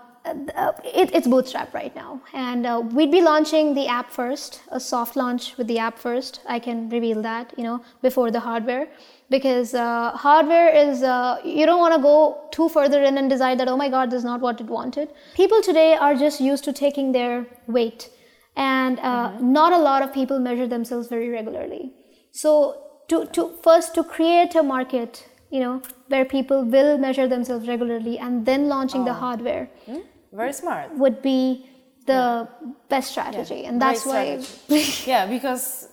it, 0.85 1.15
it's 1.15 1.27
bootstrap 1.27 1.73
right 1.73 1.95
now, 1.95 2.21
and 2.33 2.67
uh, 2.67 2.83
we'd 2.93 3.13
be 3.13 3.23
launching 3.23 3.75
the 3.75 3.87
app 3.87 4.11
first, 4.11 4.63
a 4.69 4.81
soft 4.81 5.17
launch 5.17 5.57
with 5.57 5.67
the 5.67 5.79
app 5.79 5.99
first. 5.99 6.41
I 6.49 6.59
can 6.59 6.89
reveal 6.89 7.23
that, 7.23 7.55
you 7.57 7.65
know, 7.65 7.83
before 8.03 8.31
the 8.31 8.41
hardware, 8.41 8.89
because 9.31 9.75
uh, 9.75 10.11
hardware 10.13 10.69
is 10.69 11.03
uh, 11.03 11.41
you 11.45 11.67
don't 11.67 11.81
want 11.81 11.95
to 11.95 12.03
go 12.03 12.49
too 12.51 12.69
further 12.69 13.03
in 13.03 13.19
and 13.19 13.31
decide 13.31 13.59
that 13.61 13.69
oh 13.69 13.77
my 13.77 13.89
god, 13.89 14.11
this 14.11 14.19
is 14.19 14.25
not 14.25 14.41
what 14.41 14.61
it 14.61 14.67
wanted. 14.67 15.11
People 15.35 15.63
today 15.63 15.95
are 15.95 16.15
just 16.15 16.41
used 16.41 16.65
to 16.65 16.73
taking 16.73 17.13
their 17.13 17.47
weight, 17.67 18.11
and 18.57 18.99
uh, 19.01 19.31
mm-hmm. 19.31 19.53
not 19.53 19.73
a 19.73 19.79
lot 19.79 20.03
of 20.03 20.13
people 20.13 20.39
measure 20.39 20.67
themselves 20.67 21.09
very 21.09 21.29
regularly. 21.29 21.93
So 22.33 22.83
to, 23.09 23.27
to 23.27 23.57
first 23.63 23.95
to 23.95 24.05
create 24.05 24.55
a 24.55 24.63
market 24.63 25.27
you 25.51 25.61
know, 25.61 25.83
where 26.09 26.25
people 26.25 26.65
will 26.65 26.99
measure 26.99 27.29
themselves 27.29 27.69
regularly 27.69 28.19
and 28.19 28.45
then 28.45 28.69
launching 28.69 29.03
oh. 29.03 29.05
the 29.05 29.15
hardware. 29.15 29.71
Mm, 29.87 30.03
very 30.33 30.53
smart. 30.53 30.93
Would 30.95 31.23
be 31.23 31.67
the 32.07 32.49
yeah. 32.49 32.73
best 32.89 33.11
strategy. 33.11 33.61
Yeah. 33.63 33.69
And 33.69 33.81
that's 33.81 34.05
Great 34.05 34.45
why. 34.69 34.85
yeah, 35.07 35.27
because 35.27 35.89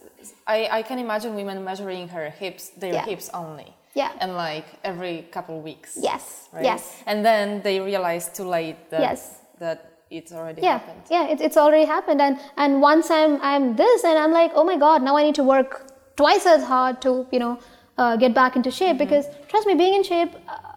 I, 0.48 0.68
I 0.72 0.82
can 0.82 1.00
imagine 1.00 1.36
women 1.36 1.64
measuring 1.64 2.08
her 2.10 2.30
hips, 2.30 2.70
their 2.70 2.94
yeah. 2.94 3.06
hips 3.06 3.30
only. 3.34 3.76
Yeah. 3.96 4.12
And 4.20 4.36
like 4.36 4.66
every 4.84 5.28
couple 5.32 5.58
of 5.60 5.64
weeks. 5.64 5.98
Yes. 6.00 6.50
Right? 6.52 6.64
Yes. 6.64 7.04
And 7.06 7.24
then 7.24 7.62
they 7.62 7.80
realize 7.80 8.30
too 8.30 8.46
late 8.46 8.90
that, 8.90 9.02
yes. 9.02 9.38
that 9.60 9.93
it's 10.14 10.32
already 10.32 10.62
yeah. 10.62 10.78
happened. 10.78 11.02
Yeah, 11.10 11.28
it, 11.28 11.42
it's 11.42 11.58
already 11.58 11.86
happened. 11.86 12.22
And 12.22 12.40
and 12.58 12.82
once 12.82 13.10
I'm 13.10 13.42
I'm 13.42 13.76
this 13.76 14.04
and 14.04 14.18
I'm 14.18 14.32
like, 14.32 14.52
oh 14.56 14.64
my 14.64 14.78
god, 14.78 15.02
now 15.02 15.18
I 15.18 15.24
need 15.24 15.36
to 15.36 15.44
work 15.44 15.92
twice 16.16 16.46
as 16.46 16.64
hard 16.64 17.02
to, 17.02 17.28
you 17.32 17.40
know, 17.40 17.60
uh, 17.98 18.16
get 18.16 18.34
back 18.34 18.56
into 18.56 18.72
shape 18.72 18.98
mm-hmm. 18.98 18.98
because 19.00 19.26
trust 19.48 19.68
me 19.68 19.76
being 19.76 19.96
in 19.96 20.04
shape 20.04 20.36
uh, 20.48 20.73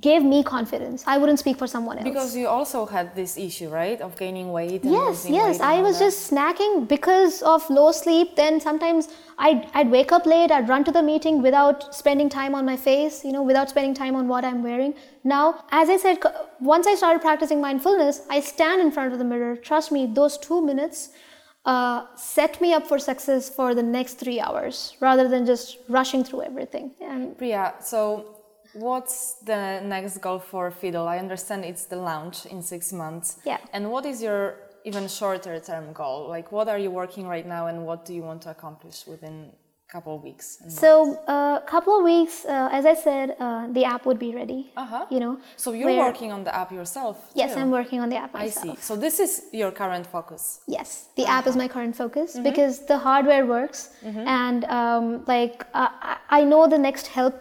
gave 0.00 0.22
me 0.22 0.42
confidence. 0.42 1.04
I 1.06 1.18
wouldn't 1.18 1.38
speak 1.38 1.56
for 1.58 1.66
someone 1.66 1.98
else. 1.98 2.04
Because 2.04 2.36
you 2.36 2.48
also 2.48 2.86
had 2.86 3.14
this 3.14 3.36
issue 3.36 3.68
right 3.68 4.00
of 4.00 4.16
gaining 4.16 4.52
weight 4.52 4.84
yes 4.84 5.26
yes. 5.28 5.60
i 5.60 5.80
was 5.80 5.98
that. 5.98 6.06
just 6.06 6.30
snacking 6.30 6.88
because 6.88 7.42
of 7.42 7.68
low 7.70 7.92
sleep. 7.92 8.36
Then 8.36 8.60
sometimes 8.60 9.08
I'd, 9.38 9.68
I'd 9.74 9.90
wake 9.90 10.12
up 10.12 10.24
late 10.26 10.50
i'd 10.50 10.68
run 10.68 10.84
to 10.84 10.92
the 10.92 11.02
meeting 11.02 11.42
without 11.42 11.94
spending 11.94 12.28
time 12.28 12.54
on 12.54 12.64
my 12.64 12.76
face 12.76 13.24
you 13.24 13.32
know 13.32 13.42
without 13.42 13.68
spending 13.68 13.94
time 13.94 14.14
on 14.16 14.28
what 14.28 14.44
i'm 14.44 14.62
wearing. 14.62 14.94
Now 15.24 15.64
as 15.70 15.88
i 15.88 15.96
said 15.96 16.18
once 16.60 16.86
i 16.86 16.94
started 16.94 17.20
practicing 17.20 17.60
mindfulness 17.60 18.22
i 18.30 18.40
stand 18.40 18.80
in 18.80 18.90
front 18.90 19.12
of 19.12 19.18
the 19.18 19.24
mirror. 19.24 19.56
Trust 19.56 19.92
me 19.92 20.06
those 20.06 20.38
two 20.38 20.60
minutes 20.62 21.10
uh, 21.66 22.06
set 22.14 22.60
me 22.60 22.72
up 22.72 22.86
for 22.86 22.98
success 22.98 23.50
for 23.50 23.74
the 23.74 23.82
next 23.82 24.14
three 24.14 24.38
hours 24.38 24.96
rather 25.00 25.28
than 25.28 25.44
just 25.44 25.78
rushing 25.88 26.22
through 26.22 26.42
everything. 26.42 26.92
And 27.00 27.36
Priya, 27.36 27.74
so 27.80 28.35
what's 28.78 29.34
the 29.44 29.80
next 29.80 30.18
goal 30.18 30.38
for 30.38 30.70
Fiddle? 30.70 31.08
I 31.08 31.18
understand 31.18 31.64
it's 31.64 31.86
the 31.86 31.96
launch 31.96 32.46
in 32.46 32.62
six 32.62 32.92
months. 32.92 33.38
Yeah. 33.44 33.58
And 33.72 33.90
what 33.90 34.04
is 34.06 34.22
your 34.22 34.56
even 34.84 35.08
shorter 35.08 35.58
term 35.60 35.92
goal? 35.92 36.28
Like, 36.28 36.52
what 36.52 36.68
are 36.68 36.78
you 36.78 36.90
working 36.90 37.26
right 37.26 37.46
now, 37.46 37.66
and 37.66 37.86
what 37.86 38.04
do 38.04 38.14
you 38.14 38.22
want 38.22 38.42
to 38.42 38.50
accomplish 38.50 39.06
within 39.06 39.52
couple 39.96 40.14
of 40.18 40.22
weeks 40.30 40.46
so 40.82 40.90
a 41.26 41.30
uh, 41.30 41.60
couple 41.72 41.92
of 41.98 42.02
weeks 42.12 42.36
uh, 42.44 42.78
as 42.78 42.84
i 42.92 42.94
said 43.06 43.26
uh, 43.44 43.66
the 43.76 43.84
app 43.92 44.02
would 44.08 44.20
be 44.26 44.30
ready 44.40 44.60
uh-huh. 44.76 45.14
you 45.14 45.20
know 45.24 45.34
so 45.64 45.68
you're 45.72 45.90
where, 45.90 46.06
working 46.08 46.30
on 46.36 46.42
the 46.48 46.54
app 46.62 46.70
yourself 46.78 47.16
yes 47.42 47.54
too. 47.54 47.60
i'm 47.60 47.70
working 47.80 48.00
on 48.04 48.08
the 48.12 48.18
app 48.24 48.32
myself. 48.34 48.66
i 48.66 48.74
see 48.74 48.74
so 48.88 48.92
this 49.06 49.16
is 49.24 49.32
your 49.60 49.70
current 49.80 50.06
focus 50.16 50.42
yes 50.78 50.88
the 51.18 51.24
uh-huh. 51.24 51.36
app 51.36 51.46
is 51.50 51.56
my 51.62 51.68
current 51.74 51.96
focus 52.02 52.28
mm-hmm. 52.32 52.48
because 52.48 52.74
the 52.92 52.98
hardware 53.06 53.44
works 53.56 53.80
mm-hmm. 54.04 54.26
and 54.42 54.60
um, 54.78 55.04
like 55.34 55.66
uh, 55.72 55.88
i 56.38 56.40
know 56.50 56.62
the 56.76 56.82
next 56.88 57.06
help 57.18 57.34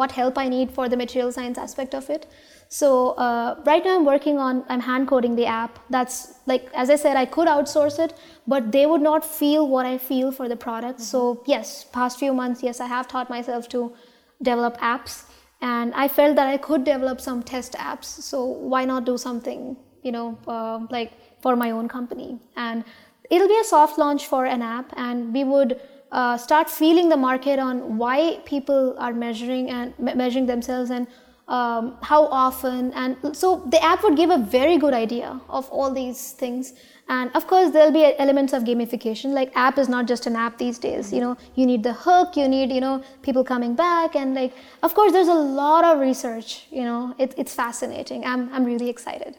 what 0.00 0.10
help 0.20 0.34
i 0.44 0.48
need 0.56 0.68
for 0.78 0.88
the 0.92 0.98
material 1.04 1.30
science 1.38 1.58
aspect 1.66 1.94
of 2.00 2.10
it 2.16 2.26
so 2.72 3.10
uh, 3.24 3.60
right 3.66 3.84
now 3.84 3.94
I'm 3.96 4.06
working 4.06 4.38
on 4.38 4.64
I'm 4.70 4.80
hand 4.80 5.06
coding 5.06 5.36
the 5.36 5.44
app. 5.44 5.78
That's 5.90 6.38
like 6.46 6.70
as 6.74 6.88
I 6.88 6.96
said, 6.96 7.18
I 7.18 7.26
could 7.26 7.46
outsource 7.46 7.98
it, 7.98 8.14
but 8.46 8.72
they 8.72 8.86
would 8.86 9.02
not 9.02 9.26
feel 9.26 9.68
what 9.68 9.84
I 9.84 9.98
feel 9.98 10.32
for 10.32 10.48
the 10.48 10.56
product. 10.56 10.98
Mm-hmm. 10.98 11.04
So 11.04 11.42
yes, 11.44 11.84
past 11.84 12.18
few 12.18 12.32
months, 12.32 12.62
yes, 12.62 12.80
I 12.80 12.86
have 12.86 13.08
taught 13.08 13.28
myself 13.28 13.68
to 13.74 13.92
develop 14.40 14.78
apps, 14.78 15.24
and 15.60 15.92
I 15.92 16.08
felt 16.08 16.34
that 16.36 16.46
I 16.46 16.56
could 16.56 16.84
develop 16.84 17.20
some 17.20 17.42
test 17.42 17.74
apps. 17.74 18.04
So 18.04 18.42
why 18.42 18.86
not 18.86 19.04
do 19.04 19.18
something, 19.18 19.76
you 20.02 20.12
know, 20.12 20.38
uh, 20.48 20.86
like 20.90 21.12
for 21.42 21.56
my 21.56 21.72
own 21.72 21.88
company? 21.88 22.38
And 22.56 22.84
it'll 23.28 23.48
be 23.48 23.58
a 23.60 23.64
soft 23.64 23.98
launch 23.98 24.28
for 24.28 24.46
an 24.46 24.62
app, 24.62 24.94
and 24.96 25.34
we 25.34 25.44
would. 25.44 25.80
Uh, 26.20 26.36
start 26.36 26.68
feeling 26.68 27.08
the 27.08 27.16
market 27.16 27.58
on 27.58 27.96
why 27.96 28.38
people 28.44 28.94
are 28.98 29.14
measuring 29.14 29.70
and 29.70 29.98
me- 29.98 30.12
measuring 30.12 30.44
themselves 30.44 30.90
and 30.90 31.06
um, 31.52 31.98
how 32.00 32.24
often 32.28 32.92
and 32.94 33.36
so 33.36 33.62
the 33.66 33.80
app 33.84 34.02
would 34.02 34.16
give 34.16 34.30
a 34.30 34.38
very 34.38 34.78
good 34.78 34.94
idea 34.94 35.38
of 35.50 35.68
all 35.68 35.92
these 35.92 36.32
things. 36.32 36.72
And 37.08 37.30
of 37.34 37.46
course 37.46 37.72
there'll 37.72 37.92
be 37.92 38.04
elements 38.18 38.54
of 38.54 38.62
gamification 38.64 39.34
like 39.34 39.52
app 39.54 39.76
is 39.76 39.88
not 39.88 40.06
just 40.06 40.26
an 40.26 40.34
app 40.34 40.56
these 40.56 40.78
days. 40.78 41.12
You 41.12 41.20
know 41.20 41.36
you 41.54 41.66
need 41.66 41.82
the 41.82 41.92
hook 41.92 42.36
you 42.36 42.48
need 42.48 42.72
you 42.72 42.80
know 42.80 43.02
people 43.20 43.44
coming 43.44 43.74
back 43.74 44.16
and 44.16 44.34
like 44.34 44.54
of 44.82 44.94
course 44.94 45.12
there's 45.12 45.28
a 45.28 45.42
lot 45.62 45.84
of 45.84 46.00
research 46.00 46.66
you 46.70 46.84
know 46.84 47.14
it, 47.18 47.34
it's 47.36 47.54
fascinating. 47.54 48.24
I'm, 48.24 48.50
I'm 48.54 48.64
really 48.64 48.88
excited. 48.88 49.36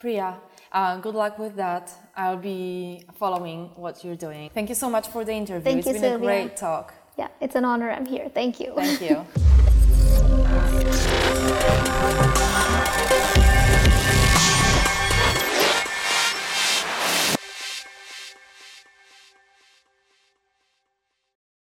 Priya 0.00 0.34
uh, 0.72 0.96
good 0.96 1.14
luck 1.14 1.38
with 1.38 1.54
that. 1.54 1.92
I'll 2.16 2.36
be 2.36 3.04
following 3.14 3.70
what 3.76 4.02
you're 4.02 4.16
doing. 4.16 4.50
Thank 4.52 4.70
you 4.70 4.74
so 4.74 4.90
much 4.90 5.06
for 5.06 5.24
the 5.24 5.32
interview. 5.32 5.62
Thank 5.62 5.78
it's 5.78 5.86
you, 5.86 5.92
been 5.92 6.02
Sylvia. 6.02 6.28
a 6.28 6.30
great 6.32 6.56
talk. 6.56 6.94
Yeah 7.16 7.28
it's 7.40 7.54
an 7.54 7.64
honor 7.64 7.90
i'm 7.92 8.06
here. 8.06 8.28
Thank 8.28 8.58
you. 8.58 8.72
Thank 8.74 9.00
you 9.00 9.24
Música 11.66 12.43